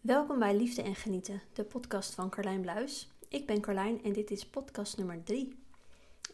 Welkom 0.00 0.38
bij 0.38 0.56
Liefde 0.56 0.82
en 0.82 0.94
Genieten, 0.94 1.42
de 1.52 1.64
podcast 1.64 2.14
van 2.14 2.30
Carlijn 2.30 2.60
Bluis. 2.60 3.10
Ik 3.28 3.46
ben 3.46 3.60
Carlijn 3.60 4.02
en 4.02 4.12
dit 4.12 4.30
is 4.30 4.46
podcast 4.46 4.96
nummer 4.96 5.22
3. 5.22 5.58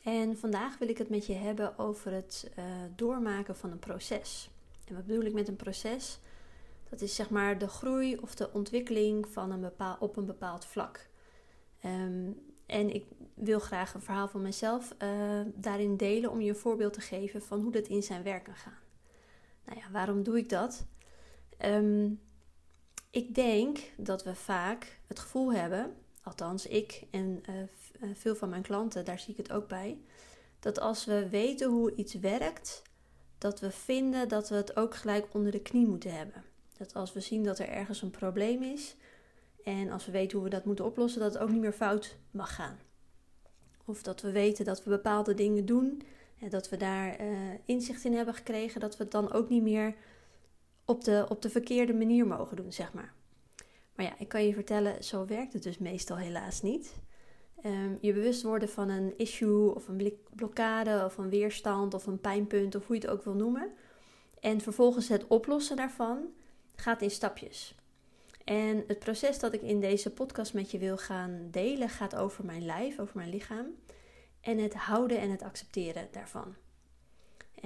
En 0.02 0.38
vandaag 0.38 0.78
wil 0.78 0.88
ik 0.88 0.98
het 0.98 1.08
met 1.08 1.26
je 1.26 1.32
hebben 1.32 1.78
over 1.78 2.12
het 2.12 2.50
uh, 2.58 2.64
doormaken 2.96 3.56
van 3.56 3.70
een 3.70 3.78
proces. 3.78 4.50
En 4.84 4.94
wat 4.94 5.06
bedoel 5.06 5.24
ik 5.24 5.32
met 5.32 5.48
een 5.48 5.56
proces? 5.56 6.18
Dat 6.90 7.00
is 7.00 7.14
zeg 7.14 7.30
maar 7.30 7.58
de 7.58 7.68
groei 7.68 8.16
of 8.16 8.34
de 8.34 8.52
ontwikkeling 8.52 9.28
van 9.28 9.50
een 9.50 9.60
bepaal, 9.60 9.96
op 10.00 10.16
een 10.16 10.26
bepaald 10.26 10.64
vlak. 10.64 11.08
Um, 11.84 12.40
en 12.66 12.94
ik 12.94 13.04
wil 13.34 13.58
graag 13.58 13.94
een 13.94 14.02
verhaal 14.02 14.28
van 14.28 14.42
mezelf 14.42 14.94
uh, 15.02 15.40
daarin 15.54 15.96
delen 15.96 16.30
om 16.30 16.40
je 16.40 16.48
een 16.48 16.56
voorbeeld 16.56 16.92
te 16.92 17.00
geven 17.00 17.42
van 17.42 17.60
hoe 17.60 17.72
dat 17.72 17.86
in 17.86 18.02
zijn 18.02 18.22
werk 18.22 18.44
kan 18.44 18.56
gaan. 18.56 18.78
Nou 19.64 19.78
ja, 19.78 19.90
waarom 19.90 20.22
doe 20.22 20.38
ik 20.38 20.48
dat? 20.48 20.86
Um, 21.64 22.20
ik 23.16 23.34
denk 23.34 23.78
dat 23.96 24.24
we 24.24 24.34
vaak 24.34 24.98
het 25.06 25.18
gevoel 25.18 25.52
hebben, 25.52 25.94
althans 26.22 26.66
ik 26.66 27.02
en 27.10 27.42
uh, 27.50 28.10
veel 28.14 28.36
van 28.36 28.48
mijn 28.48 28.62
klanten, 28.62 29.04
daar 29.04 29.18
zie 29.18 29.30
ik 29.30 29.36
het 29.36 29.52
ook 29.52 29.68
bij, 29.68 29.98
dat 30.60 30.80
als 30.80 31.04
we 31.04 31.28
weten 31.28 31.70
hoe 31.70 31.94
iets 31.94 32.14
werkt, 32.14 32.82
dat 33.38 33.60
we 33.60 33.70
vinden 33.70 34.28
dat 34.28 34.48
we 34.48 34.54
het 34.54 34.76
ook 34.76 34.94
gelijk 34.94 35.26
onder 35.32 35.52
de 35.52 35.62
knie 35.62 35.86
moeten 35.86 36.16
hebben. 36.16 36.44
Dat 36.76 36.94
als 36.94 37.12
we 37.12 37.20
zien 37.20 37.44
dat 37.44 37.58
er 37.58 37.68
ergens 37.68 38.02
een 38.02 38.10
probleem 38.10 38.62
is 38.62 38.96
en 39.64 39.90
als 39.90 40.06
we 40.06 40.12
weten 40.12 40.38
hoe 40.38 40.48
we 40.48 40.54
dat 40.54 40.64
moeten 40.64 40.84
oplossen, 40.84 41.20
dat 41.20 41.32
het 41.32 41.42
ook 41.42 41.50
niet 41.50 41.60
meer 41.60 41.72
fout 41.72 42.16
mag 42.30 42.54
gaan. 42.54 42.78
Of 43.84 44.02
dat 44.02 44.20
we 44.20 44.30
weten 44.30 44.64
dat 44.64 44.84
we 44.84 44.90
bepaalde 44.90 45.34
dingen 45.34 45.66
doen 45.66 46.02
en 46.38 46.48
dat 46.48 46.68
we 46.68 46.76
daar 46.76 47.20
uh, 47.20 47.36
inzicht 47.64 48.04
in 48.04 48.14
hebben 48.14 48.34
gekregen, 48.34 48.80
dat 48.80 48.96
we 48.96 49.02
het 49.02 49.12
dan 49.12 49.32
ook 49.32 49.48
niet 49.48 49.62
meer 49.62 49.94
op 50.86 51.04
de, 51.04 51.26
op 51.28 51.42
de 51.42 51.50
verkeerde 51.50 51.94
manier 51.94 52.26
mogen 52.26 52.56
doen, 52.56 52.72
zeg 52.72 52.92
maar. 52.92 53.14
Maar 53.94 54.06
ja, 54.06 54.14
ik 54.18 54.28
kan 54.28 54.46
je 54.46 54.54
vertellen, 54.54 55.04
zo 55.04 55.26
werkt 55.26 55.52
het 55.52 55.62
dus 55.62 55.78
meestal 55.78 56.16
helaas 56.16 56.62
niet. 56.62 57.00
Um, 57.64 57.98
je 58.00 58.12
bewust 58.12 58.42
worden 58.42 58.68
van 58.68 58.88
een 58.88 59.14
issue 59.16 59.74
of 59.74 59.88
een 59.88 60.18
blokkade 60.34 61.04
of 61.04 61.18
een 61.18 61.30
weerstand 61.30 61.94
of 61.94 62.06
een 62.06 62.20
pijnpunt 62.20 62.74
of 62.74 62.86
hoe 62.86 62.96
je 62.96 63.02
het 63.02 63.10
ook 63.10 63.24
wil 63.24 63.34
noemen. 63.34 63.72
En 64.40 64.60
vervolgens 64.60 65.08
het 65.08 65.26
oplossen 65.26 65.76
daarvan 65.76 66.26
gaat 66.74 67.02
in 67.02 67.10
stapjes. 67.10 67.74
En 68.44 68.84
het 68.86 68.98
proces 68.98 69.38
dat 69.38 69.52
ik 69.52 69.62
in 69.62 69.80
deze 69.80 70.12
podcast 70.12 70.54
met 70.54 70.70
je 70.70 70.78
wil 70.78 70.96
gaan 70.96 71.48
delen 71.50 71.88
gaat 71.88 72.16
over 72.16 72.44
mijn 72.44 72.64
lijf, 72.64 72.98
over 72.98 73.16
mijn 73.16 73.30
lichaam. 73.30 73.66
En 74.40 74.58
het 74.58 74.74
houden 74.74 75.18
en 75.18 75.30
het 75.30 75.42
accepteren 75.42 76.08
daarvan. 76.12 76.54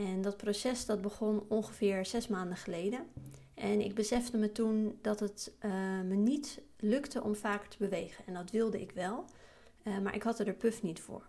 En 0.09 0.23
dat 0.23 0.37
proces 0.37 0.87
dat 0.87 1.01
begon 1.01 1.45
ongeveer 1.49 2.07
zes 2.07 2.29
maanden 2.29 2.57
geleden. 2.57 3.07
En 3.55 3.81
ik 3.81 3.95
besefte 3.95 4.37
me 4.37 4.53
toen 4.53 4.99
dat 5.03 5.21
het 5.21 5.53
uh, 5.65 5.73
me 6.01 6.15
niet 6.15 6.61
lukte 6.79 7.23
om 7.23 7.35
vaker 7.35 7.69
te 7.69 7.77
bewegen. 7.79 8.27
En 8.27 8.35
dat 8.35 8.51
wilde 8.51 8.81
ik 8.81 8.93
wel, 8.93 9.25
uh, 9.85 9.99
maar 9.99 10.15
ik 10.15 10.23
had 10.23 10.39
er 10.39 10.45
de 10.45 10.53
puff 10.53 10.83
niet 10.83 11.01
voor. 11.01 11.23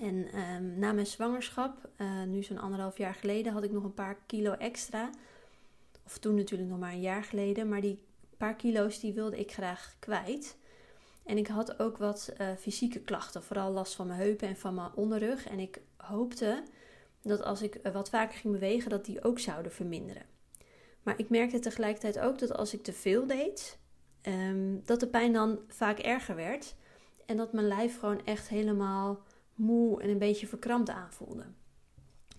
En 0.00 0.38
um, 0.38 0.78
na 0.78 0.92
mijn 0.92 1.06
zwangerschap, 1.06 1.90
uh, 1.96 2.22
nu 2.22 2.42
zo'n 2.42 2.58
anderhalf 2.58 2.98
jaar 2.98 3.14
geleden, 3.14 3.52
had 3.52 3.64
ik 3.64 3.72
nog 3.72 3.84
een 3.84 3.94
paar 3.94 4.16
kilo 4.26 4.52
extra. 4.52 5.10
Of 6.04 6.18
toen 6.18 6.34
natuurlijk 6.34 6.70
nog 6.70 6.78
maar 6.78 6.92
een 6.92 7.00
jaar 7.00 7.24
geleden. 7.24 7.68
Maar 7.68 7.80
die 7.80 7.98
paar 8.36 8.56
kilo's 8.56 9.00
die 9.00 9.12
wilde 9.12 9.38
ik 9.38 9.52
graag 9.52 9.94
kwijt. 9.98 10.56
En 11.24 11.38
ik 11.38 11.46
had 11.46 11.78
ook 11.78 11.96
wat 11.96 12.32
fysieke 12.58 13.00
klachten. 13.00 13.42
Vooral 13.42 13.72
last 13.72 13.94
van 13.94 14.06
mijn 14.06 14.20
heupen 14.20 14.48
en 14.48 14.56
van 14.56 14.74
mijn 14.74 14.94
onderrug. 14.94 15.48
En 15.48 15.58
ik 15.58 15.80
hoopte 15.96 16.62
dat 17.22 17.42
als 17.42 17.62
ik 17.62 17.80
wat 17.92 18.08
vaker 18.08 18.38
ging 18.38 18.52
bewegen, 18.52 18.90
dat 18.90 19.04
die 19.04 19.24
ook 19.24 19.38
zouden 19.38 19.72
verminderen. 19.72 20.22
Maar 21.02 21.18
ik 21.18 21.28
merkte 21.28 21.58
tegelijkertijd 21.58 22.18
ook 22.18 22.38
dat 22.38 22.56
als 22.56 22.74
ik 22.74 22.82
te 22.82 22.92
veel 22.92 23.26
deed, 23.26 23.78
um, 24.22 24.82
dat 24.84 25.00
de 25.00 25.08
pijn 25.08 25.32
dan 25.32 25.58
vaak 25.68 25.98
erger 25.98 26.34
werd. 26.36 26.74
En 27.26 27.36
dat 27.36 27.52
mijn 27.52 27.66
lijf 27.66 27.98
gewoon 27.98 28.24
echt 28.24 28.48
helemaal 28.48 29.22
moe 29.54 30.02
en 30.02 30.08
een 30.08 30.18
beetje 30.18 30.46
verkrampt 30.46 30.90
aanvoelde. 30.90 31.44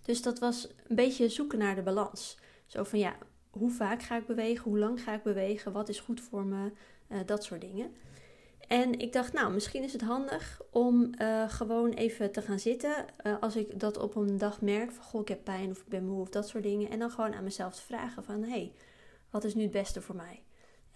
Dus 0.02 0.22
dat 0.22 0.40
was 0.40 0.68
een 0.88 0.96
beetje 0.96 1.30
zoeken 1.30 1.60
naar 1.60 1.76
de 1.76 1.82
balans. 1.82 2.38
Zo 2.66 2.84
van 2.84 3.00
ja, 3.00 3.16
hoe 3.50 3.72
vaak 3.72 4.04
ga 4.04 4.18
ik 4.18 4.26
bewegen? 4.26 4.64
Hoe 4.64 4.80
lang 4.80 5.04
ga 5.04 5.14
ik 5.14 5.24
bewegen? 5.24 5.72
Wat 5.72 5.90
is 5.90 6.00
goed 6.00 6.22
voor 6.22 6.46
me? 6.46 6.72
Uh, 7.08 7.18
dat 7.26 7.44
soort 7.44 7.62
dingen. 7.62 7.96
En 8.68 9.00
ik 9.00 9.13
dacht, 9.13 9.34
nou, 9.34 9.53
misschien 9.53 9.84
is 9.84 9.94
het 9.94 10.01
handig 10.01 10.62
om 10.69 11.09
uh, 11.22 11.50
gewoon 11.50 11.90
even 11.90 12.31
te 12.31 12.41
gaan 12.41 12.59
zitten. 12.59 13.06
Uh, 13.24 13.35
als 13.40 13.56
ik 13.56 13.79
dat 13.79 13.97
op 13.97 14.16
een 14.16 14.38
dag 14.38 14.62
merk, 14.62 14.91
van 14.91 15.03
goh, 15.03 15.22
ik 15.22 15.28
heb 15.28 15.44
pijn 15.44 15.69
of 15.69 15.79
ik 15.79 15.88
ben 15.88 16.06
moe 16.06 16.22
of 16.22 16.29
dat 16.29 16.47
soort 16.47 16.63
dingen. 16.63 16.90
En 16.90 17.00
dan 17.00 17.12
gewoon 17.12 17.34
aan 17.34 17.44
mezelf 17.44 17.75
te 17.75 17.81
vragen 17.81 18.24
van, 18.24 18.44
hé, 18.44 18.50
hey, 18.50 18.72
wat 19.29 19.44
is 19.44 19.56
nu 19.56 19.62
het 19.62 19.72
beste 19.72 20.01
voor 20.01 20.16
mij? 20.16 20.44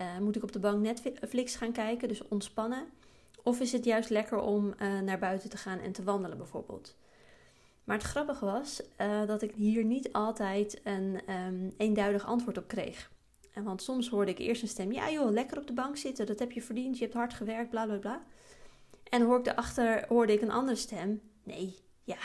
Uh, 0.01 0.17
moet 0.17 0.35
ik 0.35 0.43
op 0.43 0.51
de 0.51 0.59
bank 0.59 0.81
Netflix 0.81 1.55
gaan 1.55 1.71
kijken, 1.71 2.07
dus 2.07 2.27
ontspannen? 2.27 2.85
Of 3.43 3.59
is 3.59 3.71
het 3.71 3.85
juist 3.85 4.09
lekker 4.09 4.39
om 4.39 4.73
naar 5.03 5.19
buiten 5.19 5.49
te 5.49 5.57
gaan 5.57 5.79
en 5.79 5.91
te 5.91 6.03
wandelen 6.03 6.37
bijvoorbeeld? 6.37 6.95
Maar 7.83 7.97
het 7.97 8.05
grappige 8.05 8.45
was 8.45 8.81
dat 9.27 9.41
ik 9.41 9.51
hier 9.51 9.83
niet 9.83 10.13
altijd 10.13 10.81
een 10.83 11.21
um, 11.29 11.73
eenduidig 11.77 12.25
antwoord 12.25 12.57
op 12.57 12.67
kreeg. 12.67 13.11
En 13.57 13.63
want 13.63 13.81
soms 13.81 14.09
hoorde 14.09 14.31
ik 14.31 14.39
eerst 14.39 14.61
een 14.61 14.67
stem: 14.67 14.91
Ja, 14.91 15.11
joh, 15.11 15.31
lekker 15.31 15.57
op 15.57 15.67
de 15.67 15.73
bank 15.73 15.97
zitten, 15.97 16.25
dat 16.25 16.39
heb 16.39 16.51
je 16.51 16.61
verdiend, 16.61 16.97
je 16.97 17.03
hebt 17.03 17.15
hard 17.15 17.33
gewerkt, 17.33 17.69
bla 17.69 17.85
bla 17.85 17.97
bla. 17.97 18.21
En 19.09 19.21
hoor 19.21 19.37
ik 19.37 19.45
daarachter 19.45 20.05
hoorde 20.07 20.33
ik 20.33 20.41
een 20.41 20.51
andere 20.51 20.77
stem: 20.77 21.21
Nee, 21.43 21.75
ja, 22.03 22.17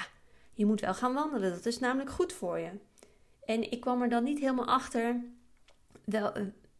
je 0.52 0.66
moet 0.66 0.80
wel 0.80 0.94
gaan 0.94 1.14
wandelen, 1.14 1.50
dat 1.50 1.66
is 1.66 1.78
namelijk 1.78 2.10
goed 2.10 2.32
voor 2.32 2.58
je. 2.58 2.70
En 3.44 3.70
ik 3.70 3.80
kwam 3.80 4.02
er 4.02 4.08
dan 4.08 4.24
niet 4.24 4.38
helemaal 4.38 4.66
achter 4.66 5.20
wel, 6.04 6.32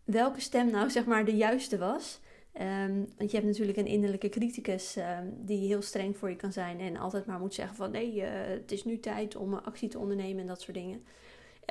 welke 0.04 0.40
stem 0.40 0.70
nou 0.70 0.90
zeg 0.90 1.04
maar 1.04 1.24
de 1.24 1.36
juiste 1.36 1.78
was. 1.78 2.20
Um, 2.60 3.08
want 3.16 3.30
je 3.30 3.36
hebt 3.36 3.48
natuurlijk 3.48 3.78
een 3.78 3.86
innerlijke 3.86 4.28
criticus 4.28 4.96
um, 4.96 5.34
die 5.36 5.66
heel 5.66 5.82
streng 5.82 6.16
voor 6.16 6.30
je 6.30 6.36
kan 6.36 6.52
zijn 6.52 6.80
en 6.80 6.96
altijd 6.96 7.26
maar 7.26 7.38
moet 7.38 7.54
zeggen 7.54 7.76
van 7.76 7.90
nee, 7.90 8.14
uh, 8.14 8.28
het 8.32 8.72
is 8.72 8.84
nu 8.84 9.00
tijd 9.00 9.36
om 9.36 9.54
actie 9.54 9.88
te 9.88 9.98
ondernemen 9.98 10.40
en 10.40 10.46
dat 10.46 10.60
soort 10.60 10.76
dingen. 10.76 11.04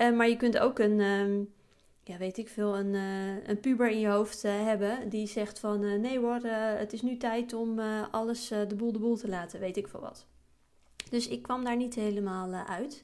Uh, 0.02 0.16
maar 0.16 0.30
je 0.30 0.38
kunt 0.38 0.58
ook 0.58 0.80
een, 0.80 1.00
um, 1.00 1.54
ja, 2.04 2.18
weet 2.18 2.38
ik 2.38 2.50
veel, 2.50 2.78
een, 2.78 2.94
uh, 2.94 3.48
een 3.48 3.60
puber 3.60 3.90
in 3.90 4.00
je 4.00 4.08
hoofd 4.08 4.46
uh, 4.46 4.64
hebben 4.64 5.10
die 5.10 5.28
zegt 5.28 5.60
van 5.60 5.84
uh, 5.84 6.00
nee 6.00 6.20
hoor, 6.20 6.40
het 6.78 6.94
is 6.94 7.02
nu 7.02 7.18
tijd 7.18 7.54
om 7.54 7.80
alles 8.12 8.48
de 8.48 8.76
boel 8.76 8.92
de 8.92 9.00
boel 9.00 9.18
te 9.18 9.28
laten, 9.28 9.60
weet 9.60 9.78
ik 9.78 9.88
veel 9.88 10.00
wat. 10.00 10.26
Dus 11.10 11.28
ik 11.28 11.42
kwam 11.42 11.64
daar 11.64 11.78
niet 11.78 11.96
helemaal 11.96 12.54
uit. 12.54 13.04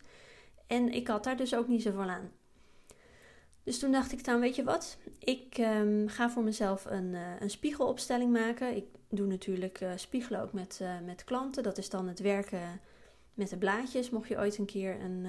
En 0.68 0.92
ik 0.94 1.08
had 1.08 1.24
daar 1.24 1.38
dus 1.38 1.56
ook 1.56 1.68
niet 1.68 1.82
zoveel 1.82 2.10
aan. 2.10 2.32
Dus 3.64 3.80
toen 3.80 3.92
dacht 3.92 4.12
ik 4.12 4.24
dan, 4.24 4.40
weet 4.40 4.56
je 4.56 4.64
wat, 4.64 4.98
ik 5.20 5.58
um, 5.58 6.08
ga 6.08 6.30
voor 6.30 6.44
mezelf 6.44 6.86
een, 6.86 7.16
een 7.40 7.50
spiegelopstelling 7.50 8.32
maken. 8.32 8.76
Ik 8.76 8.86
doe 9.10 9.28
natuurlijk 9.28 9.86
spiegelen 9.96 10.42
ook 10.42 10.54
met, 10.54 10.82
met 11.06 11.24
klanten. 11.24 11.64
Dat 11.64 11.78
is 11.78 11.90
dan 11.90 12.08
het 12.08 12.20
werken 12.20 12.82
met 13.34 13.50
de 13.50 13.58
blaadjes. 13.58 14.10
Mocht 14.10 14.28
je 14.28 14.38
ooit 14.38 14.58
een 14.58 14.66
keer 14.66 15.02
een 15.02 15.28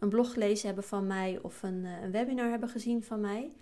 een 0.00 0.08
blog 0.08 0.32
gelezen 0.32 0.66
hebben 0.66 0.84
van 0.84 1.06
mij 1.06 1.38
of 1.42 1.62
een, 1.62 1.84
eh, 1.84 2.02
een 2.02 2.10
webinar 2.10 2.50
hebben 2.50 2.68
gezien 2.68 3.04
van 3.04 3.20
mij. 3.20 3.52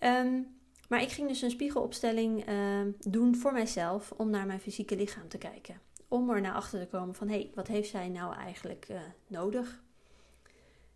Um, 0.00 0.54
maar 0.88 1.02
ik 1.02 1.08
ging 1.08 1.28
dus 1.28 1.42
een 1.42 1.50
spiegelopstelling 1.50 2.48
uh, 2.48 2.80
doen 2.98 3.36
voor 3.36 3.52
mijzelf 3.52 4.12
om 4.16 4.30
naar 4.30 4.46
mijn 4.46 4.60
fysieke 4.60 4.96
lichaam 4.96 5.28
te 5.28 5.38
kijken. 5.38 5.80
Om 6.08 6.30
er 6.30 6.40
naar 6.40 6.54
achter 6.54 6.80
te 6.80 6.86
komen 6.86 7.14
van 7.14 7.28
hé, 7.28 7.34
hey, 7.34 7.50
wat 7.54 7.66
heeft 7.66 7.88
zij 7.88 8.08
nou 8.08 8.34
eigenlijk 8.34 8.86
uh, 8.90 9.00
nodig? 9.26 9.82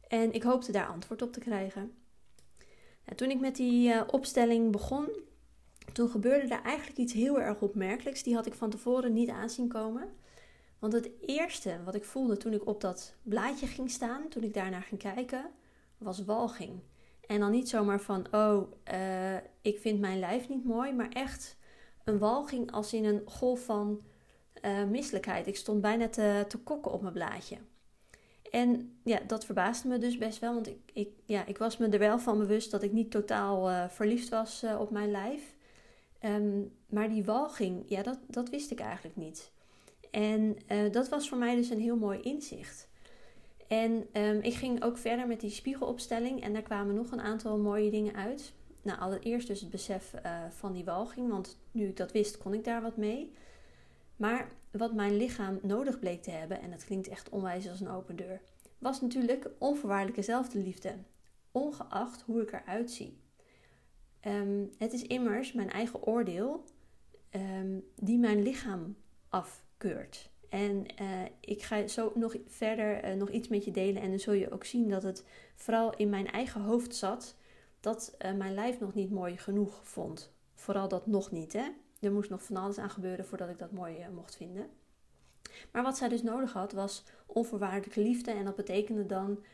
En 0.08 0.32
ik 0.32 0.42
hoopte 0.42 0.72
daar 0.72 0.86
antwoord 0.86 1.22
op 1.22 1.32
te 1.32 1.40
krijgen. 1.40 1.92
Nou, 3.04 3.16
toen 3.16 3.30
ik 3.30 3.40
met 3.40 3.56
die 3.56 3.88
uh, 3.88 4.02
opstelling 4.06 4.72
begon, 4.72 5.08
toen 5.92 6.08
gebeurde 6.08 6.54
er 6.54 6.62
eigenlijk 6.62 6.98
iets 6.98 7.12
heel 7.12 7.40
erg 7.40 7.60
opmerkelijks. 7.60 8.22
Die 8.22 8.34
had 8.34 8.46
ik 8.46 8.54
van 8.54 8.70
tevoren 8.70 9.12
niet 9.12 9.28
aanzien 9.28 9.68
komen. 9.68 10.08
Want 10.80 10.92
het 10.92 11.10
eerste 11.20 11.80
wat 11.84 11.94
ik 11.94 12.04
voelde 12.04 12.36
toen 12.36 12.52
ik 12.52 12.66
op 12.66 12.80
dat 12.80 13.14
blaadje 13.22 13.66
ging 13.66 13.90
staan, 13.90 14.28
toen 14.28 14.42
ik 14.42 14.54
daarnaar 14.54 14.82
ging 14.82 15.00
kijken, 15.00 15.50
was 15.98 16.24
walging. 16.24 16.80
En 17.26 17.40
dan 17.40 17.50
niet 17.50 17.68
zomaar 17.68 18.00
van, 18.00 18.26
oh, 18.30 18.72
uh, 18.92 19.36
ik 19.62 19.78
vind 19.78 20.00
mijn 20.00 20.18
lijf 20.18 20.48
niet 20.48 20.64
mooi, 20.64 20.92
maar 20.92 21.08
echt 21.08 21.56
een 22.04 22.18
walging 22.18 22.72
als 22.72 22.92
in 22.92 23.04
een 23.04 23.22
golf 23.24 23.64
van 23.64 24.02
uh, 24.64 24.84
misselijkheid. 24.84 25.46
Ik 25.46 25.56
stond 25.56 25.80
bijna 25.80 26.08
te, 26.08 26.44
te 26.48 26.58
kokken 26.58 26.92
op 26.92 27.00
mijn 27.00 27.14
blaadje. 27.14 27.56
En 28.50 28.98
ja, 29.04 29.20
dat 29.26 29.44
verbaasde 29.44 29.88
me 29.88 29.98
dus 29.98 30.18
best 30.18 30.38
wel, 30.38 30.54
want 30.54 30.66
ik, 30.66 30.90
ik, 30.92 31.08
ja, 31.24 31.46
ik 31.46 31.58
was 31.58 31.76
me 31.76 31.88
er 31.88 31.98
wel 31.98 32.18
van 32.18 32.38
bewust 32.38 32.70
dat 32.70 32.82
ik 32.82 32.92
niet 32.92 33.10
totaal 33.10 33.70
uh, 33.70 33.88
verliefd 33.88 34.28
was 34.28 34.64
op 34.78 34.90
mijn 34.90 35.10
lijf. 35.10 35.54
Um, 36.24 36.72
maar 36.88 37.08
die 37.08 37.24
walging, 37.24 37.84
ja, 37.88 38.02
dat, 38.02 38.18
dat 38.26 38.50
wist 38.50 38.70
ik 38.70 38.80
eigenlijk 38.80 39.16
niet. 39.16 39.52
En 40.10 40.56
uh, 40.68 40.92
dat 40.92 41.08
was 41.08 41.28
voor 41.28 41.38
mij 41.38 41.54
dus 41.56 41.70
een 41.70 41.80
heel 41.80 41.96
mooi 41.96 42.20
inzicht. 42.20 42.88
En 43.68 44.06
um, 44.12 44.40
ik 44.40 44.54
ging 44.54 44.82
ook 44.82 44.98
verder 44.98 45.26
met 45.26 45.40
die 45.40 45.50
spiegelopstelling 45.50 46.42
en 46.42 46.52
daar 46.52 46.62
kwamen 46.62 46.94
nog 46.94 47.10
een 47.10 47.20
aantal 47.20 47.58
mooie 47.58 47.90
dingen 47.90 48.14
uit. 48.14 48.52
Nou, 48.82 48.98
allereerst 48.98 49.46
dus 49.46 49.60
het 49.60 49.70
besef 49.70 50.14
uh, 50.24 50.44
van 50.50 50.72
die 50.72 50.84
walging, 50.84 51.30
want 51.30 51.58
nu 51.70 51.86
ik 51.86 51.96
dat 51.96 52.12
wist, 52.12 52.38
kon 52.38 52.54
ik 52.54 52.64
daar 52.64 52.82
wat 52.82 52.96
mee. 52.96 53.32
Maar 54.16 54.52
wat 54.70 54.94
mijn 54.94 55.16
lichaam 55.16 55.58
nodig 55.62 55.98
bleek 55.98 56.22
te 56.22 56.30
hebben, 56.30 56.60
en 56.60 56.70
dat 56.70 56.84
klinkt 56.84 57.08
echt 57.08 57.28
onwijs 57.28 57.68
als 57.68 57.80
een 57.80 57.88
open 57.88 58.16
deur, 58.16 58.40
was 58.78 59.00
natuurlijk 59.00 59.50
onvoorwaardelijke 59.58 60.22
zelfliefde, 60.22 60.94
ongeacht 61.50 62.22
hoe 62.22 62.42
ik 62.42 62.52
eruit 62.52 62.90
zie. 62.90 63.18
ehm, 64.20 64.64
het 64.78 64.92
is 64.92 65.02
immers 65.02 65.52
mijn 65.52 65.70
eigen 65.70 66.02
oordeel 66.02 66.64
ehm, 67.30 67.78
die 67.96 68.18
mijn 68.18 68.42
lichaam 68.42 68.96
afkeurt. 69.80 70.30
En 70.48 70.86
uh, 71.00 71.22
ik 71.40 71.62
ga 71.62 71.86
zo 71.86 72.12
nog 72.14 72.36
verder 72.46 73.04
uh, 73.04 73.14
nog 73.14 73.30
iets 73.30 73.48
met 73.48 73.64
je 73.64 73.70
delen. 73.70 74.02
En 74.02 74.10
dan 74.10 74.18
zul 74.18 74.32
je 74.32 74.52
ook 74.52 74.64
zien 74.64 74.88
dat 74.88 75.02
het 75.02 75.24
vooral 75.54 75.96
in 75.96 76.08
mijn 76.08 76.30
eigen 76.30 76.60
hoofd 76.60 76.94
zat. 76.94 77.36
Dat 77.80 78.16
uh, 78.18 78.32
mijn 78.32 78.54
lijf 78.54 78.80
nog 78.80 78.94
niet 78.94 79.10
mooi 79.10 79.36
genoeg 79.36 79.80
vond. 79.82 80.32
Vooral 80.54 80.88
dat 80.88 81.06
nog 81.06 81.30
niet. 81.30 81.52
Hè? 81.52 81.68
Er 82.00 82.12
moest 82.12 82.30
nog 82.30 82.42
van 82.42 82.56
alles 82.56 82.78
aan 82.78 82.90
gebeuren 82.90 83.24
voordat 83.24 83.48
ik 83.48 83.58
dat 83.58 83.72
mooi 83.72 84.06
mocht 84.14 84.36
vinden. 84.36 84.66
Maar 85.72 85.82
wat 85.82 85.96
zij 85.96 86.08
dus 86.08 86.22
nodig 86.22 86.52
had 86.52 86.72
was 86.72 87.04
onvoorwaardelijke 87.26 88.00
liefde. 88.00 88.30
En 88.30 88.44
dat 88.44 88.56
betekende 88.56 89.06
dan, 89.06 89.44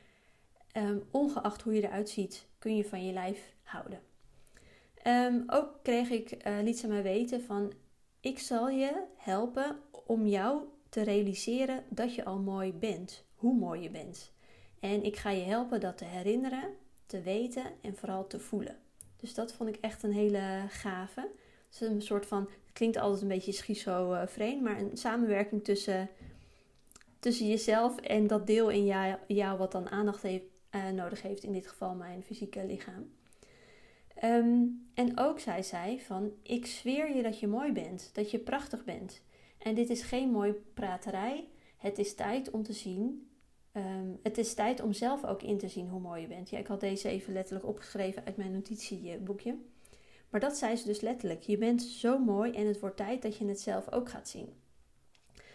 um, 0.76 1.02
ongeacht 1.10 1.62
hoe 1.62 1.74
je 1.74 1.82
eruit 1.82 2.08
ziet, 2.08 2.46
kun 2.58 2.76
je 2.76 2.84
van 2.84 3.06
je 3.06 3.12
lijf 3.12 3.54
houden. 3.62 4.00
Um, 5.06 5.44
ook 5.46 5.68
kreeg 5.82 6.10
ik, 6.10 6.36
liet 6.62 6.78
ze 6.78 6.88
mij 6.88 7.02
weten 7.02 7.42
van, 7.42 7.72
ik 8.20 8.38
zal 8.38 8.68
je 8.68 9.04
helpen 9.16 9.76
om 10.06 10.26
jou 10.26 10.62
te 10.88 11.02
realiseren 11.02 11.84
dat 11.88 12.14
je 12.14 12.24
al 12.24 12.38
mooi 12.38 12.72
bent, 12.72 13.24
hoe 13.34 13.54
mooi 13.54 13.80
je 13.80 13.90
bent. 13.90 14.32
En 14.80 15.04
ik 15.04 15.16
ga 15.16 15.30
je 15.30 15.44
helpen 15.44 15.80
dat 15.80 15.98
te 15.98 16.04
herinneren, 16.04 16.74
te 17.06 17.20
weten 17.20 17.64
en 17.80 17.96
vooral 17.96 18.26
te 18.26 18.40
voelen. 18.40 18.76
Dus 19.16 19.34
dat 19.34 19.52
vond 19.52 19.68
ik 19.68 19.76
echt 19.80 20.02
een 20.02 20.12
hele 20.12 20.64
gave. 20.68 21.20
Het 21.20 21.80
is 21.80 21.88
een 21.88 22.02
soort 22.02 22.26
van, 22.26 22.40
het 22.40 22.72
klinkt 22.72 22.96
altijd 22.96 23.22
een 23.22 23.28
beetje 23.28 23.52
schizofreen, 23.52 24.62
maar 24.62 24.78
een 24.78 24.96
samenwerking 24.96 25.64
tussen, 25.64 26.08
tussen 27.18 27.46
jezelf 27.46 27.96
en 27.96 28.26
dat 28.26 28.46
deel 28.46 28.70
in 28.70 28.84
jou, 29.26 29.58
wat 29.58 29.72
dan 29.72 29.88
aandacht 29.88 30.22
heeft, 30.22 30.44
uh, 30.70 30.88
nodig 30.88 31.22
heeft, 31.22 31.44
in 31.44 31.52
dit 31.52 31.66
geval 31.66 31.94
mijn 31.94 32.22
fysieke 32.22 32.66
lichaam. 32.66 33.10
Um, 34.24 34.88
en 34.94 35.18
ook 35.18 35.40
zei 35.40 35.62
zij 35.62 36.00
van, 36.00 36.32
ik 36.42 36.66
zweer 36.66 37.16
je 37.16 37.22
dat 37.22 37.40
je 37.40 37.46
mooi 37.46 37.72
bent, 37.72 38.10
dat 38.12 38.30
je 38.30 38.38
prachtig 38.38 38.84
bent. 38.84 39.22
En 39.58 39.74
dit 39.74 39.90
is 39.90 40.02
geen 40.02 40.30
mooi 40.30 40.52
praterij. 40.74 41.48
Het 41.76 41.98
is 41.98 42.14
tijd 42.14 42.50
om 42.50 42.62
te 42.62 42.72
zien. 42.72 43.30
Um, 43.72 44.18
het 44.22 44.38
is 44.38 44.54
tijd 44.54 44.82
om 44.82 44.92
zelf 44.92 45.24
ook 45.24 45.42
in 45.42 45.58
te 45.58 45.68
zien 45.68 45.88
hoe 45.88 46.00
mooi 46.00 46.20
je 46.20 46.26
bent. 46.26 46.50
Ja, 46.50 46.58
ik 46.58 46.66
had 46.66 46.80
deze 46.80 47.08
even 47.08 47.32
letterlijk 47.32 47.66
opgeschreven 47.66 48.24
uit 48.24 48.36
mijn 48.36 48.52
notitieboekje. 48.52 49.56
Maar 50.30 50.40
dat 50.40 50.56
zei 50.56 50.76
ze 50.76 50.86
dus 50.86 51.00
letterlijk. 51.00 51.42
Je 51.42 51.58
bent 51.58 51.82
zo 51.82 52.18
mooi 52.18 52.52
en 52.52 52.66
het 52.66 52.80
wordt 52.80 52.96
tijd 52.96 53.22
dat 53.22 53.36
je 53.36 53.46
het 53.46 53.60
zelf 53.60 53.92
ook 53.92 54.08
gaat 54.08 54.28
zien. 54.28 54.48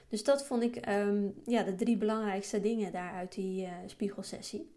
Dus 0.07 0.24
dat 0.24 0.45
vond 0.45 0.63
ik 0.63 0.89
um, 0.89 1.33
ja, 1.45 1.63
de 1.63 1.75
drie 1.75 1.97
belangrijkste 1.97 2.62
dingen 2.62 2.92
daar 2.92 3.13
uit 3.13 3.33
die 3.33 3.62
uh, 3.62 3.71
spiegelsessie. 3.86 4.71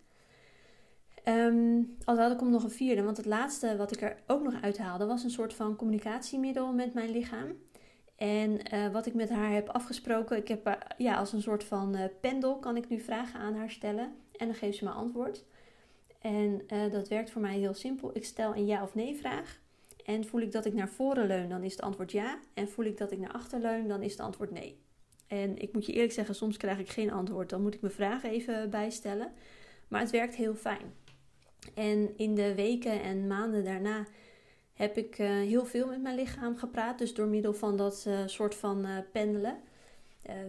Um, 1.28 1.96
al 2.04 2.16
had 2.16 2.32
ik 2.32 2.40
hem 2.40 2.50
nog 2.50 2.62
een 2.62 2.70
vierde, 2.70 3.02
want 3.02 3.16
het 3.16 3.26
laatste 3.26 3.76
wat 3.76 3.92
ik 3.92 4.02
er 4.02 4.16
ook 4.26 4.42
nog 4.42 4.54
uithaalde 4.60 5.06
was 5.06 5.24
een 5.24 5.30
soort 5.30 5.54
van 5.54 5.76
communicatiemiddel 5.76 6.72
met 6.72 6.94
mijn 6.94 7.10
lichaam. 7.10 7.52
En 8.24 8.60
uh, 8.74 8.92
wat 8.92 9.06
ik 9.06 9.14
met 9.14 9.30
haar 9.30 9.52
heb 9.52 9.68
afgesproken, 9.68 10.36
ik 10.36 10.48
heb 10.48 10.86
ja, 10.98 11.16
als 11.16 11.32
een 11.32 11.42
soort 11.42 11.64
van 11.64 11.96
uh, 11.96 12.04
pendel 12.20 12.58
kan 12.58 12.76
ik 12.76 12.88
nu 12.88 13.00
vragen 13.00 13.40
aan 13.40 13.54
haar 13.54 13.70
stellen 13.70 14.14
en 14.36 14.46
dan 14.46 14.54
geeft 14.54 14.78
ze 14.78 14.84
me 14.84 14.90
antwoord. 14.90 15.44
En 16.20 16.62
dat 16.90 17.08
werkt 17.08 17.30
voor 17.30 17.40
mij 17.40 17.58
heel 17.58 17.74
simpel. 17.74 18.10
Ik 18.16 18.24
stel 18.24 18.56
een 18.56 18.66
ja 18.66 18.82
of 18.82 18.94
nee 18.94 19.16
vraag. 19.16 19.60
En 20.04 20.24
voel 20.24 20.40
ik 20.40 20.52
dat 20.52 20.64
ik 20.64 20.74
naar 20.74 20.88
voren 20.88 21.26
leun, 21.26 21.48
dan 21.48 21.62
is 21.62 21.72
het 21.72 21.80
antwoord 21.80 22.12
ja. 22.12 22.38
En 22.54 22.68
voel 22.68 22.84
ik 22.84 22.98
dat 22.98 23.10
ik 23.10 23.18
naar 23.18 23.32
achter 23.32 23.60
leun, 23.60 23.88
dan 23.88 24.02
is 24.02 24.12
het 24.12 24.20
antwoord 24.20 24.50
nee. 24.50 24.78
En 25.26 25.58
ik 25.58 25.72
moet 25.72 25.86
je 25.86 25.92
eerlijk 25.92 26.12
zeggen, 26.12 26.34
soms 26.34 26.56
krijg 26.56 26.78
ik 26.78 26.88
geen 26.88 27.12
antwoord. 27.12 27.50
Dan 27.50 27.62
moet 27.62 27.74
ik 27.74 27.80
mijn 27.80 27.92
vraag 27.92 28.22
even 28.22 28.70
bijstellen. 28.70 29.32
Maar 29.88 30.00
het 30.00 30.10
werkt 30.10 30.34
heel 30.34 30.54
fijn. 30.54 30.94
En 31.74 32.16
in 32.16 32.34
de 32.34 32.54
weken 32.54 33.02
en 33.02 33.26
maanden 33.26 33.64
daarna 33.64 34.06
heb 34.74 34.96
ik 34.96 35.18
uh, 35.18 35.26
heel 35.28 35.64
veel 35.64 35.86
met 35.86 36.02
mijn 36.02 36.16
lichaam 36.16 36.56
gepraat. 36.56 36.98
Dus 36.98 37.14
door 37.14 37.26
middel 37.26 37.54
van 37.54 37.76
dat 37.76 38.04
uh, 38.08 38.18
soort 38.26 38.54
van 38.54 38.86
uh, 38.86 38.98
pendelen. 39.12 39.56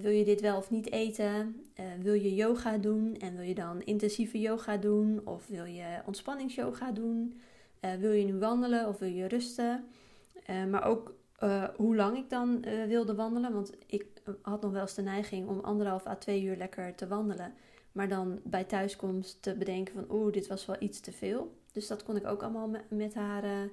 wil 0.01 0.11
je 0.11 0.25
dit 0.25 0.41
wel 0.41 0.57
of 0.57 0.69
niet 0.69 0.91
eten? 0.91 1.61
wil 2.01 2.13
je 2.13 2.35
yoga 2.35 2.77
doen? 2.77 3.15
En 3.19 3.35
wil 3.35 3.45
je 3.45 3.55
dan 3.55 3.81
intensieve 3.81 4.39
yoga 4.39 4.77
doen? 4.77 5.21
Of 5.23 5.47
wil 5.47 5.65
je 5.65 6.01
ontspanningsyoga 6.05 6.91
doen? 6.91 7.39
wil 7.99 8.11
je 8.11 8.25
nu 8.25 8.37
wandelen 8.37 8.87
of 8.87 8.99
wil 8.99 9.09
je 9.09 9.27
rusten? 9.27 9.85
maar 10.69 10.83
ook 10.83 11.13
hoe 11.75 11.95
lang 11.95 12.17
ik 12.17 12.29
dan 12.29 12.65
wilde 12.87 13.15
wandelen. 13.15 13.53
Want 13.53 13.71
ik 13.85 14.05
had 14.41 14.61
nog 14.61 14.71
wel 14.71 14.81
eens 14.81 14.93
de 14.93 15.01
neiging 15.01 15.47
om 15.47 15.59
anderhalf 15.59 16.07
à 16.07 16.15
twee 16.15 16.43
uur 16.43 16.57
lekker 16.57 16.95
te 16.95 17.07
wandelen. 17.07 17.53
Maar 17.91 18.07
dan 18.07 18.39
bij 18.43 18.63
thuiskomst 18.63 19.41
te 19.41 19.55
bedenken 19.55 19.93
van 19.93 20.05
oeh, 20.09 20.33
dit 20.33 20.47
was 20.47 20.65
wel 20.65 20.75
iets 20.79 20.99
te 20.99 21.11
veel. 21.11 21.55
Dus 21.71 21.87
dat 21.87 22.03
kon 22.03 22.15
ik 22.15 22.27
ook 22.27 22.41
allemaal 22.41 22.69
met 22.89 23.13
haar 23.13 23.69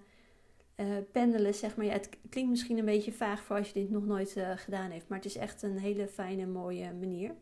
uh, 0.82 0.96
pendelen, 1.12 1.54
zeg 1.54 1.76
maar. 1.76 1.86
Ja, 1.86 1.92
het 1.92 2.08
klinkt 2.28 2.50
misschien 2.50 2.78
een 2.78 2.84
beetje 2.84 3.12
vaag 3.12 3.42
voor 3.42 3.56
als 3.56 3.66
je 3.66 3.72
dit 3.80 3.90
nog 3.90 4.06
nooit 4.06 4.36
uh, 4.36 4.50
gedaan 4.56 4.90
heeft. 4.90 5.08
Maar 5.08 5.18
het 5.18 5.26
is 5.26 5.36
echt 5.36 5.62
een 5.62 5.78
hele 5.78 6.08
fijne, 6.08 6.46
mooie 6.46 6.92
manier. 6.92 7.34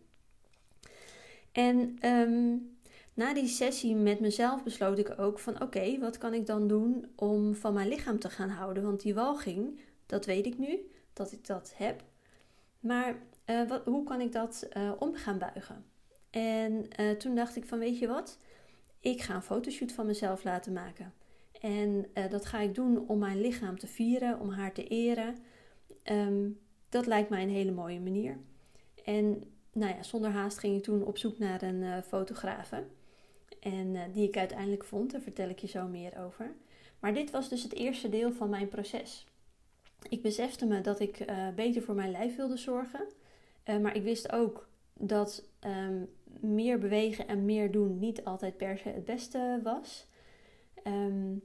En 1.53 1.99
um, 2.05 2.77
na 3.15 3.35
die 3.35 3.47
sessie 3.47 3.95
met 3.97 4.21
mezelf 4.21 4.63
besloot 4.63 4.99
ik 4.99 5.19
ook 5.19 5.39
van 5.39 5.63
oké, 5.63 5.99
wat 5.99 6.19
kan 6.19 6.35
ik 6.35 6.47
dan 6.47 6.69
doen 6.69 7.07
om 7.17 7.55
van 7.55 7.75
mijn 7.75 7.89
lichaam 7.89 8.19
te 8.19 8.31
gaan 8.31 8.51
houden? 8.51 8.83
Want 8.83 9.01
die 9.01 9.15
walging, 9.15 9.81
dat 10.07 10.27
weet 10.27 10.47
ik 10.47 10.59
nu, 10.59 10.91
dat 11.13 11.33
ik 11.33 11.47
dat 11.47 11.73
heb. 11.77 12.03
Maar 12.81 13.15
uh, 13.47 13.69
wat, 13.69 13.85
hoe 13.85 14.05
kan 14.05 14.21
ik 14.21 14.33
dat 14.33 14.69
om 14.99 15.15
gaan 15.15 15.39
buigen? 15.39 15.85
En 16.31 16.89
toen 17.19 17.35
dacht 17.35 17.57
ik 17.57 17.65
van 17.65 17.79
weet 17.79 17.99
je 17.99 18.07
wat, 18.07 18.39
ik 19.01 19.21
ga 19.21 19.35
een 19.35 19.43
fotoshoot 19.43 19.93
van 19.93 20.07
mezelf 20.07 20.45
laten 20.45 20.73
maken. 20.73 21.13
En 21.61 22.07
uh, 22.15 22.31
dat 22.31 22.47
ga 22.47 22.61
ik 22.61 22.75
doen 22.75 23.09
om 23.09 23.19
mijn 23.19 23.41
lichaam 23.41 23.79
te 23.79 23.87
vieren, 23.87 24.41
om 24.41 24.51
haar 24.51 24.73
te 24.73 24.87
eren. 24.87 25.37
Um, 26.05 26.59
dat 26.89 27.07
lijkt 27.07 27.29
mij 27.29 27.43
een 27.43 27.51
hele 27.51 27.73
mooie 27.73 28.01
manier. 28.01 28.39
En 29.05 29.43
nou 29.73 29.95
ja, 29.95 30.03
zonder 30.03 30.31
haast 30.31 30.59
ging 30.59 30.77
ik 30.77 30.83
toen 30.83 31.05
op 31.05 31.19
zoek 31.19 31.39
naar 31.39 31.63
een 31.63 31.83
uh. 31.83 31.97
En 33.61 33.95
uh, 33.95 34.03
die 34.13 34.29
ik 34.29 34.37
uiteindelijk 34.37 34.85
vond, 34.85 35.11
daar 35.11 35.21
vertel 35.21 35.49
ik 35.49 35.59
je 35.59 35.67
zo 35.67 35.87
meer 35.87 36.19
over. 36.19 36.55
Maar 36.99 37.15
dit 37.15 37.31
was 37.31 37.49
dus 37.49 37.63
het 37.63 37.75
eerste 37.75 38.09
deel 38.09 38.33
van 38.33 38.49
mijn 38.49 38.69
proces. 38.69 39.27
Ik 40.09 40.23
besefte 40.23 40.67
me 40.67 40.81
dat 40.81 41.01
ik 41.01 41.25
beter 41.55 41.83
voor 41.83 41.95
mijn 41.95 42.11
lijf 42.11 42.37
wilde 42.37 42.57
zorgen. 42.57 43.07
maar 43.65 43.97
ik 43.97 44.03
wist 44.03 44.33
ook 44.33 44.69
dat 44.95 45.45
um, 45.61 46.09
meer 46.41 46.79
bewegen 46.79 47.29
en 47.29 47.45
meer 47.45 47.71
doen 47.71 47.99
niet 47.99 48.25
altijd 48.25 48.57
per 48.57 48.79
se 48.79 48.89
het 48.89 49.05
beste 49.05 49.61
was. 49.63 50.07
Um, 50.85 51.40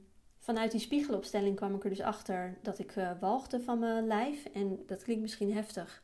vanuit 0.46 0.70
die 0.70 0.80
spiegelopstelling 0.80 1.56
kwam 1.56 1.74
ik 1.74 1.84
er 1.84 1.90
dus 1.90 2.00
achter 2.00 2.58
dat 2.62 2.78
ik 2.78 2.96
uh, 2.96 3.10
walgde 3.20 3.60
van 3.60 3.78
mijn 3.78 4.06
lijf. 4.06 4.44
En 4.44 4.82
dat 4.86 5.02
klinkt 5.02 5.22
misschien 5.22 5.52
heftig. 5.52 6.02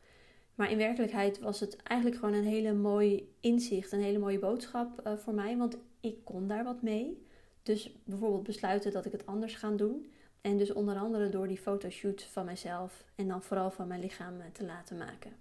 Maar 0.55 0.71
in 0.71 0.77
werkelijkheid 0.77 1.39
was 1.39 1.61
het 1.61 1.77
eigenlijk 1.77 2.21
gewoon 2.21 2.35
een 2.35 2.45
hele 2.45 2.73
mooi 2.73 3.35
inzicht, 3.41 3.93
een 3.93 4.03
hele 4.03 4.19
mooie 4.19 4.39
boodschap 4.39 5.07
uh, 5.07 5.13
voor 5.17 5.35
mij. 5.35 5.57
Want 5.57 5.77
ik 6.01 6.25
kon 6.25 6.47
daar 6.47 6.65
wat 6.65 6.83
mee. 6.83 7.27
Dus 7.63 7.93
bijvoorbeeld 8.05 8.43
besluiten 8.43 8.93
dat 8.93 9.05
ik 9.05 9.13
het 9.13 9.27
anders 9.27 9.55
ga 9.55 9.71
doen. 9.71 10.11
En 10.41 10.59
dus 10.59 10.73
onder 10.73 10.97
andere 10.97 11.29
door 11.29 11.49
die 11.49 11.59
fotoshoot 11.59 12.23
van 12.23 12.45
mezelf 12.45 13.05
en 13.15 13.29
dan 13.29 13.43
vooral 13.43 13.71
van 13.71 13.89
mijn 13.89 14.01
lichaam 14.01 14.37
uh, 14.37 14.45
te 14.53 14.65
laten 14.65 14.97
maken. 14.97 15.33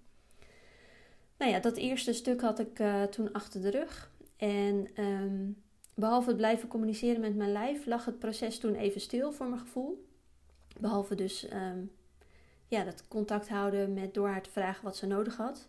Nou 1.36 1.50
ja, 1.50 1.60
dat 1.60 1.76
eerste 1.76 2.12
stuk 2.12 2.40
had 2.40 2.58
ik 2.58 2.82
toen 3.10 3.32
achter 3.32 3.62
de 3.62 3.70
rug. 3.70 4.10
En 4.36 4.88
um, 4.96 5.62
Behalve 5.94 6.28
het 6.28 6.36
blijven 6.36 6.68
communiceren 6.68 7.20
met 7.20 7.36
mijn 7.36 7.52
lijf, 7.52 7.86
lag 7.86 8.04
het 8.04 8.18
proces 8.18 8.58
toen 8.58 8.74
even 8.74 9.00
stil 9.00 9.32
voor 9.32 9.46
mijn 9.46 9.60
gevoel. 9.60 10.06
Behalve 10.80 11.14
dus 11.14 11.52
um, 11.52 11.90
ja, 12.68 12.84
dat 12.84 13.08
contact 13.08 13.48
houden 13.48 13.92
met 13.92 14.14
door 14.14 14.28
haar 14.28 14.42
te 14.42 14.50
vragen 14.50 14.84
wat 14.84 14.96
ze 14.96 15.06
nodig 15.06 15.36
had. 15.36 15.68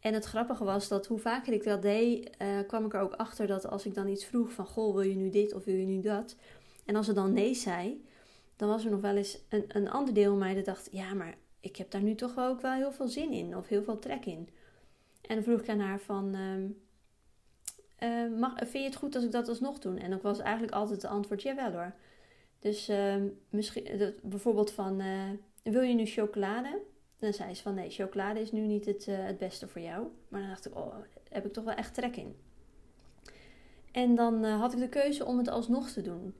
En 0.00 0.14
het 0.14 0.24
grappige 0.24 0.64
was 0.64 0.88
dat 0.88 1.06
hoe 1.06 1.18
vaker 1.18 1.52
ik 1.52 1.64
dat 1.64 1.82
deed, 1.82 2.30
uh, 2.42 2.48
kwam 2.66 2.84
ik 2.84 2.94
er 2.94 3.00
ook 3.00 3.12
achter 3.12 3.46
dat 3.46 3.66
als 3.66 3.86
ik 3.86 3.94
dan 3.94 4.08
iets 4.08 4.24
vroeg 4.24 4.52
van 4.52 4.66
goh, 4.66 4.94
wil 4.94 5.02
je 5.02 5.14
nu 5.14 5.30
dit 5.30 5.54
of 5.54 5.64
wil 5.64 5.74
je 5.74 5.86
nu 5.86 6.00
dat? 6.00 6.36
En 6.84 6.96
als 6.96 7.06
ze 7.06 7.12
dan 7.12 7.32
nee 7.32 7.54
zei, 7.54 8.04
dan 8.56 8.68
was 8.68 8.84
er 8.84 8.90
nog 8.90 9.00
wel 9.00 9.16
eens 9.16 9.38
een, 9.48 9.64
een 9.68 9.90
ander 9.90 10.14
deel 10.14 10.32
in 10.32 10.38
mij 10.38 10.54
dat 10.54 10.64
dacht, 10.64 10.88
ja, 10.92 11.14
maar 11.14 11.34
ik 11.60 11.76
heb 11.76 11.90
daar 11.90 12.02
nu 12.02 12.14
toch 12.14 12.38
ook 12.38 12.60
wel 12.60 12.72
heel 12.72 12.92
veel 12.92 13.08
zin 13.08 13.32
in 13.32 13.56
of 13.56 13.68
heel 13.68 13.82
veel 13.82 13.98
trek 13.98 14.24
in. 14.24 14.48
En 15.20 15.34
dan 15.34 15.44
vroeg 15.44 15.60
ik 15.60 15.68
aan 15.68 15.80
haar 15.80 16.00
van, 16.00 16.34
um, 16.34 16.85
mag, 18.38 18.52
vind 18.56 18.72
je 18.72 18.82
het 18.82 18.96
goed 18.96 19.14
als 19.14 19.24
ik 19.24 19.32
dat 19.32 19.48
alsnog 19.48 19.78
doe? 19.78 19.98
En 19.98 20.10
dan 20.10 20.18
was 20.22 20.38
eigenlijk 20.38 20.74
altijd 20.74 21.02
het 21.02 21.10
antwoord, 21.10 21.42
jawel 21.42 21.72
hoor. 21.72 21.94
Dus 22.58 22.88
uh, 22.88 23.14
misschien, 23.50 23.98
dat, 23.98 24.22
bijvoorbeeld 24.22 24.70
van, 24.70 25.00
uh, 25.00 25.30
wil 25.62 25.82
je 25.82 25.94
nu 25.94 26.06
chocolade? 26.06 26.82
Dan 27.18 27.32
zei 27.32 27.54
ze 27.54 27.62
van, 27.62 27.74
nee, 27.74 27.90
chocolade 27.90 28.40
is 28.40 28.52
nu 28.52 28.60
niet 28.60 28.84
het, 28.84 29.08
eh, 29.08 29.24
het 29.24 29.38
beste 29.38 29.68
voor 29.68 29.80
jou. 29.80 30.06
Maar 30.28 30.40
dan 30.40 30.50
dacht 30.50 30.66
ik, 30.66 30.76
oh, 30.76 30.94
heb 31.28 31.46
ik 31.46 31.52
toch 31.52 31.64
wel 31.64 31.74
echt 31.74 31.94
trek 31.94 32.16
in. 32.16 32.36
En 33.92 34.14
dan 34.14 34.44
had 34.44 34.72
ik 34.72 34.78
de 34.78 34.88
keuze 34.88 35.24
om 35.24 35.38
het 35.38 35.48
alsnog 35.48 35.90
te 35.90 36.02
doen. 36.02 36.34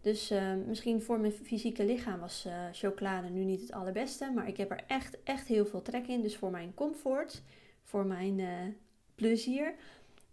Dus 0.00 0.32
misschien 0.66 1.02
voor 1.02 1.20
mijn 1.20 1.32
fysieke 1.32 1.84
lichaam 1.84 2.20
was 2.20 2.46
chocolade 2.72 3.28
nu 3.28 3.44
niet 3.44 3.60
het 3.60 3.72
allerbeste. 3.72 4.30
Maar 4.34 4.48
ik 4.48 4.56
heb 4.56 4.70
er 4.70 4.84
echt, 4.86 5.22
echt 5.22 5.46
heel 5.46 5.66
veel 5.66 5.82
trek 5.82 6.06
in. 6.06 6.22
Dus 6.22 6.36
voor 6.36 6.50
mijn 6.50 6.74
comfort, 6.74 7.42
voor 7.82 8.06
mijn 8.06 8.40
plezier 9.14 9.74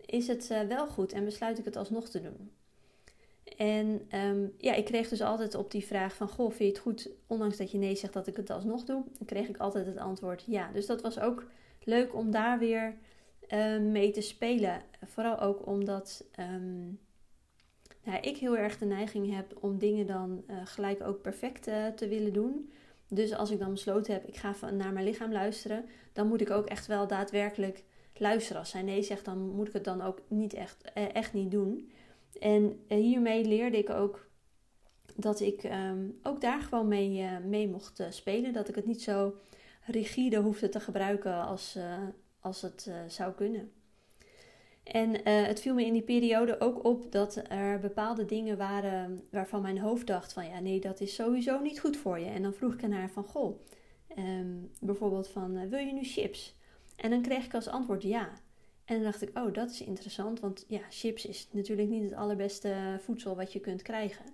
is 0.09 0.27
het 0.27 0.49
uh, 0.51 0.61
wel 0.61 0.87
goed 0.87 1.13
en 1.13 1.25
besluit 1.25 1.57
ik 1.57 1.65
het 1.65 1.75
alsnog 1.75 2.09
te 2.09 2.21
doen. 2.21 2.51
En 3.57 4.05
ehm, 4.09 4.47
ja, 4.57 4.73
ik 4.73 4.85
kreeg 4.85 5.09
dus 5.09 5.21
altijd 5.21 5.55
op 5.55 5.71
die 5.71 5.85
vraag 5.85 6.15
van, 6.15 6.29
goh, 6.29 6.47
vind 6.47 6.59
je 6.59 6.65
het 6.65 6.77
goed, 6.77 7.09
ondanks 7.27 7.57
dat 7.57 7.71
je 7.71 7.77
nee 7.77 7.95
zegt, 7.95 8.13
dat 8.13 8.27
ik 8.27 8.35
het 8.35 8.49
alsnog 8.49 8.83
doe? 8.83 9.03
Dan 9.17 9.27
kreeg 9.27 9.47
ik 9.47 9.57
altijd 9.57 9.85
het 9.85 9.97
antwoord 9.97 10.43
ja. 10.47 10.71
Dus 10.71 10.85
dat 10.85 11.01
was 11.01 11.19
ook 11.19 11.45
leuk 11.83 12.15
om 12.15 12.31
daar 12.31 12.59
weer 12.59 12.97
ehm, 13.47 13.91
mee 13.91 14.11
te 14.11 14.21
spelen. 14.21 14.81
Vooral 15.05 15.39
ook 15.39 15.65
omdat 15.65 16.25
um, 16.39 16.99
nou, 18.03 18.19
ik 18.21 18.37
heel 18.37 18.57
erg 18.57 18.77
de 18.77 18.85
neiging 18.85 19.35
heb 19.35 19.57
om 19.59 19.77
dingen 19.77 20.07
dan 20.07 20.43
uh, 20.47 20.57
gelijk 20.63 21.01
ook 21.01 21.21
perfect 21.21 21.67
uh, 21.67 21.87
te 21.87 22.07
willen 22.07 22.33
doen. 22.33 22.71
Dus 23.07 23.33
als 23.33 23.51
ik 23.51 23.59
dan 23.59 23.71
besloten 23.71 24.13
heb, 24.13 24.25
ik 24.25 24.37
ga 24.37 24.69
naar 24.71 24.93
mijn 24.93 25.05
lichaam 25.05 25.31
luisteren, 25.31 25.85
dan 26.13 26.27
moet 26.27 26.41
ik 26.41 26.49
ook 26.49 26.65
echt 26.65 26.87
wel 26.87 27.07
daadwerkelijk 27.07 27.83
luisteren. 28.19 28.59
Als 28.61 28.69
zij 28.69 28.81
nee 28.81 29.03
zegt, 29.03 29.25
dan 29.25 29.37
moet 29.37 29.67
ik 29.67 29.73
het 29.73 29.83
dan 29.83 30.01
ook 30.01 30.21
niet 30.27 30.53
echt, 30.53 30.91
eh, 30.93 31.15
echt 31.15 31.33
niet 31.33 31.51
doen. 31.51 31.91
En 32.39 32.79
hiermee 32.87 33.45
leerde 33.45 33.77
ik 33.77 33.89
ook 33.89 34.27
dat 35.15 35.39
ik 35.39 35.63
um, 35.63 36.19
ook 36.23 36.41
daar 36.41 36.61
gewoon 36.61 36.87
mee, 36.87 37.21
uh, 37.21 37.37
mee 37.37 37.67
mocht 37.67 38.03
spelen. 38.09 38.53
Dat 38.53 38.69
ik 38.69 38.75
het 38.75 38.85
niet 38.85 39.01
zo 39.01 39.35
rigide 39.85 40.37
hoefde 40.37 40.69
te 40.69 40.79
gebruiken 40.79 41.45
als, 41.45 41.77
als 42.39 42.61
het 42.61 42.91
zou 43.07 43.33
kunnen. 43.33 43.71
En 44.83 45.25
het 45.25 45.61
viel 45.61 45.73
me 45.73 45.85
in 45.85 45.93
die 45.93 46.01
periode 46.01 46.59
ook 46.59 46.83
op 46.85 47.11
dat 47.11 47.41
er 47.49 47.79
bepaalde 47.79 48.25
dingen 48.25 48.57
waren 48.57 49.21
waarvan 49.31 49.61
mijn 49.61 49.79
hoofd 49.79 50.07
dacht 50.07 50.33
van 50.33 50.47
ja 50.47 50.59
nee 50.59 50.79
dat 50.79 50.99
is 50.99 51.15
sowieso 51.15 51.59
niet 51.59 51.79
goed 51.79 51.97
voor 51.97 52.19
je. 52.19 52.25
En 52.25 52.41
dan 52.41 52.53
vroeg 52.53 52.73
ik 52.73 52.83
aan 52.83 52.91
haar 52.91 53.09
van 53.09 53.23
goh, 53.23 53.59
um, 54.17 54.71
bijvoorbeeld 54.81 55.27
van 55.27 55.69
wil 55.69 55.79
je 55.79 55.93
nu 55.93 56.03
chips? 56.03 56.58
En 57.01 57.09
dan 57.09 57.21
kreeg 57.21 57.45
ik 57.45 57.53
als 57.53 57.67
antwoord 57.67 58.03
ja. 58.03 58.29
En 58.85 58.95
dan 58.95 59.03
dacht 59.03 59.21
ik, 59.21 59.37
oh, 59.37 59.53
dat 59.53 59.69
is 59.69 59.81
interessant, 59.81 60.39
want 60.39 60.65
ja, 60.67 60.81
chips 60.89 61.25
is 61.25 61.47
natuurlijk 61.51 61.89
niet 61.89 62.03
het 62.03 62.13
allerbeste 62.13 62.99
voedsel 63.01 63.35
wat 63.35 63.53
je 63.53 63.59
kunt 63.59 63.81
krijgen. 63.81 64.25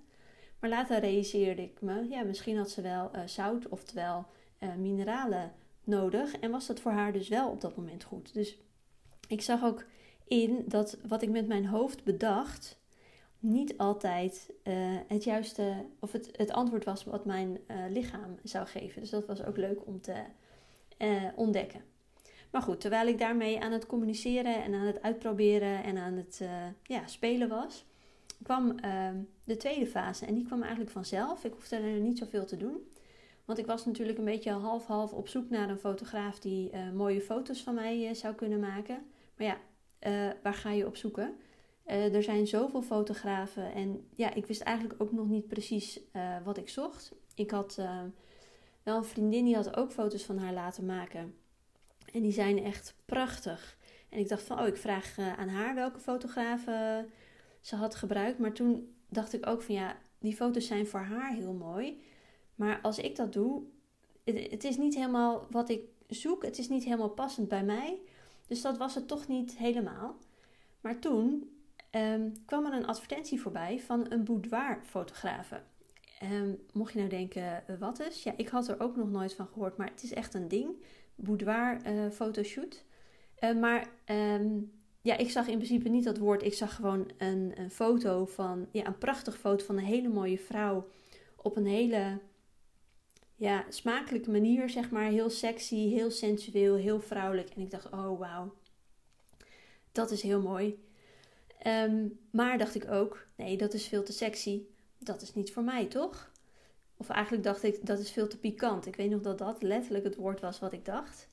Maar 0.60 0.70
later 0.70 1.00
realiseerde 1.00 1.62
ik 1.62 1.80
me, 1.80 2.08
ja, 2.08 2.22
misschien 2.22 2.56
had 2.56 2.70
ze 2.70 2.82
wel 2.82 3.10
uh, 3.14 3.20
zout, 3.26 3.68
oftewel 3.68 4.26
uh, 4.60 4.74
mineralen 4.74 5.52
nodig. 5.84 6.38
En 6.38 6.50
was 6.50 6.66
dat 6.66 6.80
voor 6.80 6.92
haar 6.92 7.12
dus 7.12 7.28
wel 7.28 7.50
op 7.50 7.60
dat 7.60 7.76
moment 7.76 8.04
goed. 8.04 8.34
Dus 8.34 8.58
ik 9.28 9.42
zag 9.42 9.64
ook 9.64 9.84
in 10.24 10.64
dat 10.66 10.98
wat 11.08 11.22
ik 11.22 11.30
met 11.30 11.46
mijn 11.46 11.66
hoofd 11.66 12.04
bedacht, 12.04 12.80
niet 13.38 13.78
altijd 13.78 14.50
het 15.06 15.24
juiste, 15.24 15.86
of 16.00 16.12
het, 16.12 16.28
het 16.32 16.50
antwoord 16.50 16.84
was 16.84 17.04
wat 17.04 17.24
mijn 17.24 17.58
lichaam 17.90 18.36
zou 18.42 18.66
geven. 18.66 19.00
Dus 19.00 19.10
dat 19.10 19.26
was 19.26 19.44
ook 19.44 19.56
leuk 19.56 19.86
om 19.86 20.00
te 20.00 20.24
ontdekken. 21.34 21.80
Maar 22.50 22.62
goed, 22.62 22.80
terwijl 22.80 23.06
ik 23.06 23.18
daarmee 23.18 23.60
aan 23.60 23.72
het 23.72 23.86
communiceren 23.86 24.62
en 24.62 24.74
aan 24.74 24.86
het 24.86 25.02
uitproberen 25.02 25.84
en 25.84 25.98
aan 25.98 26.14
het 26.14 26.38
uh, 26.42 26.48
ja, 26.82 27.06
spelen 27.06 27.48
was, 27.48 27.84
kwam 28.42 28.74
uh, 28.84 29.08
de 29.44 29.56
tweede 29.56 29.86
fase. 29.86 30.26
En 30.26 30.34
die 30.34 30.44
kwam 30.44 30.60
eigenlijk 30.60 30.90
vanzelf. 30.90 31.44
Ik 31.44 31.52
hoefde 31.52 31.76
er 31.76 32.00
niet 32.00 32.18
zoveel 32.18 32.44
te 32.44 32.56
doen. 32.56 32.76
Want 33.44 33.58
ik 33.58 33.66
was 33.66 33.84
natuurlijk 33.84 34.18
een 34.18 34.24
beetje 34.24 34.50
half-half 34.50 35.12
op 35.12 35.28
zoek 35.28 35.50
naar 35.50 35.70
een 35.70 35.78
fotograaf 35.78 36.38
die 36.38 36.72
uh, 36.72 36.90
mooie 36.92 37.20
foto's 37.20 37.62
van 37.62 37.74
mij 37.74 38.08
uh, 38.08 38.14
zou 38.14 38.34
kunnen 38.34 38.60
maken. 38.60 39.06
Maar 39.36 39.46
ja, 39.46 39.58
waar 40.42 40.54
ga 40.54 40.70
je 40.70 40.86
op 40.86 40.96
zoeken? 40.96 41.36
er 41.84 42.22
zijn 42.22 42.46
zoveel 42.46 42.82
fotografen 42.82 43.72
en 43.72 44.08
ja, 44.14 44.34
ik 44.34 44.46
wist 44.46 44.60
eigenlijk 44.60 45.02
ook 45.02 45.12
nog 45.12 45.28
niet 45.28 45.48
precies 45.48 46.00
wat 46.44 46.56
ik 46.56 46.68
zocht. 46.68 47.12
Ik 47.34 47.50
had 47.50 47.80
wel 48.82 48.96
een 48.96 49.04
vriendin 49.04 49.44
die 49.44 49.54
had 49.54 49.76
ook 49.76 49.92
foto's 49.92 50.24
van 50.24 50.38
haar 50.38 50.52
laten 50.52 50.86
maken. 50.86 51.34
En 52.12 52.22
die 52.22 52.32
zijn 52.32 52.64
echt 52.64 52.94
prachtig. 53.04 53.76
En 54.08 54.18
ik 54.18 54.28
dacht 54.28 54.42
van, 54.42 54.60
oh, 54.60 54.66
ik 54.66 54.76
vraag 54.76 55.18
uh, 55.18 55.38
aan 55.38 55.48
haar 55.48 55.74
welke 55.74 56.00
fotograaf 56.00 56.66
uh, 56.66 56.98
ze 57.60 57.76
had 57.76 57.94
gebruikt. 57.94 58.38
Maar 58.38 58.52
toen 58.52 58.94
dacht 59.08 59.32
ik 59.32 59.46
ook 59.46 59.62
van, 59.62 59.74
ja, 59.74 59.96
die 60.18 60.36
foto's 60.36 60.66
zijn 60.66 60.86
voor 60.86 61.00
haar 61.00 61.32
heel 61.32 61.52
mooi. 61.52 62.02
Maar 62.54 62.80
als 62.82 62.98
ik 62.98 63.16
dat 63.16 63.32
doe, 63.32 63.62
het, 64.24 64.50
het 64.50 64.64
is 64.64 64.76
niet 64.76 64.94
helemaal 64.94 65.46
wat 65.50 65.68
ik 65.68 65.80
zoek. 66.08 66.44
Het 66.44 66.58
is 66.58 66.68
niet 66.68 66.84
helemaal 66.84 67.10
passend 67.10 67.48
bij 67.48 67.64
mij. 67.64 67.98
Dus 68.46 68.60
dat 68.62 68.78
was 68.78 68.94
het 68.94 69.08
toch 69.08 69.28
niet 69.28 69.56
helemaal. 69.56 70.16
Maar 70.80 70.98
toen 70.98 71.50
um, 71.90 72.32
kwam 72.44 72.66
er 72.66 72.72
een 72.72 72.86
advertentie 72.86 73.40
voorbij 73.40 73.80
van 73.80 74.06
een 74.08 74.24
boudoir-fotografe. 74.24 75.62
Um, 76.22 76.58
mocht 76.72 76.92
je 76.92 76.98
nou 76.98 77.10
denken, 77.10 77.64
uh, 77.70 77.78
wat 77.78 78.00
is? 78.00 78.22
Ja, 78.22 78.32
ik 78.36 78.48
had 78.48 78.68
er 78.68 78.80
ook 78.80 78.96
nog 78.96 79.10
nooit 79.10 79.34
van 79.34 79.46
gehoord, 79.46 79.76
maar 79.76 79.90
het 79.90 80.02
is 80.02 80.12
echt 80.12 80.34
een 80.34 80.48
ding 80.48 80.76
boudoir 81.16 81.80
uh, 81.86 82.10
fotoshoot. 82.10 82.84
Uh, 83.40 83.60
maar 83.60 83.88
um, 84.06 84.72
ja, 85.00 85.16
ik 85.16 85.30
zag 85.30 85.46
in 85.46 85.56
principe 85.56 85.88
niet 85.88 86.04
dat 86.04 86.18
woord. 86.18 86.42
Ik 86.42 86.54
zag 86.54 86.74
gewoon 86.74 87.10
een, 87.18 87.52
een 87.56 87.70
foto 87.70 88.26
van, 88.26 88.66
ja, 88.70 88.86
een 88.86 88.98
prachtige 88.98 89.38
foto 89.38 89.64
van 89.64 89.76
een 89.76 89.84
hele 89.84 90.08
mooie 90.08 90.38
vrouw. 90.38 90.88
Op 91.36 91.56
een 91.56 91.66
hele 91.66 92.18
ja, 93.34 93.64
smakelijke 93.68 94.30
manier, 94.30 94.70
zeg 94.70 94.90
maar. 94.90 95.10
Heel 95.10 95.30
sexy, 95.30 95.88
heel 95.88 96.10
sensueel, 96.10 96.74
heel 96.74 97.00
vrouwelijk. 97.00 97.50
En 97.50 97.62
ik 97.62 97.70
dacht, 97.70 97.90
oh 97.90 98.18
wauw, 98.18 98.54
dat 99.92 100.10
is 100.10 100.22
heel 100.22 100.40
mooi. 100.42 100.84
Um, 101.66 102.18
maar 102.30 102.58
dacht 102.58 102.74
ik 102.74 102.90
ook, 102.90 103.26
nee, 103.36 103.56
dat 103.56 103.74
is 103.74 103.86
veel 103.86 104.02
te 104.02 104.12
sexy. 104.12 104.62
Dat 104.98 105.22
is 105.22 105.34
niet 105.34 105.52
voor 105.52 105.62
mij, 105.62 105.86
toch? 105.86 106.32
Of 106.96 107.08
eigenlijk 107.08 107.44
dacht 107.44 107.62
ik, 107.62 107.86
dat 107.86 107.98
is 107.98 108.10
veel 108.10 108.28
te 108.28 108.38
pikant. 108.38 108.86
Ik 108.86 108.96
weet 108.96 109.10
nog 109.10 109.20
dat 109.20 109.38
dat 109.38 109.62
letterlijk 109.62 110.04
het 110.04 110.16
woord 110.16 110.40
was 110.40 110.58
wat 110.58 110.72
ik 110.72 110.84
dacht. 110.84 111.28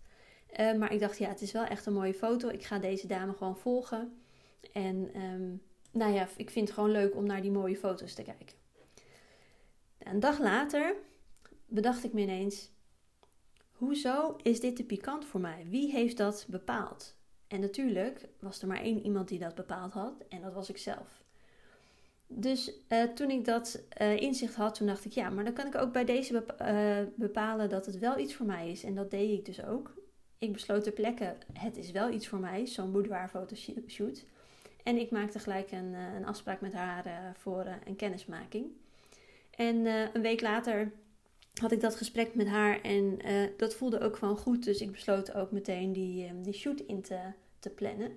Uh, 0.59 0.73
maar 0.73 0.93
ik 0.93 0.99
dacht, 0.99 1.17
ja, 1.17 1.29
het 1.29 1.41
is 1.41 1.51
wel 1.51 1.63
echt 1.63 1.85
een 1.85 1.93
mooie 1.93 2.13
foto. 2.13 2.49
Ik 2.49 2.63
ga 2.63 2.79
deze 2.79 3.07
dame 3.07 3.33
gewoon 3.33 3.57
volgen. 3.57 4.21
En 4.73 5.21
um, 5.21 5.61
nou 5.91 6.13
ja, 6.13 6.27
ik 6.37 6.49
vind 6.49 6.67
het 6.67 6.75
gewoon 6.75 6.91
leuk 6.91 7.15
om 7.15 7.25
naar 7.25 7.41
die 7.41 7.51
mooie 7.51 7.77
foto's 7.77 8.13
te 8.13 8.23
kijken. 8.23 8.55
Een 9.97 10.19
dag 10.19 10.39
later 10.39 10.95
bedacht 11.65 12.03
ik 12.03 12.13
me 12.13 12.21
ineens: 12.21 12.71
hoezo 13.71 14.35
is 14.41 14.59
dit 14.59 14.75
te 14.75 14.83
pikant 14.83 15.25
voor 15.25 15.39
mij? 15.39 15.65
Wie 15.69 15.91
heeft 15.91 16.17
dat 16.17 16.45
bepaald? 16.49 17.15
En 17.47 17.59
natuurlijk 17.59 18.27
was 18.39 18.61
er 18.61 18.67
maar 18.67 18.81
één 18.81 19.05
iemand 19.05 19.27
die 19.27 19.39
dat 19.39 19.55
bepaald 19.55 19.93
had, 19.93 20.23
en 20.29 20.41
dat 20.41 20.53
was 20.53 20.69
ik 20.69 20.77
zelf. 20.77 21.22
Dus 22.35 22.71
uh, 22.89 23.03
toen 23.03 23.29
ik 23.29 23.45
dat 23.45 23.81
uh, 24.01 24.21
inzicht 24.21 24.55
had, 24.55 24.75
toen 24.75 24.87
dacht 24.87 25.05
ik, 25.05 25.11
ja, 25.11 25.29
maar 25.29 25.43
dan 25.43 25.53
kan 25.53 25.67
ik 25.67 25.75
ook 25.75 25.91
bij 25.91 26.05
deze 26.05 26.43
uh, 26.61 26.97
bepalen 27.15 27.69
dat 27.69 27.85
het 27.85 27.99
wel 27.99 28.17
iets 28.17 28.35
voor 28.35 28.45
mij 28.45 28.71
is. 28.71 28.83
En 28.83 28.95
dat 28.95 29.11
deed 29.11 29.37
ik 29.39 29.45
dus 29.45 29.65
ook. 29.65 29.93
Ik 30.37 30.53
besloot 30.53 30.83
ter 30.83 30.91
plekke, 30.91 31.35
het 31.53 31.77
is 31.77 31.91
wel 31.91 32.09
iets 32.09 32.27
voor 32.27 32.39
mij, 32.39 32.65
zo'n 32.65 32.91
boudoir 32.91 33.29
fotoshoot. 33.29 34.25
En 34.83 34.97
ik 34.97 35.11
maakte 35.11 35.39
gelijk 35.39 35.71
een, 35.71 35.93
een 35.93 36.25
afspraak 36.25 36.61
met 36.61 36.73
haar 36.73 37.33
voor 37.37 37.65
een 37.85 37.95
kennismaking. 37.95 38.65
En 39.51 39.85
een 39.85 40.21
week 40.21 40.41
later 40.41 40.91
had 41.61 41.71
ik 41.71 41.81
dat 41.81 41.95
gesprek 41.95 42.35
met 42.35 42.47
haar 42.47 42.81
en 42.81 43.19
dat 43.57 43.75
voelde 43.75 43.99
ook 43.99 44.17
gewoon 44.17 44.37
goed. 44.37 44.63
Dus 44.63 44.81
ik 44.81 44.91
besloot 44.91 45.33
ook 45.33 45.51
meteen 45.51 45.93
die, 45.93 46.41
die 46.41 46.53
shoot 46.53 46.79
in 46.79 47.01
te, 47.01 47.19
te 47.59 47.69
plannen. 47.69 48.11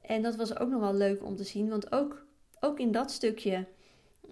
En 0.00 0.22
dat 0.22 0.36
was 0.36 0.58
ook 0.58 0.68
nog 0.68 0.80
wel 0.80 0.94
leuk 0.94 1.24
om 1.24 1.36
te 1.36 1.44
zien, 1.44 1.68
want 1.68 1.92
ook 1.92 2.26
ook 2.60 2.78
in 2.78 2.92
dat 2.92 3.10
stukje 3.10 3.66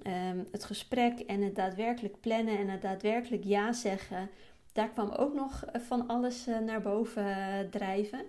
um, 0.03 0.47
het 0.51 0.65
gesprek 0.65 1.21
en 1.21 1.43
het 1.43 1.55
daadwerkelijk 1.55 2.21
plannen 2.21 2.59
en 2.59 2.69
het 2.69 2.83
daadwerkelijk 2.83 3.45
ja 3.45 3.73
zeggen, 3.73 4.31
daar 4.73 4.89
kwam 4.89 5.11
ook 5.11 5.35
nog 5.35 5.65
eh, 5.65 5.81
van 5.81 6.07
alles 6.07 6.49
uh, 6.49 6.59
naar 6.59 6.83
boven 6.83 7.27
uh, 7.27 7.59
drijven. 7.71 8.25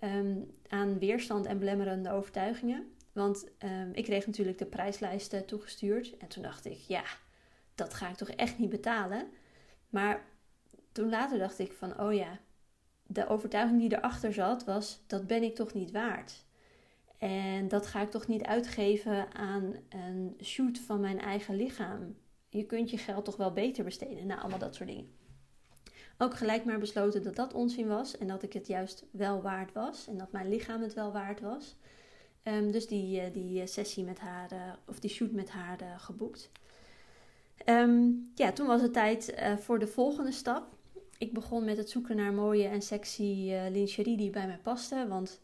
Um, 0.00 0.50
aan 0.68 0.98
weerstand 0.98 1.46
en 1.46 1.58
belemmerende 1.58 2.10
overtuigingen. 2.10 2.92
Want 3.12 3.46
um, 3.64 3.90
ik 3.92 4.04
kreeg 4.04 4.26
natuurlijk 4.26 4.58
de 4.58 4.66
prijslijsten 4.66 5.46
toegestuurd. 5.46 6.16
En 6.16 6.28
toen 6.28 6.42
dacht 6.42 6.64
ik, 6.64 6.78
ja, 6.78 7.02
dat 7.74 7.94
ga 7.94 8.08
ik 8.08 8.16
toch 8.16 8.30
echt 8.30 8.58
niet 8.58 8.70
betalen. 8.70 9.28
Maar 9.88 10.24
toen 10.92 11.08
later 11.08 11.38
dacht 11.38 11.58
ik 11.58 11.72
van, 11.72 12.00
oh 12.00 12.14
ja, 12.14 12.38
de 13.06 13.28
overtuiging 13.28 13.80
die 13.80 13.96
erachter 13.96 14.32
zat 14.32 14.64
was, 14.64 15.00
dat 15.06 15.26
ben 15.26 15.42
ik 15.42 15.54
toch 15.54 15.74
niet 15.74 15.90
waard. 15.90 16.44
En 17.20 17.68
dat 17.68 17.86
ga 17.86 18.00
ik 18.00 18.10
toch 18.10 18.26
niet 18.26 18.42
uitgeven 18.42 19.34
aan 19.34 19.74
een 19.88 20.36
shoot 20.42 20.78
van 20.78 21.00
mijn 21.00 21.18
eigen 21.18 21.56
lichaam. 21.56 22.16
Je 22.48 22.64
kunt 22.64 22.90
je 22.90 22.98
geld 22.98 23.24
toch 23.24 23.36
wel 23.36 23.52
beter 23.52 23.84
besteden. 23.84 24.26
Nou, 24.26 24.40
allemaal 24.40 24.58
dat 24.58 24.74
soort 24.74 24.88
dingen. 24.88 25.10
Ook 26.18 26.36
gelijk 26.36 26.64
maar 26.64 26.78
besloten 26.78 27.22
dat 27.22 27.36
dat 27.36 27.54
onzin 27.54 27.88
was 27.88 28.18
en 28.18 28.26
dat 28.26 28.42
ik 28.42 28.52
het 28.52 28.66
juist 28.66 29.04
wel 29.10 29.42
waard 29.42 29.72
was 29.72 30.06
en 30.08 30.18
dat 30.18 30.32
mijn 30.32 30.48
lichaam 30.48 30.82
het 30.82 30.94
wel 30.94 31.12
waard 31.12 31.40
was. 31.40 31.76
Um, 32.44 32.70
dus 32.70 32.86
die, 32.86 33.20
uh, 33.20 33.32
die 33.32 33.66
sessie 33.66 34.04
met 34.04 34.18
haar, 34.18 34.52
uh, 34.52 34.58
of 34.86 34.98
die 34.98 35.10
shoot 35.10 35.30
met 35.30 35.50
haar 35.50 35.82
uh, 35.82 35.98
geboekt. 35.98 36.50
Um, 37.66 38.30
ja, 38.34 38.52
toen 38.52 38.66
was 38.66 38.82
het 38.82 38.92
tijd 38.92 39.34
voor 39.58 39.78
de 39.78 39.86
volgende 39.86 40.32
stap. 40.32 40.76
Ik 41.18 41.32
begon 41.32 41.64
met 41.64 41.76
het 41.76 41.90
zoeken 41.90 42.16
naar 42.16 42.32
mooie 42.32 42.66
en 42.66 42.82
sexy 42.82 43.52
lingerie 43.70 44.16
die 44.16 44.30
bij 44.30 44.46
mij 44.46 44.58
paste. 44.62 45.06
Want 45.08 45.40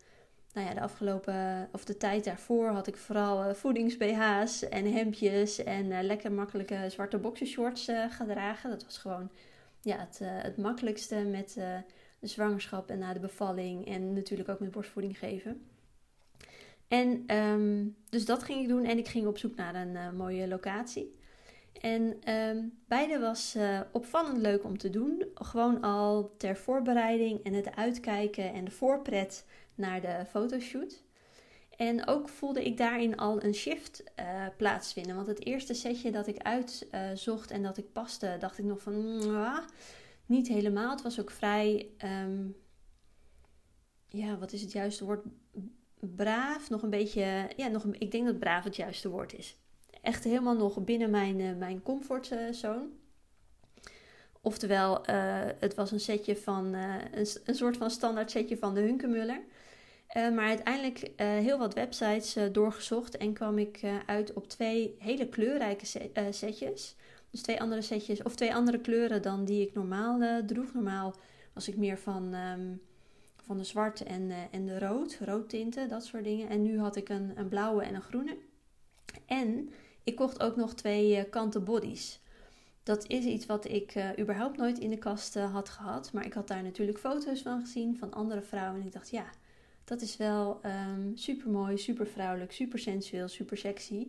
nou 0.56 0.68
ja, 0.68 0.75
de 0.75 0.80
afgelopen, 0.80 1.68
of 1.72 1.84
de 1.84 1.96
tijd 1.96 2.25
daarvoor 2.25 2.68
had 2.68 2.86
ik 2.86 2.96
vooral 2.96 3.48
uh, 3.48 3.54
voedings-BH's 3.54 4.68
en 4.68 4.92
hemdjes 4.92 5.64
en 5.64 5.86
uh, 5.86 5.98
lekker 6.02 6.32
makkelijke 6.32 6.86
zwarte 6.88 7.18
boxershorts 7.18 7.88
uh, 7.88 8.10
gedragen. 8.10 8.70
Dat 8.70 8.84
was 8.84 8.98
gewoon 8.98 9.30
ja, 9.80 9.98
het, 9.98 10.20
het 10.22 10.56
makkelijkste 10.56 11.16
met 11.16 11.54
de 12.18 12.26
zwangerschap 12.26 12.90
en 12.90 12.98
na 12.98 13.12
de 13.12 13.20
bevalling 13.20 13.86
en 13.86 14.12
natuurlijk 14.12 14.48
ook 14.48 14.60
met 14.60 14.70
borstvoeding 14.70 15.18
geven. 15.18 15.66
En 16.88 17.22
ehm, 17.26 17.84
dus 18.08 18.25
dat 18.25 18.42
ging 18.42 18.62
ik 18.62 18.68
doen 18.68 18.84
en 18.84 18.98
ik 18.98 19.08
ging 19.08 19.26
op 19.26 19.38
zoek 19.38 19.56
naar 19.56 19.75
een 19.75 20.16
mooie 20.16 20.48
locatie. 20.48 21.18
En 21.80 22.16
ehm, 22.22 22.58
beide 22.88 23.18
was 23.18 23.56
opvallend 23.92 24.38
leuk 24.38 24.64
om 24.64 24.78
te 24.78 24.90
doen. 24.90 25.25
Gewoon 25.34 25.80
al 25.80 26.34
ter 26.36 26.56
voorbereiding 26.56 27.44
en 27.44 27.52
het 27.52 27.76
uitkijken 27.76 28.52
en 28.52 28.64
de 28.64 28.70
voorpret 28.70 29.44
naar 29.76 30.00
de 30.00 30.25
fotoshoot. 30.28 31.02
En 31.76 32.06
ook 32.06 32.28
voelde 32.28 32.64
ik 32.64 32.76
daarin 32.76 33.16
al 33.16 33.42
een 33.42 33.54
shift 33.54 34.04
uh, 34.21 34.47
plaatsvinden. 34.56 35.14
Want 35.14 35.26
het 35.26 35.45
eerste 35.45 35.75
setje 35.75 36.11
dat 36.11 36.26
ik 36.26 36.42
uitzocht 36.42 37.50
en 37.50 37.62
dat 37.62 37.76
ik 37.76 37.92
paste, 37.92 38.37
dacht 38.38 38.59
ik 38.59 38.64
nog 38.64 38.83
van 38.83 39.21
niet 40.26 40.49
helemaal. 40.49 40.90
Het 40.90 41.02
was 41.02 41.21
ook 41.21 41.30
vrij, 41.30 41.88
um, 42.04 42.56
ja, 44.09 44.38
wat 44.38 44.52
is 44.52 44.61
het 44.61 44.73
juiste 44.73 45.04
woord? 45.04 45.25
Braaf, 46.00 46.71
nog 46.71 46.83
een 46.83 46.90
beetje, 46.90 47.50
ja, 47.56 47.68
nog 47.68 47.85
een, 47.85 48.00
ik 48.00 48.11
denk 48.11 48.26
dat 48.26 48.38
braaf 48.38 48.64
het 48.64 48.76
juiste 48.76 49.09
woord 49.09 49.35
is 49.35 49.56
echt 50.06 50.25
helemaal 50.25 50.56
nog 50.56 50.85
binnen 50.85 51.11
mijn, 51.11 51.40
uh, 51.40 51.56
mijn 51.56 51.83
comfortzone. 51.83 52.88
Oftewel, 54.40 55.02
het 55.59 55.75
was 55.75 55.90
een 55.90 56.00
setje 56.00 56.37
van 56.37 56.73
een, 56.75 57.26
een, 57.45 57.54
soort 57.54 57.76
van 57.76 57.90
standaard 57.90 58.30
setje 58.30 58.56
van 58.56 58.75
de 58.75 58.80
Hunkemuller. 58.80 59.40
Maar 60.14 60.46
uiteindelijk 60.46 61.10
heel 61.16 61.58
wat 61.58 61.75
websites 61.75 62.36
doorgezocht 62.52 63.16
en 63.16 63.32
kwam 63.32 63.58
ik 63.58 63.80
uit 64.06 64.32
op 64.32 64.48
twee 64.48 64.96
hele 64.98 65.28
kleurrijke 65.28 65.86
setjes. 66.30 66.96
Dus 67.30 67.42
twee 67.42 67.60
andere 67.60 67.82
setjes, 67.82 68.22
of 68.22 68.34
twee 68.34 68.54
andere 68.54 68.80
kleuren 68.80 69.22
dan 69.22 69.44
die 69.44 69.66
ik 69.66 69.75
normaal 69.75 70.44
droeg. 70.46 70.75
Normaal 70.75 71.14
was 71.52 71.68
ik 71.68 71.76
meer 71.76 71.98
van, 71.98 72.34
um, 72.34 72.80
van 73.36 73.56
de 73.56 73.64
zwart 73.64 74.02
en, 74.02 74.30
en 74.50 74.66
de 74.66 74.78
rood, 74.78 75.18
roodtinten, 75.25 75.88
dat 75.88 76.04
soort 76.04 76.25
dingen. 76.25 76.48
En 76.48 76.62
nu 76.62 76.78
had 76.78 76.96
ik 76.96 77.08
een, 77.08 77.32
een 77.34 77.48
blauwe 77.48 77.82
en 77.82 77.94
een 77.94 78.02
groene. 78.02 78.36
En 79.26 79.70
ik 80.04 80.16
kocht 80.16 80.42
ook 80.42 80.56
nog 80.56 80.75
twee 80.75 81.16
uh, 81.16 81.30
kanten 81.30 81.64
bodies. 81.64 82.20
Dat 82.82 83.06
is 83.06 83.25
iets 83.25 83.46
wat 83.46 83.64
ik 83.64 83.94
uh, 83.94 84.08
überhaupt 84.18 84.56
nooit 84.56 84.78
in 84.78 84.90
de 84.90 84.98
kast 84.98 85.36
uh, 85.36 85.52
had 85.52 85.68
gehad. 85.68 86.12
Maar 86.12 86.26
ik 86.26 86.32
had 86.32 86.48
daar 86.48 86.62
natuurlijk 86.62 86.98
foto's 86.98 87.42
van 87.42 87.60
gezien 87.60 87.98
van 87.98 88.12
andere 88.12 88.42
vrouwen. 88.42 88.80
En 88.80 88.86
ik 88.86 88.92
dacht, 88.92 89.10
ja, 89.10 89.25
dat 89.87 90.00
is 90.00 90.16
wel 90.16 90.61
um, 90.64 91.16
super 91.16 91.50
mooi, 91.50 91.78
super 91.78 92.07
vrouwelijk, 92.07 92.52
super 92.52 92.78
sensueel, 92.78 93.28
super 93.28 93.57
sexy. 93.57 94.09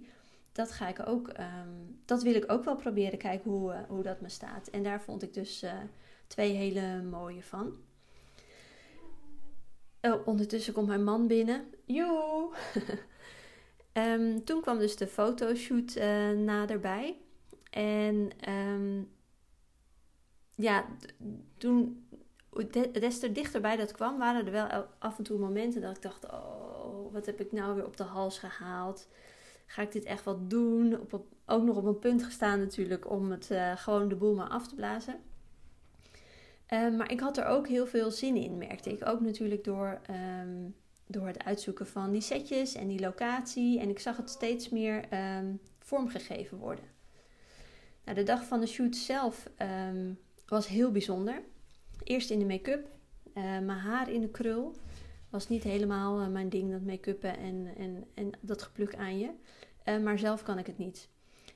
Dat 0.51 0.71
ga 0.71 0.87
ik 0.87 1.07
ook, 1.07 1.27
um, 1.27 1.99
dat 2.05 2.23
wil 2.23 2.35
ik 2.35 2.51
ook 2.51 2.63
wel 2.63 2.75
proberen 2.75 3.17
kijken 3.17 3.51
hoe, 3.51 3.85
hoe 3.87 4.03
dat 4.03 4.21
me 4.21 4.29
staat. 4.29 4.67
En 4.67 4.83
daar 4.83 5.01
vond 5.01 5.23
ik 5.23 5.33
dus 5.33 5.65
twee 6.27 6.53
hele 6.53 7.01
mooie 7.01 7.43
van. 7.43 7.73
Oh, 10.01 10.27
ondertussen 10.27 10.73
komt 10.73 10.87
mijn 10.87 11.03
man 11.03 11.27
binnen. 11.27 11.65
Joe! 11.85 12.53
Um, 13.93 14.43
toen 14.45 14.61
kwam 14.61 14.77
dus 14.77 14.95
de 14.95 15.07
fotoshoot 15.07 15.95
uh, 15.95 16.31
naderbij. 16.31 17.17
En 17.69 18.31
ja, 20.55 20.85
toen, 21.57 22.06
des 22.91 23.19
te 23.19 23.31
dichterbij 23.31 23.75
dat 23.75 23.91
kwam, 23.91 24.17
waren 24.17 24.45
er 24.45 24.51
wel 24.51 24.67
af 24.99 25.17
en 25.17 25.23
toe 25.23 25.39
momenten 25.39 25.81
dat 25.81 25.95
ik 25.95 26.01
dacht: 26.01 26.25
Oh, 26.25 27.13
wat 27.13 27.25
heb 27.25 27.39
ik 27.39 27.51
nou 27.51 27.75
weer 27.75 27.85
op 27.85 27.97
de 27.97 28.03
hals 28.03 28.39
gehaald? 28.39 29.07
Ga 29.65 29.81
ik 29.81 29.91
dit 29.91 30.05
echt 30.05 30.23
wat 30.23 30.49
doen? 30.49 30.99
Op, 30.99 31.25
ook 31.45 31.63
nog 31.63 31.75
op 31.75 31.85
een 31.85 31.99
punt 31.99 32.23
gestaan 32.23 32.59
natuurlijk 32.59 33.09
om 33.09 33.31
het 33.31 33.49
uh, 33.51 33.77
gewoon 33.77 34.07
de 34.07 34.15
boel 34.15 34.35
maar 34.35 34.47
af 34.47 34.67
te 34.67 34.75
blazen. 34.75 35.15
Um, 36.73 36.95
maar 36.95 37.11
ik 37.11 37.19
had 37.19 37.37
er 37.37 37.45
ook 37.45 37.67
heel 37.67 37.87
veel 37.87 38.11
zin 38.11 38.35
in, 38.35 38.57
merkte 38.57 38.91
ik. 38.91 39.07
Ook 39.07 39.21
natuurlijk 39.21 39.63
door 39.63 40.01
um, 40.41 40.75
door 41.07 41.27
het 41.27 41.43
uitzoeken 41.43 41.87
van 41.87 42.11
die 42.11 42.21
setjes 42.21 42.75
en 42.75 42.87
die 42.87 42.99
locatie. 42.99 43.79
En 43.79 43.89
ik 43.89 43.99
zag 43.99 44.17
het 44.17 44.29
steeds 44.29 44.69
meer 44.69 45.03
um, 45.37 45.59
vormgegeven 45.79 46.57
worden. 46.57 46.85
Nou, 48.03 48.17
de 48.17 48.23
dag 48.23 48.45
van 48.45 48.59
de 48.59 48.67
shoot 48.67 48.95
zelf 48.95 49.49
was 50.45 50.67
heel 50.67 50.91
bijzonder. 50.91 51.41
Eerst 52.03 52.29
in 52.29 52.39
de 52.39 52.45
make-up, 52.45 52.87
uh, 53.33 53.43
mijn 53.43 53.69
haar 53.69 54.11
in 54.11 54.21
de 54.21 54.29
krul. 54.29 54.75
Was 55.29 55.49
niet 55.49 55.63
helemaal 55.63 56.21
uh, 56.21 56.27
mijn 56.27 56.49
ding, 56.49 56.71
dat 56.71 56.81
make-uppen 56.81 57.37
en, 57.37 57.67
en, 57.77 58.03
en 58.13 58.31
dat 58.41 58.61
gepluk 58.61 58.95
aan 58.95 59.19
je. 59.19 59.29
Uh, 59.85 60.03
maar 60.03 60.19
zelf 60.19 60.43
kan 60.43 60.57
ik 60.57 60.65
het 60.65 60.77
niet. 60.77 61.09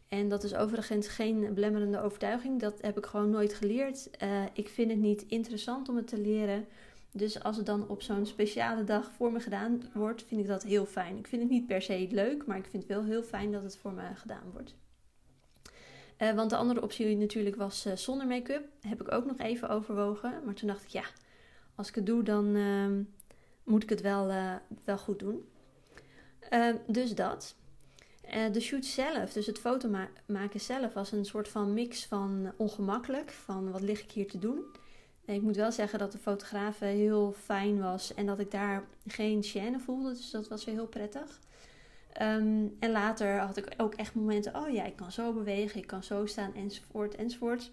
En 0.07 0.29
dat 0.29 0.43
is 0.43 0.55
overigens 0.55 1.07
geen 1.07 1.53
belemmerende 1.53 2.01
overtuiging. 2.01 2.59
Dat 2.59 2.81
heb 2.81 2.97
ik 2.97 3.05
gewoon 3.05 3.29
nooit 3.29 3.53
geleerd. 3.53 4.09
ik 4.53 4.69
vind 4.69 4.91
het 4.91 4.99
niet 4.99 5.25
interessant 5.27 5.89
om 5.89 5.95
het 5.95 6.07
te 6.07 6.17
leren. 6.17 6.65
Dus 7.11 7.43
als 7.43 7.57
het 7.57 7.65
dan 7.65 7.87
op 7.87 8.01
zo'n 8.01 8.25
speciale 8.25 8.83
dag 8.83 9.11
voor 9.11 9.31
me 9.31 9.39
gedaan 9.39 9.81
wordt, 9.93 10.23
vind 10.23 10.41
ik 10.41 10.47
dat 10.47 10.63
heel 10.63 10.85
fijn. 10.85 11.17
Ik 11.17 11.27
vind 11.27 11.41
het 11.41 11.51
niet 11.51 11.67
per 11.67 11.81
se 11.81 12.07
leuk, 12.11 12.45
maar 12.45 12.57
ik 12.57 12.65
vind 12.65 12.83
het 12.83 12.91
wel 12.91 13.03
heel 13.03 13.23
fijn 13.23 13.51
dat 13.51 13.63
het 13.63 13.77
voor 13.77 13.93
me 13.93 14.15
gedaan 14.15 14.51
wordt. 14.51 14.75
Uh, 16.21 16.33
want 16.33 16.49
de 16.49 16.55
andere 16.55 16.81
optie 16.81 17.17
natuurlijk 17.17 17.55
was 17.55 17.85
uh, 17.85 17.95
zonder 17.95 18.27
make-up. 18.27 18.67
Heb 18.81 19.01
ik 19.01 19.11
ook 19.11 19.25
nog 19.25 19.37
even 19.37 19.69
overwogen. 19.69 20.41
Maar 20.45 20.53
toen 20.53 20.67
dacht 20.67 20.83
ik, 20.83 20.89
ja, 20.89 21.03
als 21.75 21.87
ik 21.87 21.95
het 21.95 22.05
doe, 22.05 22.23
dan 22.23 22.55
uh, 22.55 22.87
moet 23.63 23.83
ik 23.83 23.89
het 23.89 24.01
wel, 24.01 24.29
uh, 24.29 24.55
wel 24.83 24.97
goed 24.97 25.19
doen. 25.19 25.45
dus 26.87 27.15
dat. 27.15 27.55
de 28.51 28.59
shoot 28.59 28.85
zelf, 28.85 29.33
dus 29.33 29.45
het 29.45 29.59
fotomaken 29.59 30.23
ma 30.25 30.47
zelf, 30.55 30.93
was 30.93 31.11
een 31.11 31.25
soort 31.25 31.47
van 31.47 31.73
mix 31.73 32.05
van 32.05 32.51
ongemakkelijk. 32.57 33.31
Van 33.31 33.71
wat 33.71 33.81
lig 33.81 34.01
ik 34.01 34.11
hier 34.11 34.27
te 34.27 34.39
doen? 34.39 34.65
ik 35.25 35.41
moet 35.41 35.55
wel 35.55 35.71
zeggen 35.71 35.99
dat 35.99 36.11
de 36.11 36.17
fotograaf 36.17 36.79
heel 36.79 37.33
fijn 37.43 37.79
was 37.79 38.13
en 38.13 38.25
dat 38.25 38.39
ik 38.39 38.51
daar 38.51 38.87
geen 39.07 39.43
chaîne 39.43 39.83
voelde. 39.83 40.09
Dus 40.09 40.31
dat 40.31 40.47
was 40.47 40.65
weer 40.65 40.75
heel 40.75 40.87
prettig. 40.87 41.39
Ehm, 42.13 42.67
en 42.79 42.91
later 42.91 43.39
had 43.39 43.57
ik 43.57 43.73
ook 43.77 43.93
echt 43.93 44.15
momenten, 44.15 44.55
oh 44.55 44.69
ja, 44.69 44.83
ik 44.85 44.95
kan 44.95 45.11
zo 45.11 45.33
bewegen, 45.33 45.79
ik 45.79 45.87
kan 45.87 46.03
zo 46.03 46.25
staan, 46.25 46.55
enzovoort, 46.55 47.15
enzovoort. 47.15 47.71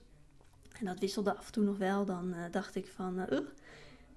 En 0.78 0.86
dat 0.86 0.98
wisselde 0.98 1.36
af 1.36 1.46
en 1.46 1.52
toe 1.52 1.64
nog 1.64 1.78
wel. 1.78 2.04
Dan 2.04 2.28
uh, 2.28 2.44
dacht 2.50 2.74
ik 2.74 2.86
van, 2.86 3.18
uh, 3.30 3.38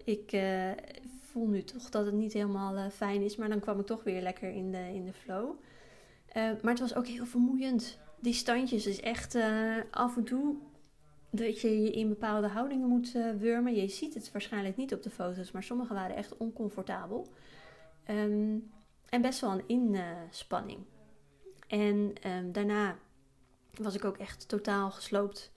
ik 0.03 0.33
uh, 0.33 0.71
voel 1.19 1.47
nu 1.47 1.63
toch 1.63 1.89
dat 1.89 2.05
het 2.05 2.13
niet 2.13 2.33
helemaal 2.33 2.89
fijn 2.89 3.21
is. 3.21 3.35
Maar 3.35 3.49
dan 3.49 3.59
kwam 3.59 3.79
ik 3.79 3.85
toch 3.85 4.03
weer 4.03 4.21
lekker 4.21 4.49
in 4.49 4.71
de, 4.71 4.93
in 4.93 5.05
de 5.05 5.13
flow. 5.13 5.49
maar 6.33 6.71
het 6.71 6.79
was 6.79 6.95
ook 6.95 7.07
heel 7.07 7.25
vermoeiend. 7.25 7.99
Die 8.19 8.33
standjes 8.33 8.87
is 8.87 9.01
echt 9.01 9.37
af 9.91 10.17
en 10.17 10.23
toe 10.23 10.55
dat 11.29 11.61
je 11.61 11.81
je 11.81 11.91
in 11.91 12.09
bepaalde 12.09 12.47
houdingen 12.47 12.87
moet 12.87 13.11
wurmen. 13.39 13.75
Je 13.75 13.87
ziet 13.87 14.13
het 14.13 14.31
waarschijnlijk 14.31 14.77
niet 14.77 14.93
op 14.93 15.03
de 15.03 15.09
foto's, 15.09 15.51
maar 15.51 15.63
sommige 15.63 15.93
waren 15.93 16.15
echt 16.15 16.37
oncomfortabel. 16.37 17.27
Ehm, 18.03 18.57
en 19.11 19.21
best 19.21 19.39
wel 19.39 19.51
een 19.51 19.67
inspanning. 19.67 20.79
En 21.67 22.13
um, 22.27 22.51
daarna 22.51 22.97
was 23.73 23.95
ik 23.95 24.05
ook 24.05 24.17
echt 24.17 24.47
totaal 24.47 24.91
gesloopt. 24.91 25.51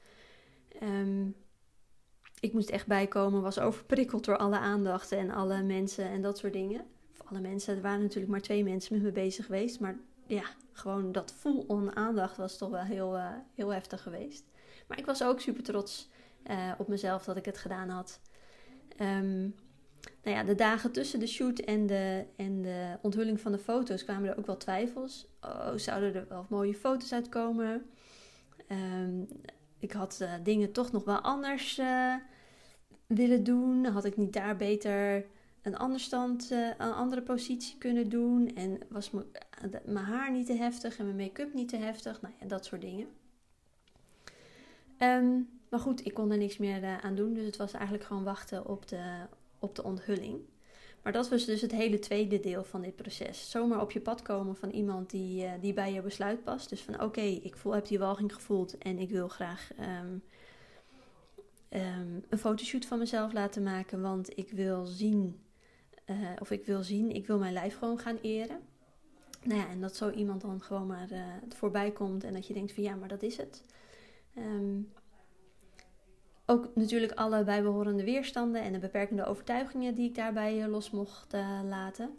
Um, 0.83 1.37
ik 2.40 2.53
moest 2.53 2.71
echt 2.71 2.87
bijkomen, 2.87 3.43
was 3.43 3.59
overprikkeld 3.59 4.25
door 4.25 4.37
alle 4.37 4.59
aandacht 4.59 5.12
en 5.12 5.31
alle 5.31 5.62
mensen 5.62 6.05
en 6.05 6.23
dat 6.23 6.38
soort 6.38 6.53
dingen. 6.53 6.87
Of 7.11 7.27
alle 7.27 7.40
mensen, 7.40 7.77
er 7.77 7.83
waren 7.83 8.03
natuurlijk 8.03 8.33
maar 8.33 8.40
twee 8.40 8.64
mensen 8.64 8.95
met 8.95 9.03
me 9.03 9.12
bezig 9.12 9.45
geweest. 9.45 9.81
Maar 9.81 9.97
ja, 10.27 10.45
gewoon 10.73 11.12
dat 11.12 11.33
full-on 11.33 11.97
aandacht 11.97 12.37
was 12.37 12.59
toch 12.59 12.71
wel 12.71 12.83
heel, 12.83 13.17
uh, 13.17 13.31
heel 13.55 13.73
heftig 13.73 14.03
geweest. 14.03 14.45
Maar 14.87 14.99
ik 14.99 15.07
was 15.07 15.23
ook 15.23 15.40
super 15.40 15.62
trots 15.62 16.11
uh, 16.51 16.73
op 16.79 16.88
mezelf 16.88 17.25
dat 17.25 17.37
ik 17.37 17.45
het 17.45 17.59
gedaan 17.59 17.88
had. 17.88 18.21
Um, 19.01 19.55
nou 20.23 20.37
ja, 20.37 20.45
de 20.45 20.55
dagen 20.55 20.93
tussen 20.93 21.21
de 21.21 21.27
shoot 21.27 21.59
en 21.59 21.87
de, 21.87 22.25
en 22.37 22.62
de 22.62 22.99
onthulling 23.03 23.40
van 23.40 23.53
de 23.53 23.59
foto's 23.59 24.05
kwamen 24.05 24.31
er 24.31 24.38
ook 24.38 24.47
wel 24.47 24.57
twijfels. 24.57 25.27
Oh, 25.40 25.73
zouden 25.77 26.14
er 26.14 26.29
wel 26.29 26.47
mooie 26.49 26.75
foto's 26.75 27.12
uitkomen? 27.12 27.87
Um, 28.69 29.27
ik 29.79 29.93
had 29.93 30.19
uh, 30.23 30.33
dingen 30.43 30.73
toch 30.73 30.93
nog 30.93 31.05
wel 31.05 31.21
anders 31.21 31.79
uh, 31.79 32.14
willen 33.07 33.45
doen. 33.45 33.85
Had 33.85 34.05
ik 34.05 34.17
niet 34.17 34.33
daar 34.33 34.57
beter 34.57 35.27
een, 35.62 35.77
ander 35.77 36.01
stand, 36.01 36.53
uh, 36.53 36.69
een 36.79 36.93
andere 36.93 37.23
positie 37.23 37.79
kunnen 37.79 38.09
doen? 38.09 38.55
En 38.55 38.79
was 38.88 39.11
mijn 39.85 39.97
haar 39.97 40.33
niet 40.33 40.47
te 40.47 40.53
heftig 40.55 40.99
en 40.99 41.05
mijn 41.05 41.17
make-up 41.17 41.55
niet 41.55 41.69
te 41.69 41.77
heftig? 41.77 42.21
Nou 42.21 42.35
ja, 42.40 42.47
dat 42.47 42.64
soort 42.64 42.81
dingen. 42.81 43.07
Um, 44.99 45.49
maar 45.69 45.81
goed, 45.81 46.07
ik 46.07 46.14
kon 46.14 46.31
er 46.31 46.38
niks 46.38 46.59
meer 46.59 47.01
aan 47.01 47.14
doen. 47.14 47.35
Dus 47.35 47.47
het 47.47 47.57
was 47.57 47.73
eigenlijk 47.73 48.05
gewoon 48.05 48.25
wachten 48.25 48.67
op 48.67 48.88
de, 48.88 49.27
op 49.64 49.74
de 49.74 49.85
onthulling. 49.85 50.40
Maar 51.03 51.12
dat 51.12 51.29
was 51.29 51.44
dus 51.44 51.61
het 51.61 51.72
hele 51.72 51.98
tweede 51.98 52.40
deel 52.40 52.64
van 52.64 52.83
dit 52.83 52.96
proces. 52.96 53.50
Zomaar 53.50 53.81
op 53.81 53.90
je 53.90 54.00
pad 54.00 54.22
komen 54.22 54.57
van 54.57 54.70
iemand 54.70 55.11
die, 55.11 55.44
uh, 55.44 55.53
die 55.61 55.72
bij 55.72 55.92
je 55.92 56.03
besluit 56.03 56.44
past. 56.44 56.68
Dus 56.68 56.81
van 56.81 57.03
oké, 57.03 57.20
ik 57.20 57.57
voel, 57.57 57.74
heb 57.74 57.87
die 57.87 57.98
walging 57.98 58.35
gevoeld 58.35 58.79
en 58.79 58.98
ik 58.98 59.11
wil 59.11 59.29
graag 59.29 59.70
um, 59.81 60.22
um, 61.81 62.24
een 62.29 62.38
fotoshoot 62.38 62.87
van 62.87 62.98
mezelf 62.98 63.33
laten 63.33 63.62
maken. 63.62 64.00
Want 64.00 64.38
ik 64.38 64.50
wil 64.50 64.85
zien, 64.85 65.40
uh, 66.07 66.16
of 66.38 66.50
ik 66.50 66.66
wil 66.66 66.83
zien, 66.83 67.11
ik 67.11 67.27
wil 67.27 67.38
mijn 67.38 67.53
lijf 67.53 67.79
gewoon 67.79 67.98
gaan 67.98 68.18
eren. 68.22 68.59
Nou 69.42 69.61
ja, 69.61 69.68
en 69.68 69.81
dat 69.81 69.96
zo 69.96 70.11
iemand 70.11 70.40
dan 70.40 70.62
gewoon 70.62 70.87
maar 70.87 71.12
uh, 71.12 71.27
voorbij 71.48 71.90
komt 71.90 72.24
en 72.24 72.33
dat 72.33 72.46
je 72.46 72.55
denkt 72.55 72.72
van 72.72 72.83
ja, 72.83 72.94
maar 72.94 73.09
dat 73.09 73.22
is 73.22 73.37
het. 73.37 73.64
Um, 74.38 74.92
ook 76.47 76.69
natuurlijk 76.75 77.13
alle 77.13 77.45
bijbehorende 77.45 78.05
weerstanden 78.05 78.63
en 78.63 78.73
de 78.73 78.79
beperkende 78.79 79.25
overtuigingen 79.25 79.95
die 79.95 80.09
ik 80.09 80.15
daarbij 80.15 80.63
eh, 80.63 80.69
los 80.69 80.91
mocht 80.91 81.35
uh, 81.35 81.61
laten. 81.69 82.19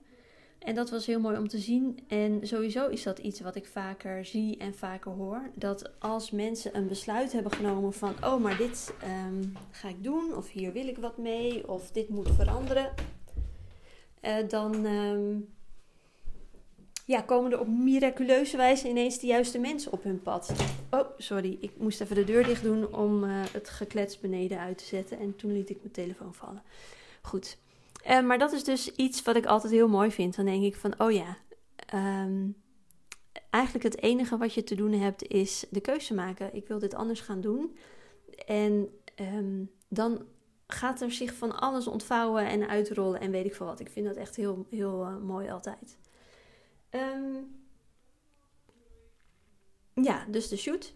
En 0.59 0.75
dat 0.75 0.89
was 0.89 1.05
heel 1.05 1.19
mooi 1.19 1.37
om 1.37 1.47
te 1.47 1.57
zien. 1.57 1.99
En 2.07 2.47
sowieso 2.47 2.87
is 2.87 3.03
dat 3.03 3.19
iets 3.19 3.39
wat 3.39 3.55
ik 3.55 3.67
vaker 3.67 4.25
zie 4.25 4.57
en 4.57 4.73
vaker 4.73 5.11
hoor. 5.11 5.41
Dat 5.55 5.91
als 5.99 6.31
mensen 6.31 6.77
een 6.77 6.87
besluit 6.87 7.31
hebben 7.31 7.51
genomen 7.51 7.93
van, 7.93 8.13
oh, 8.23 8.41
maar 8.41 8.57
dit 8.57 8.93
ehm, 9.01 9.43
ga 9.71 9.87
ik 9.87 10.03
doen, 10.03 10.35
of 10.35 10.51
hier 10.51 10.73
wil 10.73 10.87
ik 10.87 10.97
wat 10.97 11.17
mee, 11.17 11.69
of 11.69 11.91
dit 11.91 12.09
moet 12.09 12.29
veranderen, 12.35 12.93
uh, 14.21 14.35
dan 14.47 14.85
ehm, 14.85 15.37
ja, 17.05 17.21
komen 17.21 17.51
er 17.51 17.59
op 17.59 17.67
miraculeuze 17.67 18.57
wijze 18.57 18.89
ineens 18.89 19.19
de 19.19 19.27
juiste 19.27 19.59
mensen 19.59 19.91
op 19.91 20.03
hun 20.03 20.21
pad. 20.21 20.53
Oh, 20.91 21.09
sorry, 21.17 21.57
ik 21.61 21.71
moest 21.77 22.01
even 22.01 22.15
de 22.15 22.23
deur 22.23 22.43
dicht 22.43 22.63
doen 22.63 22.93
om 22.93 23.23
uh, 23.23 23.43
het 23.51 23.69
geklets 23.69 24.19
beneden 24.19 24.59
uit 24.59 24.77
te 24.77 24.85
zetten. 24.85 25.19
En 25.19 25.35
toen 25.35 25.53
liet 25.53 25.69
ik 25.69 25.77
mijn 25.81 25.93
telefoon 25.93 26.33
vallen. 26.33 26.63
Goed. 27.21 27.57
Uh, 28.07 28.21
maar 28.21 28.37
dat 28.37 28.51
is 28.51 28.63
dus 28.63 28.95
iets 28.95 29.21
wat 29.21 29.35
ik 29.35 29.45
altijd 29.45 29.73
heel 29.73 29.87
mooi 29.87 30.11
vind. 30.11 30.35
Dan 30.35 30.45
denk 30.45 30.63
ik 30.63 30.75
van, 30.75 30.93
oh 30.97 31.11
ja, 31.11 31.37
um, 31.93 32.55
eigenlijk 33.49 33.83
het 33.83 34.01
enige 34.01 34.37
wat 34.37 34.53
je 34.53 34.63
te 34.63 34.75
doen 34.75 34.91
hebt 34.91 35.27
is 35.27 35.65
de 35.69 35.81
keuze 35.81 36.13
maken. 36.13 36.55
Ik 36.55 36.67
wil 36.67 36.79
dit 36.79 36.93
anders 36.93 37.19
gaan 37.19 37.41
doen. 37.41 37.77
En 38.45 38.89
um, 39.19 39.71
dan 39.87 40.25
gaat 40.67 41.01
er 41.01 41.11
zich 41.11 41.33
van 41.33 41.59
alles 41.59 41.87
ontvouwen 41.87 42.47
en 42.47 42.67
uitrollen 42.67 43.19
en 43.19 43.31
weet 43.31 43.45
ik 43.45 43.55
veel 43.55 43.65
wat. 43.65 43.79
Ik 43.79 43.89
vind 43.89 44.05
dat 44.05 44.15
echt 44.15 44.35
heel, 44.35 44.65
heel 44.69 45.01
uh, 45.01 45.17
mooi 45.17 45.49
altijd. 45.49 45.97
Um, 46.95 47.63
ja, 49.93 50.25
dus 50.25 50.47
de 50.47 50.57
shoot. 50.57 50.93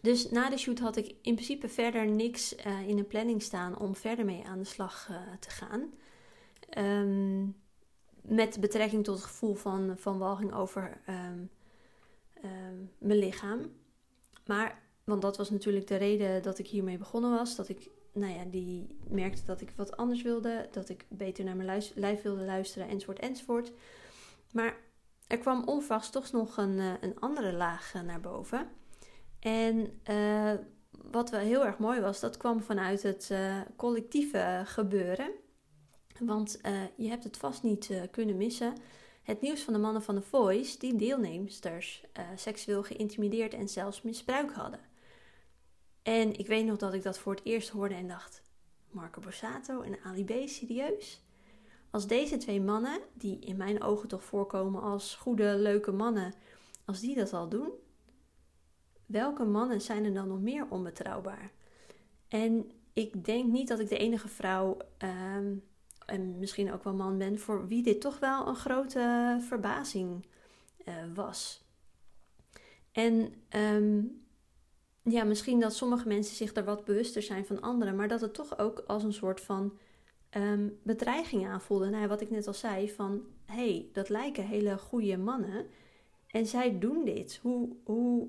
Dus 0.00 0.30
na 0.30 0.50
de 0.50 0.58
shoot 0.58 0.78
had 0.78 0.96
ik 0.96 1.06
in 1.06 1.34
principe 1.34 1.68
verder 1.68 2.06
niks 2.06 2.66
uh, 2.66 2.88
in 2.88 2.96
de 2.96 3.04
planning 3.04 3.42
staan 3.42 3.78
om 3.78 3.94
verder 3.94 4.24
mee 4.24 4.44
aan 4.44 4.58
de 4.58 4.64
slag 4.64 5.08
uh, 5.10 5.16
te 5.40 5.50
gaan. 5.50 5.92
Um, 6.78 7.56
met 8.22 8.60
betrekking 8.60 9.04
tot 9.04 9.14
het 9.14 9.24
gevoel 9.24 9.54
van, 9.54 9.94
van 9.98 10.18
walging 10.18 10.54
over 10.54 11.00
um, 11.08 11.50
mijn 12.98 13.18
lichaam. 13.18 13.72
Maar, 14.46 14.82
want 15.04 15.22
dat 15.22 15.36
was 15.36 15.50
natuurlijk 15.50 15.86
de 15.86 15.96
reden 15.96 16.42
dat 16.42 16.58
ik 16.58 16.66
hiermee 16.66 16.98
begonnen 16.98 17.30
was. 17.30 17.56
Dat 17.56 17.68
ik, 17.68 17.90
nou 18.12 18.32
ja, 18.32 18.44
die 18.44 18.96
merkte 19.08 19.44
dat 19.44 19.60
ik 19.60 19.72
wat 19.76 19.96
anders 19.96 20.22
wilde. 20.22 20.68
Dat 20.70 20.88
ik 20.88 21.06
beter 21.08 21.44
naar 21.44 21.56
mijn 21.56 21.82
lijf 21.94 22.22
wilde 22.22 22.44
luisteren, 22.44 22.88
enzovoort, 22.88 23.18
enzovoort. 23.18 23.72
Maar 24.52 24.76
er 25.28 25.38
kwam 25.38 25.64
onverwachts 25.64 26.10
toch 26.10 26.32
nog 26.32 26.56
een, 26.56 26.78
eh, 26.78 26.92
een 27.00 27.20
andere 27.20 27.52
laag 27.52 27.94
eh, 27.94 28.02
naar 28.02 28.20
boven. 28.20 28.68
En 29.40 30.00
uh, 30.10 30.52
wat 30.90 31.30
wel 31.30 31.40
heel 31.40 31.66
erg 31.66 31.78
mooi 31.78 32.00
was, 32.00 32.20
dat 32.20 32.36
kwam 32.36 32.62
vanuit 32.62 33.02
het 33.02 33.32
collectieve 33.76 34.62
gebeuren. 34.64 35.30
Want 36.18 36.60
je 36.96 37.08
hebt 37.08 37.24
het 37.24 37.36
vast 37.36 37.62
niet 37.62 37.90
kunnen 38.10 38.36
missen. 38.36 38.74
Het 39.22 39.40
nieuws 39.40 39.62
van 39.62 39.72
de 39.72 39.78
mannen 39.78 40.02
van 40.02 40.14
The 40.14 40.22
Voice 40.22 40.78
die 40.78 40.96
deelnemsters 40.96 42.04
seksueel 42.34 42.82
geïntimideerd 42.82 43.54
en 43.54 43.68
zelfs 43.68 44.02
misbruik 44.02 44.52
hadden. 44.52 44.80
En 46.02 46.38
ik 46.38 46.46
weet 46.46 46.64
nog 46.64 46.76
dat 46.76 46.94
ik 46.94 47.02
dat 47.02 47.18
voor 47.18 47.34
het 47.34 47.44
eerst 47.44 47.68
hoorde 47.68 47.94
en 47.94 48.08
dacht: 48.08 48.42
Marco 48.90 49.20
Borsato 49.20 49.80
en 49.80 50.00
Ali 50.04 50.24
B, 50.24 50.48
serieus? 50.48 51.22
Als 51.90 52.06
deze 52.06 52.36
twee 52.36 52.60
mannen, 52.60 53.00
die 53.14 53.38
in 53.38 53.56
mijn 53.56 53.82
ogen 53.82 54.08
toch 54.08 54.24
voorkomen 54.24 54.82
als 54.82 55.14
goede, 55.14 55.56
leuke 55.56 55.92
mannen, 55.92 56.34
als 56.84 57.00
die 57.00 57.14
dat 57.14 57.32
al 57.32 57.48
doen, 57.48 57.70
welke 59.06 59.44
mannen 59.44 59.80
zijn 59.80 60.04
er 60.04 60.14
dan 60.14 60.28
nog 60.28 60.40
meer 60.40 60.66
onbetrouwbaar? 60.68 61.50
En 62.28 62.70
ik 62.92 63.24
denk 63.24 63.52
niet 63.52 63.68
dat 63.68 63.78
ik 63.78 63.88
de 63.88 63.98
enige 63.98 64.28
vrouw, 64.28 64.76
um, 65.36 65.64
en 66.06 66.38
misschien 66.38 66.72
ook 66.72 66.84
wel 66.84 66.94
man 66.94 67.18
ben, 67.18 67.38
voor 67.38 67.68
wie 67.68 67.82
dit 67.82 68.00
toch 68.00 68.18
wel 68.18 68.46
een 68.46 68.56
grote 68.56 69.36
verbazing 69.40 70.26
uh, 70.86 70.94
was. 71.14 71.66
En 72.92 73.34
um, 73.56 74.26
ja, 75.02 75.24
misschien 75.24 75.60
dat 75.60 75.74
sommige 75.74 76.08
mensen 76.08 76.36
zich 76.36 76.54
er 76.54 76.64
wat 76.64 76.84
bewuster 76.84 77.22
zijn 77.22 77.46
van 77.46 77.60
anderen, 77.60 77.96
maar 77.96 78.08
dat 78.08 78.20
het 78.20 78.34
toch 78.34 78.58
ook 78.58 78.78
als 78.86 79.02
een 79.02 79.12
soort 79.12 79.40
van 79.40 79.78
um, 80.36 80.78
bedreiging 80.82 81.46
aanvoelde. 81.46 81.88
Nou, 81.88 82.08
wat 82.08 82.20
ik 82.20 82.30
net 82.30 82.46
al 82.46 82.54
zei, 82.54 82.90
van 82.90 83.22
hey, 83.44 83.88
dat 83.92 84.08
lijken 84.08 84.44
hele 84.44 84.78
goede 84.78 85.16
mannen. 85.16 85.66
En 86.26 86.46
zij 86.46 86.78
doen 86.78 87.04
dit. 87.04 87.38
Hoe, 87.42 87.76
hoe 87.84 88.28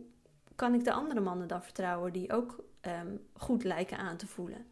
kan 0.56 0.74
ik 0.74 0.84
de 0.84 0.94
andere 0.94 1.20
mannen 1.20 1.48
dan 1.48 1.64
vertrouwen 1.64 2.14
die 2.14 2.34
ook 2.34 2.64
um, 2.82 3.28
goed 3.34 3.64
lijken 3.64 3.98
aan 3.98 4.18
te 4.18 4.28
voelen? 4.28 4.66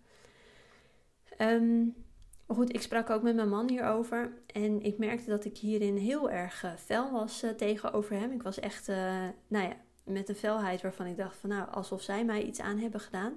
Maar 2.48 2.56
goed, 2.56 2.74
ik 2.74 2.82
sprak 2.82 3.10
ook 3.10 3.22
met 3.22 3.36
mijn 3.36 3.50
man 3.50 3.70
hierover. 3.70 4.32
En 4.54 4.82
ik 4.82 4.98
merkte 4.98 5.30
dat 5.30 5.46
ik 5.46 5.58
hierin 5.58 5.96
heel 5.96 6.30
erg 6.30 6.64
uh, 6.64 6.74
fel 6.74 7.12
was 7.12 7.44
uh, 7.44 7.50
tegenover 7.50 8.16
hem. 8.16 8.32
Ik 8.32 8.44
was 8.44 8.60
echt, 8.60 8.90
uh, 8.90 8.96
nou 9.48 9.68
ja, 9.68 9.76
met 10.04 10.30
een 10.30 10.36
felheid 10.36 10.82
waarvan 10.82 11.06
ik 11.06 11.18
dacht 11.18 11.38
van 11.38 11.50
nou, 11.50 11.70
alsof 11.72 12.02
zij 12.02 12.26
mij 12.26 12.44
iets 12.44 12.60
aan 12.60 12.78
hebben 12.78 13.00
gedaan. 13.00 13.34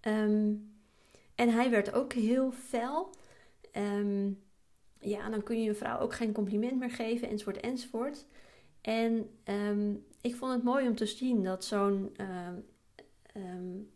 Um, 0.00 0.71
en 1.42 1.48
hij 1.48 1.70
werd 1.70 1.92
ook 1.92 2.12
heel 2.12 2.52
fel. 2.52 3.10
Um, 3.76 4.42
ja, 4.98 5.30
dan 5.30 5.42
kun 5.42 5.62
je 5.62 5.68
een 5.68 5.76
vrouw 5.76 5.98
ook 5.98 6.14
geen 6.14 6.32
compliment 6.32 6.78
meer 6.78 6.90
geven, 6.90 7.28
enzovoort, 7.28 7.60
enzovoort. 7.60 8.26
En 8.80 9.30
um, 9.44 10.04
ik 10.20 10.34
vond 10.34 10.52
het 10.52 10.62
mooi 10.62 10.88
om 10.88 10.94
te 10.94 11.06
zien 11.06 11.42
dat 11.42 11.64
zo'n 11.64 12.16
um, 13.34 13.90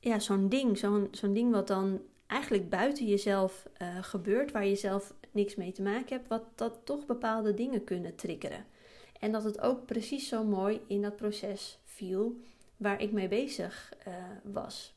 ja, 0.00 0.18
zo'n 0.18 0.48
ding, 0.48 0.78
zo'n 0.78 1.08
zo'n 1.10 1.34
ding 1.34 1.52
wat 1.52 1.66
dan 1.66 2.00
eigenlijk 2.26 2.68
buiten 2.68 3.06
jezelf 3.06 3.68
uh, 3.82 4.02
gebeurt, 4.02 4.52
waar 4.52 4.66
je 4.66 4.76
zelf 4.76 5.14
niks 5.30 5.54
mee 5.54 5.72
te 5.72 5.82
maken 5.82 6.16
hebt, 6.16 6.28
wat 6.28 6.44
dat 6.54 6.78
toch 6.84 7.06
bepaalde 7.06 7.54
dingen 7.54 7.84
kunnen 7.84 8.14
triggeren. 8.14 8.66
En 9.20 9.32
dat 9.32 9.44
het 9.44 9.60
ook 9.60 9.86
precies 9.86 10.28
zo 10.28 10.44
mooi 10.44 10.80
in 10.86 11.02
dat 11.02 11.16
proces 11.16 11.78
viel 11.84 12.40
waar 12.76 13.00
ik 13.00 13.12
mee 13.12 13.28
bezig 13.28 13.92
uh, 14.08 14.14
was. 14.42 14.95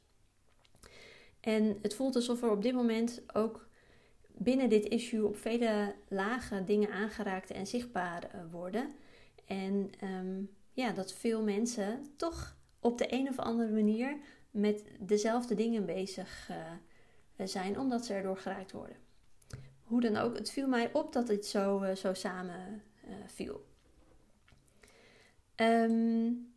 En 1.40 1.78
het 1.82 1.96
voelt 1.96 2.16
alsof 2.16 2.42
er 2.42 2.52
op 2.52 2.62
dit 2.62 2.74
moment 2.74 3.22
ook 3.34 3.68
binnen 4.28 4.70
dit 4.70 4.86
issue 4.86 5.26
op 5.26 5.38
vele 5.38 5.96
lagen 6.08 6.66
dingen 6.66 6.92
aangeraakt 6.92 7.52
en 7.52 7.68
zichtbaar 7.68 8.24
eh, 8.24 8.40
worden. 8.52 8.92
En 9.46 9.92
um, 10.04 10.50
ja, 10.74 10.92
dat 10.92 11.14
veel 11.14 11.44
mensen 11.44 12.06
toch 12.16 12.58
op 12.80 12.98
de 12.98 13.14
een 13.14 13.28
of 13.28 13.40
andere 13.40 13.72
manier 13.72 14.18
met 14.52 14.84
dezelfde 15.00 15.56
dingen 15.56 15.86
bezig 15.86 16.50
uh, 16.52 17.48
zijn, 17.48 17.80
omdat 17.80 18.06
ze 18.06 18.14
erdoor 18.14 18.38
geraakt 18.38 18.72
worden. 18.72 18.96
Hoe 19.84 20.02
dan 20.02 20.18
ook, 20.18 20.38
het 20.38 20.52
viel 20.52 20.68
mij 20.68 20.94
op 20.94 21.14
dat 21.14 21.28
dit 21.28 21.46
zo, 21.46 21.84
uh, 21.84 21.96
zo 21.96 22.14
samen 22.14 22.84
viel. 23.26 23.68
Um, 25.56 26.54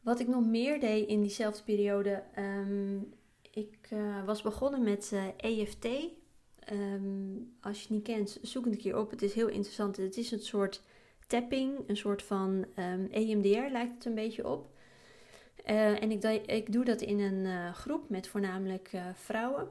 wat 0.00 0.20
ik 0.20 0.28
nog 0.28 0.46
meer 0.46 0.80
deed 0.80 1.08
in 1.08 1.20
diezelfde 1.20 1.62
periode, 1.62 2.22
um, 2.38 3.12
ik 3.54 3.88
uh, 3.92 4.24
was 4.24 4.42
begonnen 4.42 4.82
met 4.82 5.10
uh, 5.14 5.26
eh, 5.26 5.60
EFT. 5.60 5.84
Um, 5.84 6.10
ehm, 6.58 7.40
als 7.60 7.76
je 7.76 7.82
het 7.82 7.90
niet 7.90 8.02
kent, 8.02 8.38
zoek 8.42 8.64
het 8.64 8.74
een 8.74 8.80
keer 8.80 8.98
op. 8.98 9.10
Het 9.10 9.22
is 9.22 9.34
heel 9.34 9.48
interessant. 9.48 9.96
Het 9.96 10.16
is 10.16 10.30
een 10.30 10.40
soort 10.40 10.82
tapping, 11.26 11.78
een 11.86 11.96
soort 11.96 12.22
van 12.22 12.66
EMDR 13.10 13.70
lijkt 13.70 13.94
het 13.94 14.04
een 14.04 14.14
beetje 14.14 14.48
op. 14.48 14.70
Uh, 15.66 16.02
en 16.02 16.10
ik, 16.10 16.24
ik, 16.46 16.72
doe 16.72 16.84
dat 16.84 17.00
in 17.00 17.20
een 17.20 17.74
groep 17.74 18.08
met 18.08 18.28
voornamelijk 18.28 18.90
vrouwen. 19.14 19.68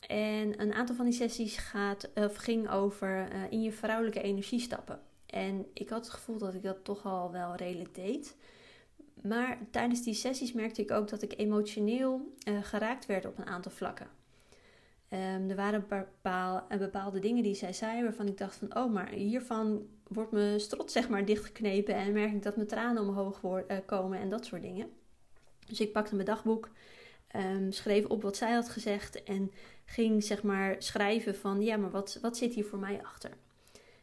En 0.00 0.60
een 0.60 0.72
aantal 0.72 0.94
van 0.94 1.04
die 1.04 1.14
sessies 1.14 1.56
gaat, 1.56 2.10
of 2.14 2.36
ging 2.36 2.70
over 2.70 3.28
in 3.50 3.62
je 3.62 3.72
vrouwelijke 3.72 4.20
energie 4.20 4.60
stappen. 4.60 5.00
En 5.26 5.66
ik 5.72 5.88
had 5.88 6.04
het 6.04 6.14
gevoel 6.14 6.38
dat 6.38 6.54
ik 6.54 6.62
dat 6.62 6.84
toch 6.84 7.04
al 7.04 7.32
wel 7.32 7.54
redelijk 7.54 7.94
deed. 7.94 8.36
Maar 9.22 9.58
tijdens 9.70 10.02
die 10.02 10.14
sessies 10.14 10.52
merkte 10.52 10.82
ik 10.82 10.90
ook 10.90 11.08
dat 11.08 11.22
ik 11.22 11.38
emotioneel 11.38 12.34
uh, 12.48 12.62
geraakt 12.62 13.06
werd 13.06 13.26
op 13.26 13.38
een 13.38 13.46
aantal 13.46 13.72
vlakken. 13.72 14.08
Um, 15.10 15.50
er 15.50 15.56
waren 15.56 15.86
bepaal, 15.88 16.66
bepaalde 16.78 17.18
dingen 17.18 17.42
die 17.42 17.54
zij 17.54 17.72
zei 17.72 18.02
waarvan 18.02 18.26
ik 18.26 18.38
dacht 18.38 18.56
van... 18.56 18.76
oh, 18.76 18.92
maar 18.92 19.08
hiervan 19.08 19.86
wordt 20.08 20.32
mijn 20.32 20.60
strot 20.60 20.90
zeg 20.90 21.08
maar 21.08 21.24
dichtgeknepen... 21.24 21.94
en 21.94 22.12
merk 22.12 22.32
ik 22.32 22.42
dat 22.42 22.56
mijn 22.56 22.68
tranen 22.68 23.02
omhoog 23.02 23.42
uh, 23.42 23.76
komen 23.86 24.18
en 24.18 24.30
dat 24.30 24.44
soort 24.44 24.62
dingen. 24.62 24.90
Dus 25.66 25.80
ik 25.80 25.92
pakte 25.92 26.14
mijn 26.14 26.26
dagboek, 26.26 26.70
um, 27.36 27.72
schreef 27.72 28.04
op 28.04 28.22
wat 28.22 28.36
zij 28.36 28.52
had 28.52 28.68
gezegd... 28.68 29.22
en 29.22 29.52
ging 29.84 30.24
zeg 30.24 30.42
maar 30.42 30.74
schrijven 30.78 31.34
van... 31.34 31.62
ja, 31.62 31.76
maar 31.76 31.90
wat, 31.90 32.18
wat 32.22 32.36
zit 32.36 32.54
hier 32.54 32.64
voor 32.64 32.78
mij 32.78 33.02
achter? 33.02 33.30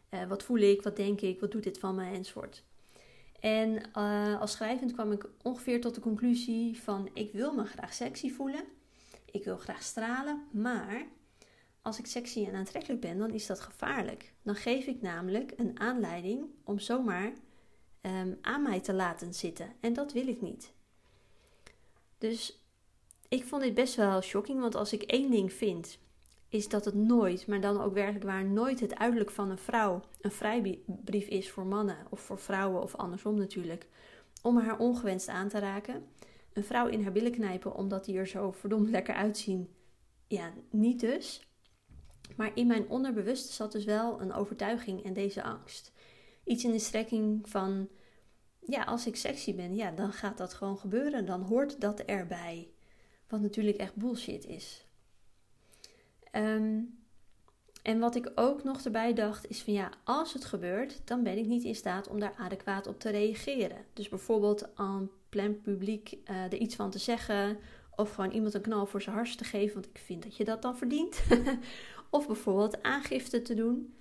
Uh, 0.09 0.23
wat 0.23 0.43
voel 0.43 0.57
ik, 0.57 0.81
wat 0.81 0.95
denk 0.95 1.21
ik, 1.21 1.39
wat 1.39 1.51
doet 1.51 1.63
dit 1.63 1.79
van 1.79 1.95
mij 1.95 2.13
enzovoort. 2.13 2.63
En 3.43 3.81
uh, 3.97 4.41
als 4.41 4.51
schrijvend 4.51 4.93
kwam 4.93 5.11
ik 5.11 5.29
ongeveer 5.41 5.81
tot 5.81 5.95
de 5.95 6.01
conclusie 6.01 6.81
van 6.81 7.09
ik 7.13 7.33
wil 7.33 7.53
me 7.53 7.65
graag 7.65 7.93
sexy 7.93 8.31
voelen. 8.31 8.63
Ik 9.31 9.43
wil 9.43 9.57
graag 9.57 9.83
stralen, 9.83 10.47
maar 10.51 11.05
als 11.81 11.99
ik 11.99 12.05
sexy 12.05 12.45
en 12.45 12.55
aantrekkelijk 12.55 13.01
ben, 13.01 13.17
dan 13.17 13.31
is 13.31 13.45
dat 13.45 13.59
gevaarlijk. 13.59 14.33
Dan 14.41 14.55
geef 14.55 14.85
ik 14.85 15.01
namelijk 15.01 15.53
een 15.57 15.79
aanleiding 15.79 16.45
om 16.63 16.79
zomaar 16.79 17.33
um, 18.01 18.37
aan 18.41 18.61
mij 18.61 18.79
te 18.79 18.93
laten 18.93 19.33
zitten. 19.33 19.73
En 19.79 19.93
dat 19.93 20.13
wil 20.13 20.27
ik 20.27 20.41
niet. 20.41 20.73
Dus 22.17 22.63
ik 23.29 23.43
vond 23.43 23.61
dit 23.61 23.73
best 23.73 23.95
wel 23.95 24.21
shocking, 24.21 24.59
want 24.59 24.75
als 24.75 24.93
ik 24.93 25.03
één 25.03 25.31
ding 25.31 25.53
vind, 25.53 25.99
is 26.53 26.69
dat 26.69 26.85
het 26.85 26.95
nooit, 26.95 27.47
maar 27.47 27.61
dan 27.61 27.81
ook 27.81 27.93
werkelijk 27.93 28.23
waar 28.23 28.45
nooit 28.45 28.79
het 28.79 28.95
uiterlijk 28.95 29.31
van 29.31 29.49
een 29.49 29.57
vrouw 29.57 30.01
een 30.21 30.31
vrijbrief 30.31 31.27
is 31.27 31.51
voor 31.51 31.65
mannen 31.65 31.97
of 32.09 32.19
voor 32.19 32.39
vrouwen 32.39 32.81
of 32.81 32.95
andersom 32.95 33.37
natuurlijk, 33.37 33.87
om 34.41 34.57
haar 34.57 34.77
ongewenst 34.77 35.27
aan 35.27 35.47
te 35.47 35.59
raken. 35.59 36.05
Een 36.53 36.63
vrouw 36.63 36.87
in 36.87 37.03
haar 37.03 37.11
billen 37.11 37.31
knijpen 37.31 37.75
omdat 37.75 38.05
die 38.05 38.17
er 38.17 38.27
zo 38.27 38.51
verdomd 38.51 38.89
lekker 38.89 39.15
uitzien, 39.15 39.69
ja, 40.27 40.53
niet 40.69 40.99
dus. 40.99 41.47
Maar 42.35 42.51
in 42.55 42.67
mijn 42.67 42.89
onderbewuste 42.89 43.53
zat 43.53 43.71
dus 43.71 43.85
wel 43.85 44.21
een 44.21 44.33
overtuiging 44.33 45.03
en 45.03 45.13
deze 45.13 45.43
angst. 45.43 45.91
Iets 46.43 46.63
in 46.63 46.71
de 46.71 46.79
strekking 46.79 47.49
van, 47.49 47.89
ja, 48.59 48.83
als 48.83 49.07
ik 49.07 49.15
sexy 49.15 49.55
ben, 49.55 49.75
ja, 49.75 49.91
dan 49.91 50.11
gaat 50.11 50.37
dat 50.37 50.53
gewoon 50.53 50.77
gebeuren. 50.77 51.25
Dan 51.25 51.41
hoort 51.41 51.81
dat 51.81 51.99
erbij. 51.99 52.69
Wat 53.27 53.41
natuurlijk 53.41 53.77
echt 53.77 53.95
bullshit 53.95 54.45
is. 54.45 54.82
Ehm, 56.33 56.79
en 57.81 57.99
wat 57.99 58.15
ik 58.15 58.31
ook 58.35 58.63
nog 58.63 58.81
erbij 58.81 59.13
dacht 59.13 59.49
is 59.49 59.61
van 59.61 59.73
ja, 59.73 59.89
als 60.03 60.33
het 60.33 60.45
gebeurt, 60.45 61.01
dan 61.05 61.23
ben 61.23 61.37
ik 61.37 61.45
niet 61.45 61.63
in 61.63 61.75
staat 61.75 62.07
om 62.07 62.19
daar 62.19 62.33
adequaat 62.37 62.87
op 62.87 62.99
te 62.99 63.09
reageren. 63.09 63.85
Dus 63.93 64.09
bijvoorbeeld 64.09 64.75
aan 64.75 65.09
plan 65.29 65.61
publiek 65.61 66.17
uh, 66.29 66.43
er 66.43 66.57
iets 66.57 66.75
van 66.75 66.89
te 66.91 66.99
zeggen 66.99 67.57
of 67.95 68.13
gewoon 68.13 68.31
iemand 68.31 68.53
een 68.53 68.61
knal 68.61 68.85
voor 68.85 69.01
zijn 69.01 69.15
hars 69.15 69.35
te 69.35 69.43
geven, 69.43 69.73
want 69.73 69.85
ik 69.85 69.97
vind 69.97 70.23
dat 70.23 70.37
je 70.37 70.43
dat 70.43 70.61
dan 70.61 70.77
verdient. 70.77 71.23
of 72.09 72.27
bijvoorbeeld 72.27 72.83
aangifte 72.83 73.41
te 73.41 73.53
doen. 73.53 73.95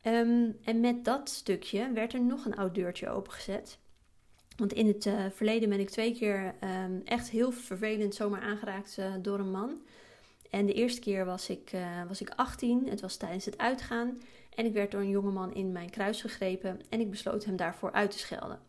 Ehm, 0.00 0.50
en 0.64 0.80
met 0.80 1.04
dat 1.04 1.28
stukje 1.28 1.92
werd 1.92 2.12
er 2.12 2.22
nog 2.22 2.44
een 2.44 2.56
oud 2.56 2.74
deurtje 2.74 3.08
opengezet. 3.08 3.78
Want 4.56 4.72
in 4.72 4.86
het 4.86 5.06
uh, 5.06 5.24
verleden 5.30 5.68
ben 5.68 5.80
ik 5.80 5.90
twee 5.90 6.14
keer 6.14 6.54
um, 6.84 7.02
echt 7.04 7.30
heel 7.30 7.52
vervelend 7.52 8.14
zomaar 8.14 8.40
aangeraakt 8.40 8.96
uh, 8.98 9.14
door 9.22 9.38
een 9.38 9.50
man. 9.50 9.80
En 10.50 10.66
de 10.66 10.72
eerste 10.72 11.00
keer 11.00 11.24
was 11.24 11.48
ik, 11.48 11.72
uh, 11.72 12.02
was 12.08 12.20
ik 12.20 12.30
18, 12.30 12.88
het 12.88 13.00
was 13.00 13.16
tijdens 13.16 13.44
het 13.44 13.58
uitgaan. 13.58 14.18
En 14.54 14.66
ik 14.66 14.72
werd 14.72 14.90
door 14.90 15.00
een 15.00 15.08
jongeman 15.08 15.54
in 15.54 15.72
mijn 15.72 15.90
kruis 15.90 16.20
gegrepen 16.20 16.80
en 16.88 17.00
ik 17.00 17.10
besloot 17.10 17.44
hem 17.44 17.56
daarvoor 17.56 17.92
uit 17.92 18.10
te 18.10 18.18
schelden. 18.18 18.60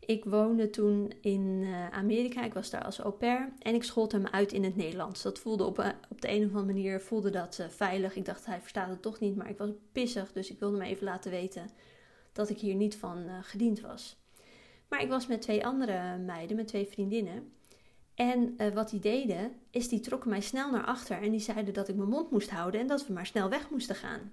Ik 0.00 0.24
woonde 0.24 0.70
toen 0.70 1.12
in 1.20 1.66
Amerika, 1.90 2.44
ik 2.44 2.54
was 2.54 2.70
daar 2.70 2.84
als 2.84 2.98
au 2.98 3.12
pair 3.12 3.52
en 3.58 3.74
ik 3.74 3.82
schold 3.82 4.12
hem 4.12 4.26
uit 4.26 4.52
in 4.52 4.64
het 4.64 4.76
Nederlands. 4.76 5.22
Dat 5.22 5.38
voelde 5.38 5.64
op, 5.64 5.94
op 6.08 6.20
de 6.20 6.28
een 6.28 6.44
of 6.44 6.54
andere 6.54 6.64
manier 6.64 7.00
voelde 7.00 7.30
dat 7.30 7.66
veilig. 7.68 8.16
Ik 8.16 8.24
dacht 8.24 8.46
hij 8.46 8.60
verstaat 8.60 8.88
het 8.88 9.02
toch 9.02 9.20
niet, 9.20 9.36
maar 9.36 9.50
ik 9.50 9.58
was 9.58 9.70
pissig, 9.92 10.32
dus 10.32 10.50
ik 10.50 10.58
wilde 10.58 10.76
me 10.76 10.84
even 10.84 11.04
laten 11.04 11.30
weten 11.30 11.70
dat 12.32 12.50
ik 12.50 12.58
hier 12.58 12.74
niet 12.74 12.96
van 12.96 13.26
gediend 13.42 13.80
was. 13.80 14.20
Maar 14.88 15.02
ik 15.02 15.08
was 15.08 15.26
met 15.26 15.42
twee 15.42 15.66
andere 15.66 16.18
meiden, 16.18 16.56
met 16.56 16.68
twee 16.68 16.86
vriendinnen. 16.86 17.52
En 18.20 18.54
uh, 18.58 18.68
wat 18.74 18.90
die 18.90 19.00
deden, 19.00 19.52
is 19.70 19.88
die 19.88 20.00
trokken 20.00 20.30
mij 20.30 20.40
snel 20.40 20.70
naar 20.70 20.84
achter 20.84 21.22
en 21.22 21.30
die 21.30 21.40
zeiden 21.40 21.74
dat 21.74 21.88
ik 21.88 21.96
mijn 21.96 22.08
mond 22.08 22.30
moest 22.30 22.50
houden 22.50 22.80
en 22.80 22.86
dat 22.86 23.06
we 23.06 23.12
maar 23.12 23.26
snel 23.26 23.48
weg 23.48 23.70
moesten 23.70 23.94
gaan. 23.94 24.32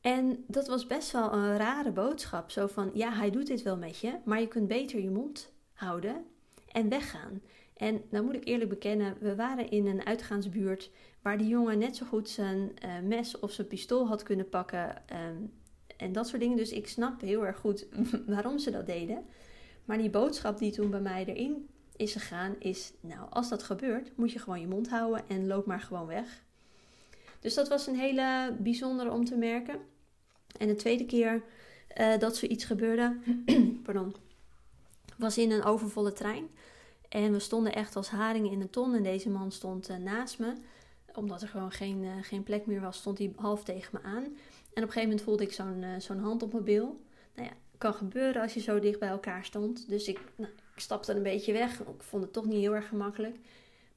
En 0.00 0.44
dat 0.46 0.66
was 0.66 0.86
best 0.86 1.10
wel 1.10 1.32
een 1.32 1.56
rare 1.56 1.90
boodschap. 1.90 2.50
Zo 2.50 2.66
van, 2.66 2.90
ja, 2.94 3.12
hij 3.12 3.30
doet 3.30 3.46
dit 3.46 3.62
wel 3.62 3.76
met 3.76 3.98
je, 3.98 4.18
maar 4.24 4.40
je 4.40 4.48
kunt 4.48 4.68
beter 4.68 5.00
je 5.00 5.10
mond 5.10 5.52
houden 5.72 6.24
en 6.68 6.88
weggaan. 6.88 7.42
En 7.76 8.02
nou 8.10 8.24
moet 8.24 8.34
ik 8.34 8.44
eerlijk 8.44 8.70
bekennen, 8.70 9.16
we 9.20 9.34
waren 9.34 9.70
in 9.70 9.86
een 9.86 10.06
uitgaansbuurt 10.06 10.90
waar 11.22 11.38
die 11.38 11.48
jongen 11.48 11.78
net 11.78 11.96
zo 11.96 12.06
goed 12.06 12.28
zijn 12.28 12.72
uh, 12.84 13.08
mes 13.08 13.38
of 13.38 13.52
zijn 13.52 13.66
pistool 13.66 14.06
had 14.06 14.22
kunnen 14.22 14.48
pakken. 14.48 15.02
Um, 15.12 15.52
en 15.96 16.12
dat 16.12 16.28
soort 16.28 16.40
dingen. 16.40 16.56
Dus 16.56 16.72
ik 16.72 16.88
snap 16.88 17.20
heel 17.20 17.46
erg 17.46 17.58
goed 17.58 17.86
waarom 18.26 18.58
ze 18.58 18.70
dat 18.70 18.86
deden. 18.86 19.24
Maar 19.84 19.98
die 19.98 20.10
boodschap 20.10 20.58
die 20.58 20.72
toen 20.72 20.90
bij 20.90 21.00
mij 21.00 21.24
erin 21.24 21.68
is 22.02 22.12
gegaan, 22.12 22.54
is: 22.58 22.92
Nou, 23.00 23.30
als 23.30 23.48
dat 23.48 23.62
gebeurt, 23.62 24.16
moet 24.16 24.32
je 24.32 24.38
gewoon 24.38 24.60
je 24.60 24.66
mond 24.66 24.88
houden 24.88 25.28
en 25.28 25.46
loop 25.46 25.66
maar 25.66 25.80
gewoon 25.80 26.06
weg. 26.06 26.42
Dus 27.40 27.54
dat 27.54 27.68
was 27.68 27.86
een 27.86 27.98
hele 27.98 28.56
bijzondere 28.58 29.10
om 29.10 29.24
te 29.24 29.36
merken. 29.36 29.80
En 30.58 30.66
de 30.66 30.74
tweede 30.74 31.06
keer 31.06 31.42
uh, 31.96 32.18
dat 32.18 32.36
zoiets 32.36 32.64
gebeurde, 32.64 33.16
pardon, 33.84 34.14
was 35.16 35.38
in 35.38 35.50
een 35.50 35.64
overvolle 35.64 36.12
trein. 36.12 36.48
En 37.08 37.32
we 37.32 37.38
stonden 37.38 37.74
echt 37.74 37.96
als 37.96 38.08
haringen 38.08 38.50
in 38.50 38.60
een 38.60 38.70
ton. 38.70 38.94
En 38.94 39.02
deze 39.02 39.30
man 39.30 39.52
stond 39.52 39.90
uh, 39.90 39.96
naast 39.96 40.38
me. 40.38 40.54
Omdat 41.14 41.42
er 41.42 41.48
gewoon 41.48 41.72
geen, 41.72 42.02
uh, 42.02 42.10
geen 42.22 42.42
plek 42.42 42.66
meer 42.66 42.80
was, 42.80 42.96
stond 42.96 43.18
hij 43.18 43.32
half 43.36 43.64
tegen 43.64 43.90
me 43.92 44.08
aan. 44.08 44.24
En 44.24 44.82
op 44.82 44.88
een 44.88 44.92
gegeven 44.92 45.02
moment 45.02 45.22
voelde 45.22 45.42
ik 45.42 45.52
zo'n 45.52 45.84
zo'n 45.98 46.18
hand 46.18 46.42
op 46.42 46.52
mijn 46.52 46.64
bil. 46.64 47.00
Nou 47.34 47.48
ja, 47.48 47.54
kan 47.78 47.94
gebeuren 47.94 48.42
als 48.42 48.54
je 48.54 48.60
zo 48.60 48.78
dicht 48.78 48.98
bij 48.98 49.08
elkaar 49.08 49.44
stond. 49.44 49.88
Dus 49.88 50.08
ik, 50.08 50.20
nou, 50.36 50.52
ik 50.74 50.80
stapte 50.80 51.12
een 51.14 51.22
beetje 51.22 51.52
weg. 51.52 51.80
Ik 51.80 52.02
vond 52.02 52.22
het 52.22 52.32
toch 52.32 52.44
niet 52.44 52.60
heel 52.60 52.74
erg 52.74 52.88
gemakkelijk. 52.88 53.36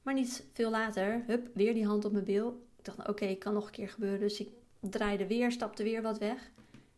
Maar 0.02 0.14
niet 0.14 0.44
veel 0.52 0.70
later, 0.70 1.22
hup, 1.26 1.48
weer 1.54 1.74
die 1.74 1.86
hand 1.86 2.04
op 2.04 2.12
mijn 2.12 2.24
bil. 2.24 2.66
Ik 2.78 2.84
dacht, 2.84 3.08
oké, 3.08 3.34
kan 3.34 3.54
nog 3.54 3.66
een 3.66 3.72
keer 3.72 3.88
gebeuren. 3.88 4.20
Dus 4.20 4.40
ik 4.40 4.48
draaide 4.80 5.26
weer, 5.26 5.52
stapte 5.52 5.82
weer 5.82 6.02
wat 6.02 6.18
weg. 6.18 6.50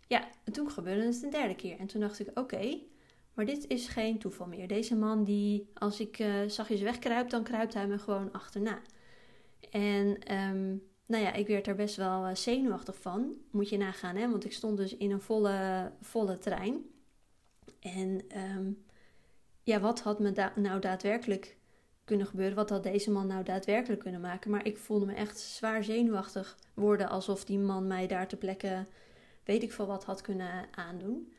Ja, 0.06 0.28
en 0.44 0.52
toen 0.52 0.70
gebeurde 0.70 1.02
het 1.02 1.22
een 1.22 1.30
derde 1.30 1.54
keer. 1.54 1.78
En 1.78 1.86
toen 1.86 2.00
dacht 2.00 2.18
ik, 2.18 2.38
oké, 2.38 2.78
maar 3.34 3.46
dit 3.46 3.66
is 3.66 3.88
geen 3.88 4.18
toeval 4.18 4.46
meer. 4.46 4.68
Deze 4.68 4.96
man 4.96 5.24
die, 5.24 5.68
als 5.74 6.00
ik 6.00 6.18
uh, 6.18 6.28
zachtjes 6.46 6.80
wegkruip, 6.80 7.30
dan 7.30 7.42
kruipt 7.42 7.74
hij 7.74 7.86
me 7.86 7.98
gewoon 7.98 8.32
achterna. 8.32 8.78
En 9.70 10.34
um, 10.34 10.82
nou 11.06 11.22
ja, 11.22 11.32
ik 11.32 11.46
werd 11.46 11.66
er 11.66 11.74
best 11.74 11.96
wel 11.96 12.24
eh, 12.24 12.34
zenuwachtig 12.34 12.96
van. 13.00 13.36
Moet 13.50 13.68
je 13.68 13.76
nagaan, 13.76 14.16
hè? 14.16 14.30
Want 14.30 14.44
ik 14.44 14.52
stond 14.52 14.76
dus 14.76 14.96
in 14.96 15.10
een 15.10 15.20
volle, 15.20 15.90
volle 16.00 16.38
trein. 16.38 16.84
En 17.80 18.20
um, 18.56 18.84
ja, 19.68 19.80
wat 19.80 20.00
had 20.00 20.18
me 20.18 20.50
nou 20.54 20.80
daadwerkelijk 20.80 21.56
kunnen 22.04 22.26
gebeuren? 22.26 22.56
Wat 22.56 22.70
had 22.70 22.82
deze 22.82 23.10
man 23.10 23.26
nou 23.26 23.44
daadwerkelijk 23.44 24.00
kunnen 24.00 24.20
maken? 24.20 24.50
Maar 24.50 24.66
ik 24.66 24.78
voelde 24.78 25.06
me 25.06 25.14
echt 25.14 25.38
zwaar 25.38 25.84
zenuwachtig 25.84 26.58
worden. 26.74 27.08
Alsof 27.08 27.44
die 27.44 27.58
man 27.58 27.86
mij 27.86 28.06
daar 28.06 28.28
ter 28.28 28.38
plekke, 28.38 28.86
weet 29.44 29.62
ik 29.62 29.72
veel 29.72 29.86
wat, 29.86 30.04
had 30.04 30.20
kunnen 30.20 30.66
aandoen. 30.70 31.32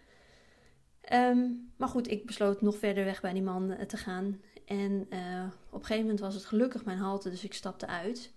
Um, 1.14 1.72
maar 1.78 1.88
goed, 1.88 2.12
ik 2.12 2.26
besloot 2.26 2.62
nog 2.62 2.78
verder 2.78 3.06
weg 3.06 3.22
bij 3.22 3.34
die 3.34 3.42
man 3.42 3.72
eh, 3.72 3.86
te 3.86 3.98
gaan. 3.98 4.42
En 4.66 5.08
uh, 5.10 5.46
op 5.70 5.80
een 5.80 5.86
gegeven 5.86 6.02
moment 6.02 6.20
was 6.20 6.34
het 6.34 6.46
gelukkig 6.46 6.86
mijn 6.86 6.98
halte, 6.98 7.30
dus 7.30 7.44
ik 7.44 7.54
stapte 7.54 7.88
uit. 7.88 8.34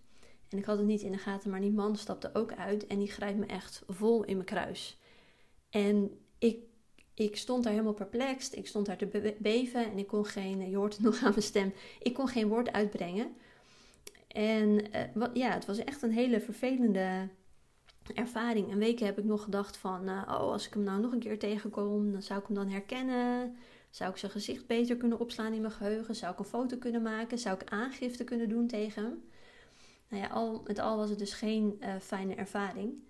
En 0.49 0.59
ik 0.59 0.65
had 0.65 0.79
het 0.79 0.87
niet 0.87 1.03
in 1.03 1.13
de 1.13 1.19
gaten, 1.19 1.51
maar 1.51 1.61
die 1.61 1.73
man 1.73 1.97
stapte 1.97 2.31
ook 2.33 2.53
uit 2.53 2.87
en 2.87 2.99
die 2.99 3.11
grijpt 3.11 3.39
me 3.39 3.47
echt 3.47 3.83
vol 3.87 4.25
in 4.25 4.35
mijn 4.35 4.49
kruis. 4.49 4.99
En 5.71 6.19
ik, 6.39 6.59
ik 7.25 7.37
stond 7.37 7.63
daar 7.63 7.73
helemaal 7.73 7.95
perplex. 7.95 8.51
Ik 8.51 8.67
stond 8.67 8.87
daar 8.87 8.97
te 8.97 9.35
beven 9.39 9.91
en 9.91 9.99
ik 9.99 10.07
kon 10.07 10.27
geen, 10.27 10.71
je 10.71 10.89
nog 10.99 11.23
aan 11.23 11.31
mijn 11.31 11.43
stem, 11.43 11.73
ik 12.03 12.15
kon 12.15 12.29
geen 12.29 12.49
woord 12.49 12.73
uitbrengen. 12.73 13.33
En 14.29 14.69
uh, 14.69 15.01
wat, 15.15 15.31
ja, 15.35 15.51
het 15.51 15.67
was 15.67 15.79
echt 15.79 16.03
een 16.03 16.13
hele 16.13 16.41
vervelende 16.41 17.29
ervaring. 18.15 18.71
En 18.71 18.79
weken 18.79 19.07
heb 19.07 19.19
ik 19.19 19.25
nog 19.25 19.43
gedacht 19.43 19.77
van, 19.77 20.09
uh, 20.09 20.23
oh, 20.27 20.53
als 20.53 20.67
ik 20.67 20.75
hem 20.75 20.83
nou 20.83 21.01
nog 21.01 21.13
een 21.13 21.19
keer 21.19 21.39
tegenkom, 21.39 22.13
dan 22.13 22.23
zou 22.23 22.41
ik 22.41 22.47
hem 22.47 22.57
dan 22.57 22.69
herkennen. 22.69 23.57
Zou 23.91 24.11
ik 24.11 24.17
zijn 24.17 24.33
gezicht 24.33 24.67
beter 24.67 24.97
kunnen 24.97 25.21
opslaan 25.21 25.53
in 25.53 25.61
mijn 25.61 25.73
geheugen? 25.73 26.15
Zou 26.15 26.33
ik 26.33 26.39
een 26.39 26.45
foto 26.45 26.77
kunnen 26.77 27.03
maken? 27.03 27.39
Zou 27.39 27.59
ik 27.61 27.71
aangifte 27.71 28.25
kunnen 28.25 28.49
doen 28.49 28.67
tegen 28.67 29.03
hem? 29.03 29.23
nou 30.13 30.25
ja, 30.25 30.29
al 30.29 30.63
met 30.67 30.79
al 30.79 30.97
was 30.97 31.11
het 31.11 31.19
dus 31.19 31.33
geen 31.33 31.77
uh, 31.81 31.95
fijne 32.01 32.35
ervaring. 32.35 33.03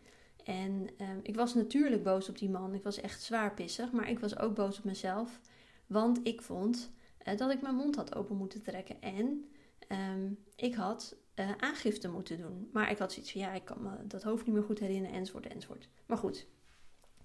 En 0.44 0.88
um, 1.00 1.20
ik 1.22 1.37
was 1.37 1.55
natuurlijk 1.55 2.02
boos 2.02 2.28
op 2.28 2.38
die 2.38 2.50
man. 2.50 2.74
Ik 2.74 2.83
was 2.83 3.00
echt 3.00 3.22
zwaar 3.22 3.55
pissig. 3.55 3.92
Maar 3.92 4.11
ik 4.11 4.18
was 4.18 4.38
ook 4.38 4.55
boos 4.55 4.78
op 4.78 4.85
mezelf. 4.85 5.40
Want 5.87 6.20
ik 6.22 6.42
vond 6.42 6.90
uh, 7.28 7.37
dat 7.37 7.50
ik 7.50 7.62
mijn 7.62 7.74
mond 7.74 7.96
had 7.96 8.14
open 8.14 8.37
moeten 8.37 8.62
trekken. 8.62 9.02
En 9.02 9.48
um, 9.88 10.38
ik 10.57 10.74
had 10.74 11.16
uh, 11.35 11.50
aangifte 11.59 12.09
moeten 12.09 12.38
doen. 12.38 12.68
Maar 12.72 12.90
ik 12.90 12.98
had 12.98 13.12
zoiets 13.12 13.33
van, 13.33 13.40
ja, 13.40 13.52
ik 13.52 13.64
kan 13.64 13.83
me 13.83 14.07
dat 14.07 14.22
hoofd 14.22 14.46
niet 14.46 14.55
meer 14.55 14.64
goed 14.64 14.78
herinneren, 14.78 15.16
enzovoort, 15.16 15.46
enzovoort. 15.46 15.88
Maar 16.07 16.18
goed, 16.18 16.46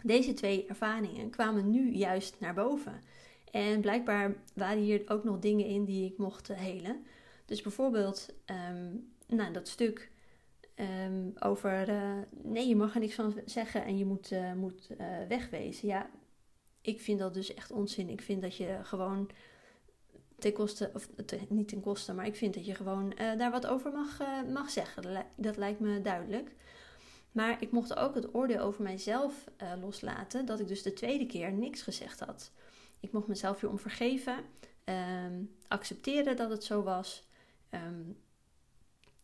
deze 0.03 0.34
twee 0.34 0.65
ervaringen 0.65 1.30
kwamen 1.30 1.71
nu 1.71 1.91
juist 1.91 2.39
naar 2.39 2.53
boven. 2.53 3.01
En 3.51 3.82
blijkbaar 3.82 4.36
waren 4.53 4.82
hier 4.82 5.03
ook 5.06 5.23
nog 5.23 5.39
dingen 5.39 5.65
in 5.65 5.86
die 5.86 6.12
ik 6.12 6.17
mocht 6.17 6.47
helen. 6.47 7.06
Dus 7.45 7.62
bijvoorbeeld 7.62 8.34
um, 8.45 9.13
nou, 9.27 9.53
dat 9.53 9.67
stuk 9.67 10.12
um, 10.79 11.33
over 11.39 11.89
uh, 11.89 12.17
nee, 12.43 12.67
je 12.67 12.75
mag 12.75 12.93
er 12.93 12.99
niks 12.99 13.15
van 13.15 13.41
zeggen 13.45 13.85
en 13.85 13.97
je 13.97 14.05
moet, 14.05 14.31
uh, 14.31 14.53
moet 14.53 14.89
uh, 14.97 15.07
wegwezen. 15.27 15.87
Ja, 15.87 16.09
ik 16.81 17.01
vind 17.01 17.19
dat 17.19 17.33
dus 17.33 17.53
echt 17.53 17.71
onzin. 17.71 18.09
Ik 18.09 18.21
vind 18.21 18.41
dat 18.41 18.55
je 18.55 18.79
gewoon 18.83 19.29
ten 20.39 20.53
koste, 20.53 20.91
of 20.93 21.09
niet 21.49 21.67
ten 21.67 21.81
koste, 21.81 22.13
maar 22.13 22.25
ik 22.25 22.35
vind 22.35 22.53
dat 22.53 22.65
je 22.65 22.75
gewoon 22.75 23.13
daar 23.37 23.51
wat 23.51 23.67
over 23.67 23.91
mag, 23.91 24.19
mag 24.53 24.69
zeggen. 24.69 25.25
Dat, 25.35 25.57
lijkt 25.57 25.79
me 25.79 26.01
duidelijk. 26.01 26.55
Maar 27.31 27.61
ik 27.61 27.71
mocht 27.71 27.95
ook 27.95 28.15
het 28.15 28.35
oordeel 28.35 28.59
over 28.59 28.83
mijzelf 28.83 29.43
loslaten, 29.81 30.45
dat 30.45 30.59
ik 30.59 30.67
dus 30.67 30.81
de 30.81 30.93
tweede 30.93 31.25
keer 31.25 31.51
niks 31.51 31.81
gezegd 31.81 32.19
had. 32.19 32.51
Ik 32.99 33.11
mocht 33.11 33.27
mezelf 33.27 33.59
hierom 33.59 33.79
vergeven, 33.79 34.35
um, 34.85 35.55
accepteren 35.67 36.35
dat 36.35 36.49
het 36.49 36.63
zo 36.63 36.83
was. 36.83 37.27
Um, 37.71 38.17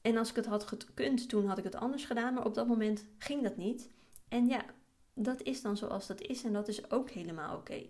en 0.04 0.18
als 0.18 0.30
ik 0.30 0.36
het 0.36 0.46
had 0.46 0.64
gekund, 0.64 1.30
toen 1.30 1.48
had 1.48 1.58
ik 1.58 1.64
het 1.64 1.76
anders 1.76 2.06
gedaan. 2.06 2.34
Maar 2.34 2.46
op 2.46 2.56
dat 2.56 2.68
moment 2.68 3.06
ging 3.18 3.44
dat 3.44 3.58
niet. 3.58 3.90
En 4.28 4.48
ja, 4.48 4.66
dat 5.14 5.42
is 5.42 5.62
dan 5.62 5.78
zoals 5.78 6.08
dat 6.08 6.22
is. 6.22 6.44
En 6.44 6.54
dat 6.54 6.68
is 6.68 6.92
ook 6.92 7.10
helemaal 7.10 7.58
oké. 7.58 7.86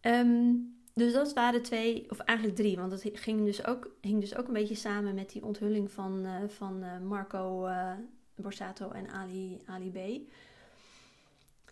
Ehm, 0.00 0.54
dus 0.94 1.12
dat 1.12 1.32
waren 1.32 1.62
twee, 1.62 2.10
of 2.10 2.18
eigenlijk 2.18 2.58
drie, 2.58 2.76
want 2.76 2.92
het 2.92 3.10
ging 3.12 3.44
dus 3.44 3.66
ook, 3.66 3.90
hing 4.00 4.20
dus 4.20 4.36
ook 4.36 4.46
een 4.46 4.52
beetje 4.52 4.74
samen 4.74 5.14
met 5.14 5.30
die 5.30 5.44
onthulling 5.44 5.90
van, 5.90 6.26
uh, 6.26 6.48
van 6.48 6.84
uh, 6.84 6.98
Marco 6.98 7.66
uh, 7.66 7.92
Borsato 8.34 8.90
en 8.90 9.08
Ali, 9.08 9.60
Ali 9.66 9.90
B. 9.90 10.30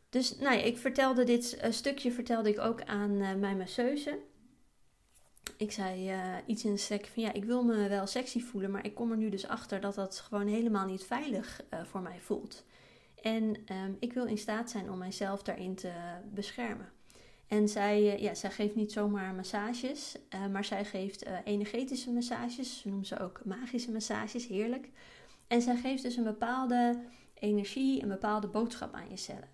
Dus 0.08 0.38
nou 0.38 0.58
ik 0.58 0.78
vertelde 0.78 1.24
dit 1.24 1.66
stukje 1.70 2.12
vertelde 2.12 2.48
ik 2.48 2.58
ook 2.58 2.82
aan 2.84 3.16
mijn 3.16 3.56
masseuse. 3.56 4.18
Ik 5.56 5.72
zei 5.72 6.12
iets 6.46 6.64
in 6.64 6.72
de 6.72 6.78
stek 6.78 7.06
van 7.06 7.22
ja, 7.22 7.32
ik 7.32 7.44
wil 7.44 7.64
me 7.64 7.88
wel 7.88 8.06
sexy 8.06 8.40
voelen, 8.40 8.70
maar 8.70 8.84
ik 8.84 8.94
kom 8.94 9.10
er 9.10 9.16
nu 9.16 9.28
dus 9.28 9.48
achter 9.48 9.80
dat 9.80 9.94
dat 9.94 10.18
gewoon 10.18 10.46
helemaal 10.46 10.86
niet 10.86 11.04
veilig 11.04 11.60
voor 11.84 12.00
mij 12.00 12.18
voelt. 12.20 12.64
En 13.22 13.42
um, 13.42 13.96
ik 14.00 14.12
wil 14.12 14.24
in 14.24 14.38
staat 14.38 14.70
zijn 14.70 14.90
om 14.90 14.98
mijzelf 14.98 15.42
daarin 15.42 15.74
te 15.74 15.92
beschermen. 16.34 16.92
En 17.48 17.68
zij, 17.68 18.14
eh, 18.14 18.22
ja, 18.22 18.34
zij 18.34 18.50
geeft 18.50 18.74
niet 18.74 18.92
zomaar 18.92 19.34
massages, 19.34 20.16
maar 20.50 20.64
zij 20.64 20.84
geeft 20.84 21.24
energetische 21.44 22.10
massages. 22.10 22.80
Ze 22.80 22.88
noemt 22.88 23.06
ze 23.06 23.18
ook 23.18 23.40
magische 23.44 23.92
massages, 23.92 24.46
heerlijk. 24.46 24.88
En 25.46 25.62
zij 25.62 25.76
geeft 25.76 26.02
dus 26.02 26.16
een 26.16 26.24
bepaalde 26.24 27.00
energie, 27.34 28.02
een 28.02 28.08
bepaalde 28.08 28.46
boodschap 28.46 28.94
aan 28.94 29.10
je 29.10 29.16
cellen. 29.16 29.48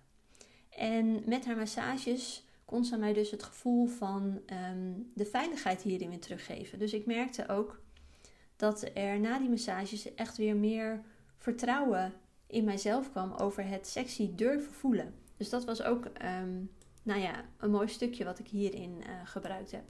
En 0.69 1.23
met 1.25 1.45
haar 1.45 1.57
massages 1.57 2.45
kon 2.65 2.85
ze 2.85 2.97
mij 2.97 3.13
dus 3.13 3.31
het 3.31 3.43
gevoel 3.43 3.87
van 3.87 4.41
um, 4.71 5.11
de 5.13 5.25
veiligheid 5.25 5.81
hierin 5.81 6.09
weer 6.09 6.19
teruggeven. 6.19 6.79
Dus 6.79 6.93
ik 6.93 7.05
merkte 7.05 7.47
ook 7.47 7.81
dat 8.55 8.89
er 8.93 9.19
na 9.19 9.39
die 9.39 9.49
massages 9.49 10.13
echt 10.13 10.37
weer 10.37 10.55
meer 10.55 11.01
vertrouwen 11.37 12.13
in 12.47 12.63
mijzelf 12.63 13.11
kwam 13.11 13.33
over 13.33 13.67
het 13.67 13.87
sexy 13.87 14.35
durven 14.35 14.73
voelen. 14.73 15.13
Dus 15.37 15.49
dat 15.49 15.65
was 15.65 15.81
ook 15.83 16.05
um, 16.05 16.71
nou 17.03 17.19
ja, 17.19 17.45
een 17.57 17.71
mooi 17.71 17.87
stukje 17.87 18.23
wat 18.23 18.39
ik 18.39 18.47
hierin 18.47 18.97
uh, 18.97 19.05
gebruikt 19.23 19.71
heb. 19.71 19.83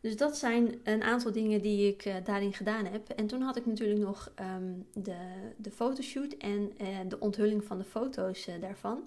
Dus 0.00 0.16
dat 0.16 0.36
zijn 0.36 0.80
een 0.84 1.02
aantal 1.02 1.32
dingen 1.32 1.62
die 1.62 1.92
ik 1.92 2.04
uh, 2.04 2.14
daarin 2.24 2.52
gedaan 2.52 2.84
heb. 2.84 3.08
En 3.08 3.26
toen 3.26 3.42
had 3.42 3.56
ik 3.56 3.66
natuurlijk 3.66 4.00
nog 4.00 4.32
um, 4.40 4.86
de, 4.92 5.16
de 5.56 5.70
fotoshoot 5.70 6.32
en 6.32 6.72
uh, 6.80 6.98
de 7.08 7.20
onthulling 7.20 7.64
van 7.64 7.78
de 7.78 7.84
foto's 7.84 8.48
daarvan. 8.60 9.02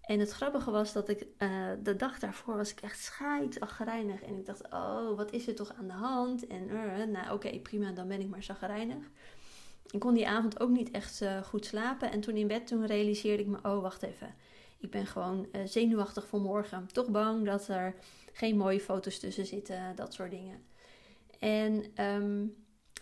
En 0.00 0.20
het 0.20 0.30
grappige 0.30 0.70
was 0.70 0.92
dat 0.92 1.08
ik 1.08 1.26
de 1.82 1.96
dag 1.96 2.18
daarvoor 2.18 2.56
was 2.56 2.70
ik 2.70 2.80
echt 2.80 2.98
scheidsaggerijnig. 3.02 4.22
En 4.22 4.38
ik 4.38 4.46
dacht, 4.46 4.72
oh, 4.72 5.16
wat 5.16 5.32
is 5.32 5.46
er 5.46 5.54
toch 5.54 5.72
aan 5.78 5.86
de 5.86 5.92
hand? 5.92 6.46
En 6.46 6.66
nou 7.10 7.32
oké, 7.32 7.58
prima, 7.58 7.92
dan 7.92 8.08
ben 8.08 8.20
ik 8.20 8.28
maar 8.28 8.42
zaggerijnig. 8.42 9.10
Ik 9.90 10.00
kon 10.00 10.14
die 10.14 10.28
avond 10.28 10.60
ook 10.60 10.70
niet 10.70 10.90
echt 10.90 11.24
goed 11.44 11.66
slapen. 11.66 12.10
En 12.12 12.20
toen 12.20 12.36
in 12.36 12.46
bed, 12.46 12.66
toen 12.66 12.86
realiseerde 12.86 13.42
ik 13.42 13.48
me, 13.48 13.58
oh, 13.62 13.82
wacht 13.82 14.02
even 14.02 14.34
ik 14.80 14.90
ben 14.90 15.06
gewoon 15.06 15.46
uh, 15.52 15.60
zenuwachtig 15.64 16.26
voor 16.26 16.40
morgen. 16.40 16.86
Toch 16.92 17.08
bang 17.08 17.46
dat 17.46 17.68
er 17.68 17.94
geen 18.32 18.56
mooie 18.56 18.80
foto's 18.80 19.18
tussen 19.18 19.46
zitten, 19.46 19.96
dat 19.96 20.14
soort 20.14 20.30
dingen. 20.30 20.62
En 21.38 22.04
um, 22.04 22.54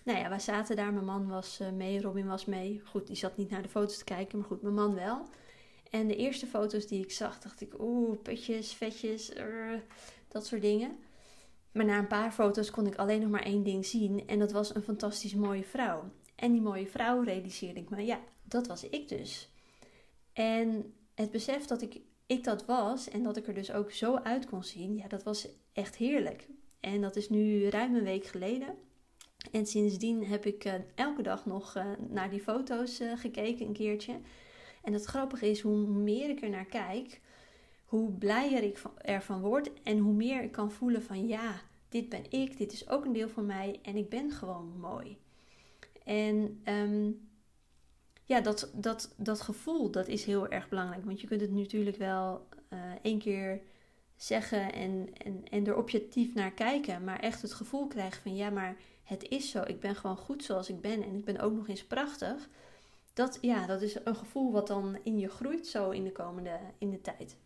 nou 0.05 0.19
ja, 0.19 0.29
wij 0.29 0.39
zaten 0.39 0.77
daar. 0.77 0.93
Mijn 0.93 1.05
man 1.05 1.29
was 1.29 1.61
uh, 1.61 1.71
mee, 1.71 2.01
Robin 2.01 2.27
was 2.27 2.45
mee. 2.45 2.81
Goed, 2.85 3.07
die 3.07 3.17
zat 3.17 3.37
niet 3.37 3.51
naar 3.51 3.63
de 3.63 3.69
foto's 3.69 3.99
te 3.99 4.05
kijken, 4.05 4.39
maar 4.39 4.47
goed, 4.47 4.63
mijn 4.63 4.75
man 4.75 4.95
wel. 4.95 5.29
En 5.91 6.07
de 6.07 6.17
eerste 6.17 6.47
foto's 6.47 6.87
die 6.87 7.03
ik 7.03 7.11
zag, 7.11 7.39
dacht 7.39 7.61
ik, 7.61 7.81
oeh, 7.81 8.19
putjes, 8.23 8.73
vetjes, 8.73 9.33
dat 10.29 10.47
soort 10.47 10.63
dingen. 10.63 10.99
Maar 11.73 11.85
na 11.85 11.99
een 11.99 12.07
paar 12.07 12.33
foto's 12.33 12.71
kon 12.71 12.87
ik 12.87 12.97
alleen 12.97 13.21
nog 13.21 13.31
maar 13.31 13.43
één 13.43 13.63
ding 13.63 13.87
zien. 13.87 14.27
En 14.27 14.39
dat 14.39 14.53
was 14.53 14.75
een 14.75 14.83
fantastisch 14.83 15.35
mooie 15.35 15.65
vrouw. 15.65 16.11
En 16.35 16.53
die 16.53 16.61
mooie 16.61 16.87
vrouw 16.87 17.23
realiseerde 17.23 17.81
ik 17.81 17.91
me, 17.91 18.05
ja, 18.05 18.21
dat 18.43 18.67
was 18.67 18.89
ik 18.89 19.09
dus. 19.09 19.51
En 20.33 20.95
het 21.15 21.31
besef 21.31 21.65
dat 21.65 21.83
ik, 21.83 22.01
ik 22.27 22.45
dat 22.45 22.65
was 22.65 23.09
en 23.09 23.23
dat 23.23 23.37
ik 23.37 23.47
er 23.47 23.55
dus 23.55 23.73
ook 23.73 23.93
zo 23.93 24.17
uit 24.17 24.47
kon 24.47 24.65
zien, 24.65 24.97
ja, 24.97 25.09
dat 25.09 25.23
was 25.23 25.49
echt 25.73 25.97
heerlijk. 25.97 26.49
En 26.81 27.01
dat 27.01 27.17
is 27.17 27.29
nu 27.29 27.69
ruim 27.69 27.95
een 27.95 28.05
week 28.05 28.27
geleden. 28.27 28.75
En 29.53 29.67
sindsdien 29.67 30.25
heb 30.25 30.47
ik 30.47 30.65
uh, 30.65 30.75
elke 30.95 31.23
dag 31.23 31.47
nog 31.47 31.77
uh, 31.77 31.85
naar 32.09 32.31
die 32.31 32.41
foto's 32.41 33.01
uh, 33.01 33.13
gekeken, 33.17 33.67
een 33.67 33.73
keertje. 33.73 34.21
En 34.83 34.93
het 34.93 35.05
grappige 35.05 35.51
is, 35.51 35.61
hoe 35.61 35.87
meer 35.87 36.31
ik 36.31 36.43
er 36.43 36.51
naar 36.51 36.67
kijk, 36.67 37.21
hoe 37.85 38.13
blijer 38.13 38.63
ik 38.63 38.83
ervan 38.97 39.41
word. 39.41 39.71
En 39.83 39.99
hoe 39.99 40.13
meer 40.15 40.43
ik 40.43 40.53
kan 40.53 40.73
voelen 40.73 41.03
van 41.03 41.27
ja, 41.27 41.61
dit 41.89 42.09
ben 42.09 42.25
ik, 42.31 42.59
dit 42.59 42.73
is 42.73 42.89
ook 42.89 43.05
een 43.05 43.13
deel 43.13 43.29
van 43.29 43.47
mij 43.47 43.79
en 43.83 43.97
ik 43.97 44.09
ben 44.09 44.31
gewoon 44.31 44.79
mooi. 44.81 45.19
En 46.05 46.63
um, 46.65 47.29
ja, 48.25 48.41
dat, 48.41 48.71
dat, 48.75 49.15
dat 49.17 49.41
gevoel, 49.41 49.91
dat 49.91 50.09
is 50.09 50.25
heel 50.25 50.49
erg 50.49 50.69
belangrijk. 50.69 51.05
Want 51.05 51.21
je 51.21 51.27
kunt 51.27 51.41
het 51.41 51.53
natuurlijk 51.53 51.97
wel 51.97 52.47
uh, 52.73 52.79
één 53.03 53.19
keer 53.19 53.61
zeggen 54.17 54.73
en, 54.73 55.09
en, 55.25 55.45
en 55.51 55.67
er 55.67 55.77
objectief 55.77 56.35
naar 56.35 56.53
kijken. 56.53 57.05
Maar 57.05 57.21
echt 57.21 57.43
het 57.43 57.53
gevoel 57.53 57.87
krijgen 57.87 58.23
van 58.23 58.37
ja, 58.37 58.51
maar 58.51 58.77
het 59.03 59.29
is 59.29 59.51
zo. 59.51 59.63
Ik 59.63 59.81
ben 59.81 59.97
gewoon 59.97 60.17
goed 60.17 60.45
zoals 60.45 60.69
ik 60.69 60.81
ben. 60.81 61.03
En 61.03 61.17
ik 61.17 61.25
ben 61.25 61.41
ook 61.41 61.53
nog 61.53 61.69
eens 61.69 61.85
prachtig. 61.85 62.49
Dat, 63.19 63.39
ja, 63.41 63.67
dat 63.67 63.83
is 63.83 63.97
een 64.05 64.17
gevoel 64.17 64.53
wat 64.53 64.67
dan 64.67 64.99
in 65.03 65.19
je 65.19 65.29
groeit 65.29 65.67
zo 65.67 65.91
in 65.91 66.05
de 66.05 66.13
komende 66.13 66.59
in 66.79 66.91
de 66.91 67.01
tijd. 67.01 67.37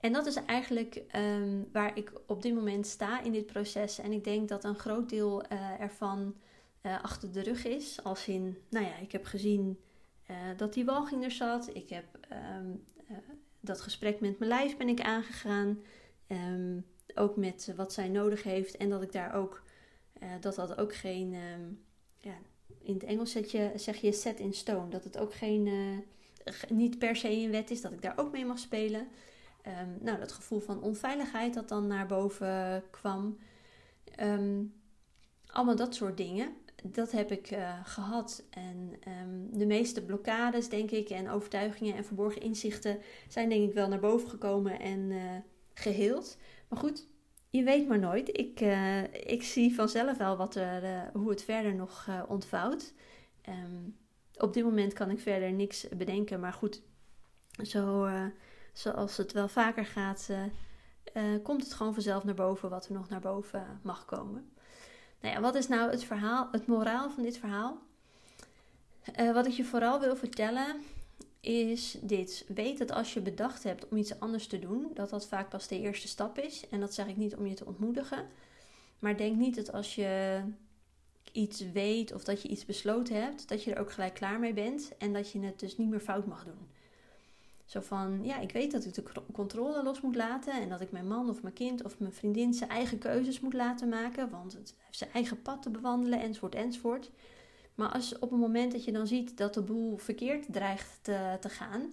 En 0.00 0.12
dat 0.12 0.26
is 0.26 0.34
eigenlijk 0.34 1.04
um, 1.16 1.68
waar 1.72 1.96
ik 1.96 2.12
op 2.26 2.42
dit 2.42 2.54
moment 2.54 2.86
sta 2.86 3.22
in 3.22 3.32
dit 3.32 3.46
proces. 3.46 3.98
En 3.98 4.12
ik 4.12 4.24
denk 4.24 4.48
dat 4.48 4.64
een 4.64 4.78
groot 4.78 5.08
deel 5.08 5.52
uh, 5.52 5.80
ervan 5.80 6.34
uh, 6.82 7.02
achter 7.02 7.32
de 7.32 7.42
rug 7.42 7.64
is. 7.64 8.04
Als 8.04 8.28
in, 8.28 8.58
nou 8.70 8.84
ja, 8.86 8.96
ik 8.96 9.12
heb 9.12 9.24
gezien 9.24 9.78
uh, 10.30 10.36
dat 10.56 10.72
die 10.72 10.84
walging 10.84 11.24
er 11.24 11.30
zat. 11.30 11.74
Ik 11.74 11.88
heb 11.88 12.04
uh, 12.32 13.18
dat 13.60 13.80
gesprek 13.80 14.20
met 14.20 14.38
mijn 14.38 14.50
lijf 14.50 14.76
ben 14.76 14.88
ik 14.88 15.00
aangegaan. 15.00 15.82
Um, 16.26 16.86
ook 17.14 17.36
met 17.36 17.72
wat 17.76 17.92
zij 17.92 18.08
nodig 18.08 18.42
heeft. 18.42 18.76
En 18.76 18.90
dat 18.90 19.02
ik 19.02 19.12
daar 19.12 19.34
ook, 19.34 19.62
dat 20.40 20.54
dat 20.54 20.78
ook 20.78 20.94
geen, 20.94 21.34
ja, 22.18 22.34
in 22.82 22.94
het 22.94 23.04
Engels 23.04 23.32
zeg 23.74 23.96
je, 23.96 24.12
set 24.12 24.40
in 24.40 24.54
stone. 24.54 24.88
Dat 24.88 25.04
het 25.04 25.18
ook 25.18 25.34
geen, 25.34 25.68
niet 26.68 26.98
per 26.98 27.16
se 27.16 27.30
een 27.30 27.50
wet 27.50 27.70
is. 27.70 27.80
Dat 27.80 27.92
ik 27.92 28.02
daar 28.02 28.18
ook 28.18 28.32
mee 28.32 28.44
mag 28.44 28.58
spelen. 28.58 29.08
nou, 30.00 30.18
dat 30.18 30.32
gevoel 30.32 30.60
van 30.60 30.82
onveiligheid 30.82 31.54
dat 31.54 31.68
dan 31.68 31.86
naar 31.86 32.06
boven 32.06 32.82
kwam. 32.90 33.38
allemaal 35.46 35.76
dat 35.76 35.94
soort 35.94 36.16
dingen 36.16 36.56
dat 36.84 37.10
heb 37.10 37.32
ik 37.32 37.50
uh, 37.50 37.84
gehad. 37.84 38.44
En 38.50 38.94
um, 39.22 39.58
de 39.58 39.66
meeste 39.66 40.04
blokkades, 40.04 40.68
denk 40.68 40.90
ik, 40.90 41.10
en 41.10 41.30
overtuigingen 41.30 41.96
en 41.96 42.04
verborgen 42.04 42.42
inzichten 42.42 42.98
zijn 43.28 43.48
denk 43.48 43.68
ik 43.68 43.74
wel 43.74 43.88
naar 43.88 44.00
boven 44.00 44.28
gekomen 44.28 44.80
en 44.80 44.98
uh, 45.10 45.20
geheeld. 45.74 46.36
Maar 46.68 46.78
goed, 46.78 47.06
je 47.50 47.62
weet 47.62 47.88
maar 47.88 47.98
nooit. 47.98 48.38
Ik, 48.38 48.60
uh, 48.60 49.02
ik 49.14 49.42
zie 49.42 49.74
vanzelf 49.74 50.16
wel 50.16 50.36
wat 50.36 50.54
er, 50.54 51.10
hoe 51.12 51.30
het 51.30 51.42
verder 51.42 51.74
nog 51.74 52.08
ontvouwt. 52.28 52.92
Um, 53.48 53.96
op 54.36 54.52
dit 54.52 54.64
moment 54.64 54.92
kan 54.92 55.10
ik 55.10 55.20
verder 55.20 55.52
niks 55.52 55.88
bedenken. 55.88 56.40
Maar 56.40 56.52
goed, 56.52 56.82
zo, 57.62 58.08
zoals 58.72 59.16
het 59.16 59.32
wel 59.32 59.48
vaker 59.48 59.86
gaat, 59.86 60.30
komt 61.42 61.62
het 61.62 61.74
gewoon 61.74 61.94
vanzelf 61.94 62.24
naar 62.24 62.34
boven 62.34 62.70
wat 62.70 62.86
er 62.86 62.92
nog 62.92 63.08
naar 63.08 63.20
boven 63.20 63.80
mag 63.82 64.04
komen. 64.04 64.52
Nou 65.20 65.34
ja, 65.34 65.40
wat 65.40 65.54
is 65.54 65.68
nou 65.68 65.90
het 65.90 66.04
verhaal, 66.04 66.48
het 66.52 66.66
moraal 66.66 67.10
van 67.10 67.22
dit 67.22 67.38
verhaal? 67.38 67.78
Wat 69.32 69.46
ik 69.46 69.52
je 69.52 69.64
vooral 69.64 70.00
wil 70.00 70.16
vertellen 70.16 70.76
is 71.40 71.98
dit. 72.02 72.44
Weet 72.54 72.78
dat 72.78 72.92
als 72.92 73.14
je 73.14 73.20
bedacht 73.20 73.62
hebt 73.62 73.88
om 73.88 73.96
iets 73.96 74.20
anders 74.20 74.46
te 74.46 74.58
doen, 74.58 74.90
dat 74.94 75.10
dat 75.10 75.26
vaak 75.26 75.48
pas 75.48 75.68
de 75.68 75.80
eerste 75.80 76.08
stap 76.08 76.38
is. 76.38 76.68
En 76.70 76.80
dat 76.80 76.94
zeg 76.94 77.06
ik 77.06 77.16
niet 77.16 77.36
om 77.36 77.46
je 77.46 77.54
te 77.54 77.66
ontmoedigen. 77.66 78.26
Maar 78.98 79.16
denk 79.16 79.36
niet 79.36 79.54
dat 79.54 79.72
als 79.72 79.94
je 79.94 80.40
iets 81.32 81.72
weet 81.72 82.12
of 82.12 82.24
dat 82.24 82.42
je 82.42 82.48
iets 82.48 82.64
besloten 82.64 83.22
hebt, 83.22 83.48
dat 83.48 83.64
je 83.64 83.74
er 83.74 83.80
ook 83.80 83.92
gelijk 83.92 84.14
klaar 84.14 84.38
mee 84.38 84.52
bent 84.52 84.96
en 84.98 85.12
dat 85.12 85.30
je 85.30 85.40
het 85.40 85.60
dus 85.60 85.76
niet 85.76 85.88
meer 85.88 86.00
fout 86.00 86.26
mag 86.26 86.44
doen. 86.44 86.68
Zo 87.64 87.80
van, 87.80 88.24
ja, 88.24 88.38
ik 88.38 88.52
weet 88.52 88.72
dat 88.72 88.84
ik 88.84 88.94
de 88.94 89.02
controle 89.32 89.82
los 89.82 90.00
moet 90.00 90.16
laten 90.16 90.52
en 90.52 90.68
dat 90.68 90.80
ik 90.80 90.90
mijn 90.90 91.06
man 91.06 91.28
of 91.28 91.42
mijn 91.42 91.54
kind 91.54 91.84
of 91.84 91.98
mijn 91.98 92.12
vriendin 92.12 92.54
zijn 92.54 92.70
eigen 92.70 92.98
keuzes 92.98 93.40
moet 93.40 93.52
laten 93.52 93.88
maken, 93.88 94.30
want 94.30 94.52
het 94.52 94.74
heeft 94.84 94.98
zijn 94.98 95.12
eigen 95.12 95.42
pad 95.42 95.62
te 95.62 95.70
bewandelen, 95.70 96.20
enzovoort, 96.20 96.54
enzovoort. 96.54 97.10
Maar 97.78 97.88
als 97.92 98.18
op 98.18 98.32
een 98.32 98.38
moment 98.38 98.72
dat 98.72 98.84
je 98.84 98.92
dan 98.92 99.06
ziet 99.06 99.36
dat 99.36 99.54
de 99.54 99.62
boel 99.62 99.96
verkeerd 99.96 100.46
dreigt 100.52 100.98
te, 101.40 101.48
gaan, 101.48 101.92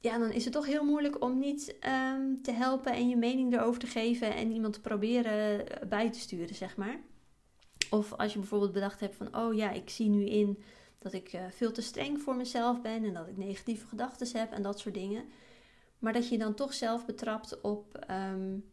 ja, 0.00 0.18
dan 0.18 0.30
is 0.30 0.44
het 0.44 0.52
toch 0.52 0.66
heel 0.66 0.84
moeilijk 0.84 1.22
om 1.22 1.38
niet 1.38 1.76
um, 2.14 2.42
te 2.42 2.52
helpen 2.52 2.92
en 2.92 3.08
je 3.08 3.16
mening 3.16 3.52
erover 3.52 3.80
te 3.80 3.86
geven 3.86 4.34
en 4.34 4.52
iemand 4.52 4.72
te 4.72 4.80
proberen 4.80 5.64
bij 5.88 6.10
te 6.10 6.18
sturen, 6.18 6.54
zeg 6.54 6.76
maar. 6.76 7.00
Of 7.90 8.12
als 8.12 8.32
je 8.32 8.38
bijvoorbeeld 8.38 8.72
bedacht 8.72 9.00
hebt 9.00 9.16
van, 9.16 9.36
oh 9.36 9.54
ja, 9.54 9.70
ik 9.70 9.90
zie 9.90 10.08
nu 10.08 10.26
in 10.26 10.62
dat 10.98 11.12
ik 11.12 11.32
uh, 11.32 11.40
veel 11.50 11.72
te 11.72 11.82
streng 11.82 12.20
voor 12.20 12.36
mezelf 12.36 12.80
ben 12.80 13.04
en 13.04 13.14
dat 13.14 13.28
ik 13.28 13.36
negatieve 13.36 13.86
gedachten 13.86 14.38
heb 14.38 14.52
en 14.52 14.62
dat 14.62 14.78
soort 14.78 14.94
dingen. 14.94 15.24
Maar 15.98 16.12
dat 16.12 16.28
je 16.28 16.38
dan 16.38 16.54
toch 16.54 16.74
zelf 16.74 17.06
betrapt 17.06 17.60
op, 17.60 18.06
um, 18.10 18.64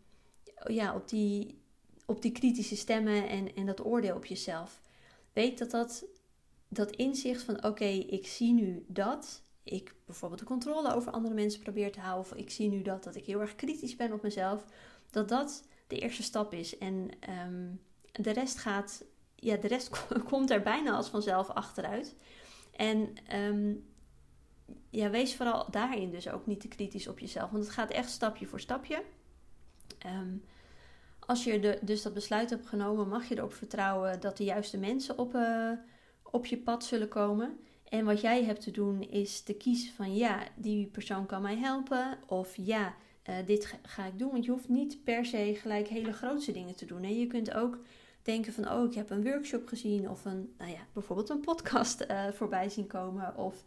ja, 0.68 0.96
op, 0.96 1.10
die, 1.10 1.60
op 2.06 2.22
die 2.22 2.32
kritische 2.32 2.76
stemmen 2.76 3.28
en, 3.28 3.56
en 3.56 3.66
dat 3.66 3.86
oordeel 3.86 4.16
op 4.16 4.26
jezelf. 4.26 4.82
Weet 5.40 5.58
dat 5.58 5.72
dat, 5.72 6.06
dat 6.68 6.96
inzicht 6.96 7.44
van 7.44 7.64
oké, 7.64 7.86
ik 7.86 8.28
zie 8.28 8.54
nu 8.54 8.86
dat 8.88 9.42
ik 9.64 9.96
bijvoorbeeld 10.06 10.40
de 10.40 10.46
controle 10.46 10.96
over 10.96 11.12
andere 11.12 11.34
mensen 11.34 11.62
probeer 11.62 11.92
te 11.92 12.00
houden, 12.00 12.32
of 12.32 12.38
ik 12.38 12.50
zie 12.50 12.70
nu 12.70 12.82
dat, 12.82 13.04
dat 13.04 13.16
ik 13.16 13.26
heel 13.26 13.42
erg 13.42 13.56
kritisch 13.56 13.96
ben 13.96 14.14
op 14.14 14.22
mezelf, 14.22 14.66
dat 15.10 15.30
dat 15.30 15.64
de 15.88 16.00
eerste 16.00 16.24
stap 16.24 16.54
is. 16.54 16.78
En 16.78 17.10
ehm, 17.20 17.68
de 18.12 18.32
rest 18.32 18.58
gaat, 18.58 19.04
ja, 19.36 19.56
de 19.56 19.68
rest 19.68 20.06
komt 20.30 20.50
er 20.50 20.62
bijna 20.62 20.92
als 20.96 21.10
vanzelf 21.10 21.50
achteruit. 21.50 22.16
En 22.72 23.14
ehm, 23.28 23.74
ja, 24.90 25.10
wees 25.10 25.36
vooral 25.36 25.72
daarin 25.72 26.10
dus 26.12 26.30
ook 26.30 26.46
niet 26.46 26.60
te 26.60 26.68
kritisch 26.68 27.08
op 27.08 27.20
jezelf, 27.20 27.52
want 27.52 27.64
het 27.64 27.74
gaat 27.74 27.92
echt 27.92 28.10
stapje 28.10 28.46
voor 28.46 28.60
stapje. 28.60 29.04
Ehm, 29.98 30.36
als 31.30 31.44
je 31.44 31.60
de, 31.60 31.80
dus 31.82 32.02
dat 32.02 32.14
besluit 32.14 32.50
hebt 32.50 32.68
genomen, 32.68 33.08
mag 33.08 33.28
je 33.28 33.38
erop 33.38 33.54
vertrouwen 33.54 34.20
dat 34.20 34.38
de 34.38 34.44
juiste 34.44 34.78
mensen 34.78 35.18
op, 35.18 35.36
uh, 35.36 35.72
op 36.24 36.46
je 36.46 36.58
pad 36.58 36.84
zullen 36.84 37.08
komen. 37.08 37.58
En 37.90 38.06
wat 38.06 38.22
jij 38.22 38.44
hebt 38.44 38.62
te 38.62 38.72
doen 38.72 39.02
is 39.02 39.42
te 39.42 39.54
kiezen 39.54 39.94
van 39.94 40.16
ja, 40.16 40.44
die 40.56 40.88
persoon 40.88 41.26
kan 41.26 41.42
mij 41.42 41.58
helpen. 41.58 42.18
Of 42.28 42.56
ja, 42.56 42.96
uh, 43.30 43.36
dit 43.46 43.76
ga 43.84 44.06
ik 44.06 44.20
doen. 44.20 44.32
Want 44.32 44.46
je 44.46 44.52
hoeft 44.52 44.70
niet 44.70 45.04
per 45.04 45.26
se 45.26 45.56
gelijk 45.56 45.88
hele 45.88 46.14
grootste 46.14 46.52
dingen 46.52 46.76
te 46.76 46.86
doen. 46.86 47.04
Hè. 47.04 47.10
Je 47.10 47.28
kunt 47.28 47.54
ook 47.54 47.80
denken 48.22 48.54
van 48.54 48.72
oh, 48.72 48.86
ik 48.86 48.94
heb 48.94 49.10
een 49.10 49.24
workshop 49.24 49.68
gezien. 49.68 50.10
Of 50.10 50.26
een, 50.26 50.54
nou 50.58 50.72
ja, 50.72 50.88
bijvoorbeeld 50.94 51.30
een 51.30 51.42
podcast 51.42 52.06
uh, 52.12 52.28
voorbij 52.28 52.70
zien 52.70 52.88
komen. 52.88 53.38
Of 53.38 53.64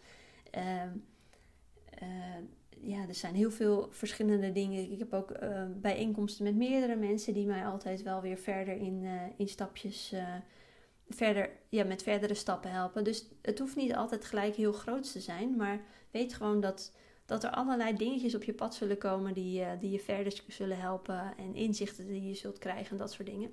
uh, 0.58 0.82
ja, 2.82 3.08
er 3.08 3.14
zijn 3.14 3.34
heel 3.34 3.50
veel 3.50 3.88
verschillende 3.90 4.52
dingen. 4.52 4.92
Ik 4.92 4.98
heb 4.98 5.12
ook 5.12 5.32
bijeenkomsten 5.80 6.44
met 6.44 6.54
meerdere 6.54 6.96
mensen 6.96 7.34
die 7.34 7.46
mij 7.46 7.66
altijd 7.66 8.02
wel 8.02 8.20
weer 8.20 8.38
verder 8.38 8.76
in, 8.76 9.06
in 9.36 9.48
stapjes 9.48 10.14
verder, 11.14 11.50
ja, 11.68 11.84
met 11.84 12.02
verdere 12.02 12.34
stappen 12.34 12.70
helpen. 12.70 13.04
Dus 13.04 13.26
het 13.42 13.58
hoeft 13.58 13.76
niet 13.76 13.94
altijd 13.94 14.24
gelijk 14.24 14.54
heel 14.54 14.72
groot 14.72 15.12
te 15.12 15.20
zijn, 15.20 15.56
maar 15.56 15.80
weet 16.10 16.34
gewoon 16.34 16.60
dat, 16.60 16.92
dat 17.26 17.44
er 17.44 17.50
allerlei 17.50 17.96
dingetjes 17.96 18.34
op 18.34 18.44
je 18.44 18.54
pad 18.54 18.74
zullen 18.74 18.98
komen 18.98 19.34
die, 19.34 19.60
uh, 19.60 19.70
die 19.80 19.90
je 19.90 20.00
verder 20.00 20.42
zullen 20.48 20.78
helpen 20.78 21.36
en 21.36 21.54
inzichten 21.54 22.06
die 22.06 22.28
je 22.28 22.34
zult 22.34 22.58
krijgen 22.58 22.90
en 22.90 22.96
dat 22.96 23.12
soort 23.12 23.28
dingen. 23.28 23.50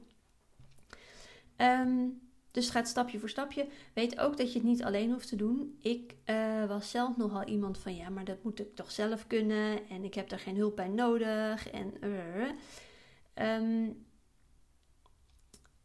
Um, 1.57 2.28
dus 2.51 2.63
het 2.63 2.73
gaat 2.73 2.87
stapje 2.87 3.19
voor 3.19 3.29
stapje. 3.29 3.67
Weet 3.93 4.19
ook 4.19 4.37
dat 4.37 4.53
je 4.53 4.59
het 4.59 4.67
niet 4.67 4.83
alleen 4.83 5.11
hoeft 5.11 5.27
te 5.27 5.35
doen. 5.35 5.77
Ik 5.81 6.15
uh, 6.25 6.65
was 6.65 6.89
zelf 6.89 7.17
nogal 7.17 7.43
iemand 7.43 7.77
van 7.77 7.95
ja, 7.95 8.09
maar 8.09 8.25
dat 8.25 8.43
moet 8.43 8.59
ik 8.59 8.75
toch 8.75 8.91
zelf 8.91 9.27
kunnen 9.27 9.89
en 9.89 10.03
ik 10.03 10.13
heb 10.13 10.31
er 10.31 10.39
geen 10.39 10.57
hulp 10.57 10.75
bij 10.75 10.87
nodig. 10.87 11.69
En, 11.69 11.93
uh, 12.03 12.49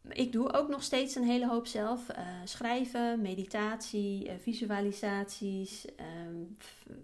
ik 0.09 0.31
doe 0.31 0.53
ook 0.53 0.67
nog 0.67 0.83
steeds 0.83 1.15
een 1.15 1.23
hele 1.23 1.47
hoop 1.47 1.67
zelf. 1.67 2.09
Uh, 2.09 2.17
schrijven, 2.43 3.21
meditatie, 3.21 4.31
visualisaties, 4.41 5.85
uh, 5.85 5.95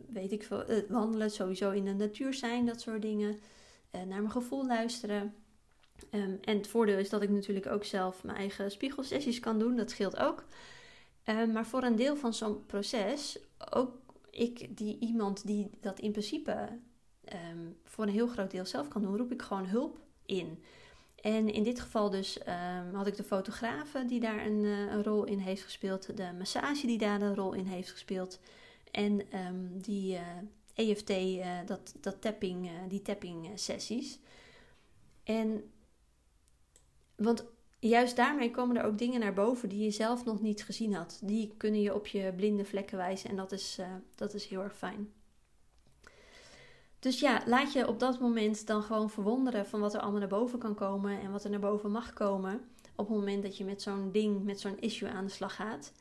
weet 0.07 0.31
ik 0.31 0.43
veel, 0.43 0.63
wandelen, 0.87 1.31
sowieso 1.31 1.71
in 1.71 1.85
de 1.85 1.93
natuur 1.93 2.33
zijn, 2.33 2.65
dat 2.65 2.81
soort 2.81 3.01
dingen. 3.01 3.37
naar 3.91 4.07
mijn 4.07 4.31
gevoel 4.31 4.65
luisteren. 4.65 5.33
Um, 6.09 6.37
en 6.41 6.57
het 6.57 6.67
voordeel 6.67 6.97
is 6.97 7.09
dat 7.09 7.21
ik 7.21 7.29
natuurlijk 7.29 7.67
ook 7.67 7.83
zelf 7.83 8.23
mijn 8.23 8.37
eigen 8.37 8.71
spiegelsessies 8.71 9.39
kan 9.39 9.59
doen, 9.59 9.75
dat 9.75 9.89
scheelt 9.89 10.17
ook. 10.17 10.45
Um, 11.25 11.51
maar 11.51 11.65
voor 11.65 11.83
een 11.83 11.95
deel 11.95 12.15
van 12.15 12.33
zo'n 12.33 12.65
proces, 12.65 13.39
ook 13.71 13.95
ik, 14.29 14.77
die 14.77 14.97
iemand 14.99 15.45
die 15.45 15.69
dat 15.79 15.99
in 15.99 16.11
principe 16.11 16.79
um, 17.33 17.77
voor 17.83 18.03
een 18.03 18.13
heel 18.13 18.27
groot 18.27 18.51
deel 18.51 18.65
zelf 18.65 18.87
kan 18.87 19.01
doen, 19.01 19.17
roep 19.17 19.31
ik 19.31 19.41
gewoon 19.41 19.65
hulp 19.65 19.99
in. 20.25 20.63
En 21.15 21.49
in 21.49 21.63
dit 21.63 21.79
geval 21.79 22.09
dus 22.09 22.39
had 22.93 23.07
ik 23.07 23.15
de 23.15 23.23
fotografe 23.23 24.05
die 24.05 24.19
daar 24.19 24.45
een, 24.45 24.63
uh, 24.63 24.91
een, 24.91 25.03
rol 25.03 25.23
in 25.23 25.37
heeft 25.37 25.63
gespeeld, 25.63 26.17
de 26.17 26.29
massage 26.37 26.87
die 26.87 26.97
daar 26.97 27.21
een 27.21 27.35
rol 27.35 27.53
in 27.53 27.65
heeft 27.65 27.91
gespeeld 27.91 28.39
en 28.91 29.21
die 29.73 30.19
EFT, 30.73 31.09
uh, 31.09 31.45
dat, 31.65 31.95
dat 31.99 32.21
tapping, 32.21 32.69
die 32.87 33.01
tapping 33.01 33.49
sessies. 33.55 34.19
En 35.23 35.71
want 37.23 37.45
juist 37.79 38.15
daarmee 38.15 38.51
komen 38.51 38.77
er 38.77 38.83
ook 38.83 38.97
dingen 38.97 39.19
naar 39.19 39.33
boven 39.33 39.69
die 39.69 39.83
je 39.83 39.91
zelf 39.91 40.25
nog 40.25 40.41
niet 40.41 40.63
gezien 40.63 40.93
had. 40.93 41.19
Die 41.23 41.53
kunnen 41.57 41.81
je 41.81 41.95
op 41.95 42.07
je 42.07 42.33
blinde 42.35 42.65
vlekken 42.65 42.97
wijzen 42.97 43.29
en 43.29 43.35
dat 43.35 43.51
is, 43.51 43.79
dat 44.15 44.33
is 44.33 44.45
heel 44.45 44.61
erg 44.61 44.75
fijn. 44.75 45.11
Dus 47.01 47.19
ja, 47.19 47.41
laat 47.45 47.73
je 47.73 47.87
op 47.87 47.99
dat 47.99 48.19
moment 48.19 48.67
dan 48.67 48.83
gewoon 48.83 49.09
verwonderen 49.09 49.65
van 49.65 49.79
wat 49.79 49.93
er 49.93 49.99
allemaal 49.99 50.19
naar 50.19 50.29
boven 50.29 50.59
kan 50.59 50.75
komen 50.75 51.19
en 51.19 51.31
wat 51.31 51.43
er 51.43 51.49
naar 51.49 51.59
boven 51.59 51.91
mag 51.91 52.13
komen. 52.13 52.61
Op 52.95 53.07
het 53.07 53.17
moment 53.17 53.43
dat 53.43 53.57
je 53.57 53.65
met 53.65 53.81
zo'n 53.81 54.11
ding, 54.11 54.43
met 54.43 54.59
zo'n 54.59 54.79
issue 54.79 55.09
aan 55.09 55.25
de 55.25 55.31
slag 55.31 55.55
gaat. 55.55 55.91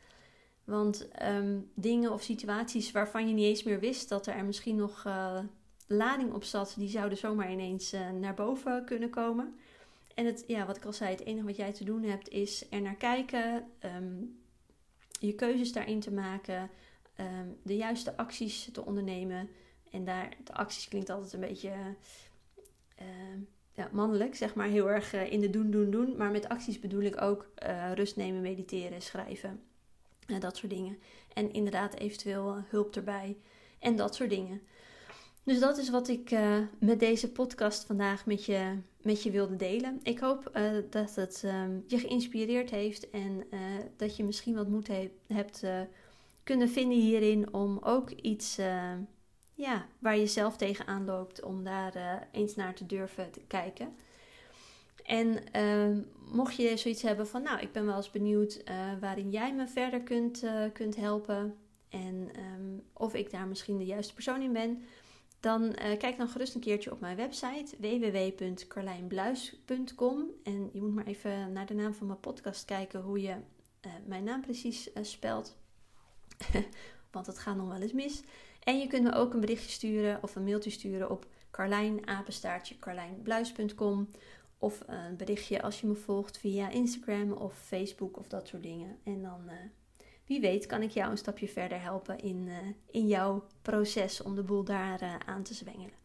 Want 0.65 1.09
um, 1.23 1.71
dingen 1.75 2.13
of 2.13 2.23
situaties 2.23 2.93
waarvan 2.93 3.29
je 3.29 3.35
niet 3.35 3.45
eens 3.45 3.63
meer 3.63 3.81
wist 3.81 4.09
dat 4.09 4.27
er, 4.27 4.45
misschien 4.45 4.77
nog 4.77 5.05
uh, 5.07 5.39
lading 5.87 6.33
op 6.33 6.45
zat, 6.45 6.75
die 6.79 6.89
zouden 6.89 7.19
zomaar 7.19 7.53
ineens 7.53 7.95
uh, 7.95 8.11
naar 8.11 8.35
boven 8.35 8.85
kunnen 8.85 9.11
komen. 9.11 9.55
En 10.21 10.27
het, 10.27 10.45
ja, 10.47 10.67
wat 10.67 10.77
ik 10.77 10.85
al 10.85 10.93
zei, 10.93 11.11
het 11.11 11.25
enige 11.25 11.47
wat 11.47 11.57
jij 11.57 11.73
te 11.73 11.85
doen 11.85 12.03
hebt 12.03 12.29
is 12.29 12.67
er 12.71 12.81
naar 12.81 12.97
kijken, 12.97 13.65
um, 13.97 14.41
je 15.21 15.35
keuzes 15.35 15.73
daarin 15.73 16.01
te 16.01 16.13
maken, 16.13 16.71
um, 17.21 17.57
de 17.63 17.77
juiste 17.77 18.17
acties 18.17 18.69
te 18.73 18.85
ondernemen. 18.85 19.51
En 19.91 20.05
daar, 20.05 20.37
de 20.45 20.53
acties 20.53 20.89
klinkt 20.89 21.11
altijd 21.11 21.33
een 21.33 21.41
beetje 21.41 21.73
uh, 23.01 23.07
ja, 23.73 23.89
mannelijk, 23.93 24.37
zeg 24.37 24.55
maar. 24.55 24.69
Heel 24.69 24.91
erg 24.91 25.15
uh, 25.15 25.33
in 25.33 25.41
de 25.41 25.51
doen, 25.51 25.71
doen, 25.71 25.91
doen. 25.91 26.17
Maar 26.17 26.31
met 26.31 26.49
acties 26.49 26.81
bedoel 26.81 27.03
ik 27.03 27.21
ook 27.21 27.51
uh, 27.67 27.93
rust 27.93 28.17
nemen, 28.17 28.41
mediteren, 28.41 29.03
schrijven. 29.03 29.63
dat 30.39 30.57
soort 30.57 30.73
dingen. 30.73 30.99
En 31.35 31.53
inderdaad 31.53 31.95
eventueel 31.95 32.65
hulp 32.69 32.97
erbij. 32.97 33.37
En 33.79 33.97
dat 33.97 34.15
soort 34.15 34.31
dingen. 34.31 34.63
Dus 35.45 35.61
dat 35.61 35.79
is 35.79 35.91
wat 35.91 36.09
ik 36.09 36.31
met 36.79 37.01
deze 37.01 37.33
podcast 37.33 37.85
vandaag 37.85 38.27
met 38.27 38.45
je, 38.45 38.79
met 39.03 39.23
je 39.23 39.31
wilde 39.31 39.57
delen. 39.57 40.01
Ik 40.03 40.19
hoop 40.19 40.61
dat 40.91 41.15
het 41.15 41.43
um, 41.45 41.85
je 41.87 41.99
geïnspireerd 41.99 42.71
heeft. 42.71 43.11
En 43.11 43.45
dat 43.97 44.17
je 44.17 44.25
misschien 44.25 44.55
wat 44.55 44.69
moed 44.69 44.87
he 44.87 45.11
hebt 45.27 45.65
kunnen 46.45 46.69
vinden 46.69 46.99
hierin 46.99 47.55
om 47.55 47.79
ook 47.83 48.11
iets 48.11 48.57
ja, 49.55 49.87
waar 49.99 50.17
je 50.17 50.27
zelf 50.27 50.57
tegenaan 50.57 51.05
loopt, 51.05 51.43
om 51.43 51.65
daar 51.65 52.29
eens 52.33 52.55
naar 52.55 52.75
te 52.75 52.87
durven 52.87 53.31
te 53.31 53.41
kijken. 53.47 53.95
En 55.05 55.39
uh, 55.57 55.99
mocht 56.33 56.57
je 56.57 56.77
zoiets 56.77 57.03
hebben 57.03 57.27
van, 57.27 57.43
nou, 57.43 57.61
ik 57.61 57.73
ben 57.73 57.87
wel 57.87 57.97
eens 57.97 58.11
benieuwd 58.11 58.63
waarin 59.01 59.31
jij 59.31 59.55
me 59.55 59.67
verder 59.67 60.01
kunt, 60.01 60.45
kunt 60.73 60.97
helpen. 60.97 61.57
En 61.89 62.31
um, 62.59 62.83
of 62.93 63.15
ik 63.15 63.31
daar 63.31 63.47
misschien 63.47 63.79
de 63.79 63.85
juiste 63.85 64.15
persoon 64.15 64.43
in 64.43 64.53
ben. 64.53 64.85
Dan 65.41 65.75
kijk 65.99 66.17
dan 66.17 66.29
gerust 66.29 66.55
een 66.55 66.61
keertje 66.61 66.93
op 66.93 67.01
mijn 67.01 67.17
website 67.17 67.77
www.carlijnbluis.com. 67.79 70.31
En 70.43 70.71
je 70.73 70.81
moet 70.81 70.95
maar 70.95 71.07
even 71.07 71.53
naar 71.53 71.67
de 71.67 71.75
naam 71.75 71.95
van 71.95 72.07
mijn 72.07 72.21
podcast 72.21 72.65
kijken 72.65 73.01
hoe 73.01 73.21
je 73.21 73.37
mijn 74.07 74.25
naam 74.25 74.41
precies 74.41 74.91
spelt. 75.01 75.57
Want 77.11 77.27
het 77.27 77.39
gaat 77.39 77.57
nog 77.57 77.69
wel 77.69 77.81
eens 77.81 77.93
mis. 77.93 78.23
En 78.61 78.79
je 78.79 78.87
kunt 78.87 79.03
me 79.03 79.13
ook 79.13 79.35
een 79.35 79.41
berichtje 79.41 79.71
sturen 79.71 80.23
of 80.23 80.37
een 80.37 80.45
mailtje 80.45 80.71
sturen 80.71 81.11
op 81.11 81.27
carlijnapenstaartje 81.51 82.79
carlijnbluis.com 82.79 84.09
of 84.59 84.83
een 84.87 85.17
berichtje 85.17 85.63
als 85.63 85.81
je 85.81 85.87
me 85.87 85.95
volgt 85.95 86.39
via 86.39 86.69
Instagram 86.69 87.33
of 87.33 87.59
Facebook 87.59 88.19
of 88.19 88.29
dat 88.29 88.49
soort 88.49 88.63
dingen. 88.63 88.99
En 89.05 89.23
dan, 89.23 89.51
wie 90.31 90.41
weet, 90.41 90.67
kan 90.67 90.83
ik 90.83 90.91
jou 90.91 91.11
een 91.11 91.19
stapje 91.19 91.49
verder 91.49 91.83
helpen 91.83 92.19
in, 92.19 92.47
uh, 92.47 92.55
in 92.91 93.07
jouw 93.07 93.45
proces 93.63 94.23
om 94.23 94.35
de 94.35 94.43
boel 94.43 94.65
daar 94.65 95.03
uh, 95.03 95.15
aan 95.27 95.43
te 95.43 95.55
zwengelen. 95.55 95.99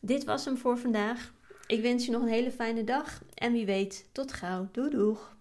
Dit 0.00 0.24
was 0.24 0.44
hem 0.44 0.56
voor 0.56 0.78
vandaag. 0.78 1.32
Ik 1.66 1.82
wens 1.82 2.04
je 2.04 2.10
nog 2.10 2.22
een 2.22 2.28
hele 2.28 2.50
fijne 2.50 2.84
dag 2.84 3.22
en 3.34 3.52
wie 3.52 3.66
weet, 3.66 4.08
tot 4.12 4.32
gauw. 4.32 4.68
Doei 4.72 4.90
doeg! 4.90 5.34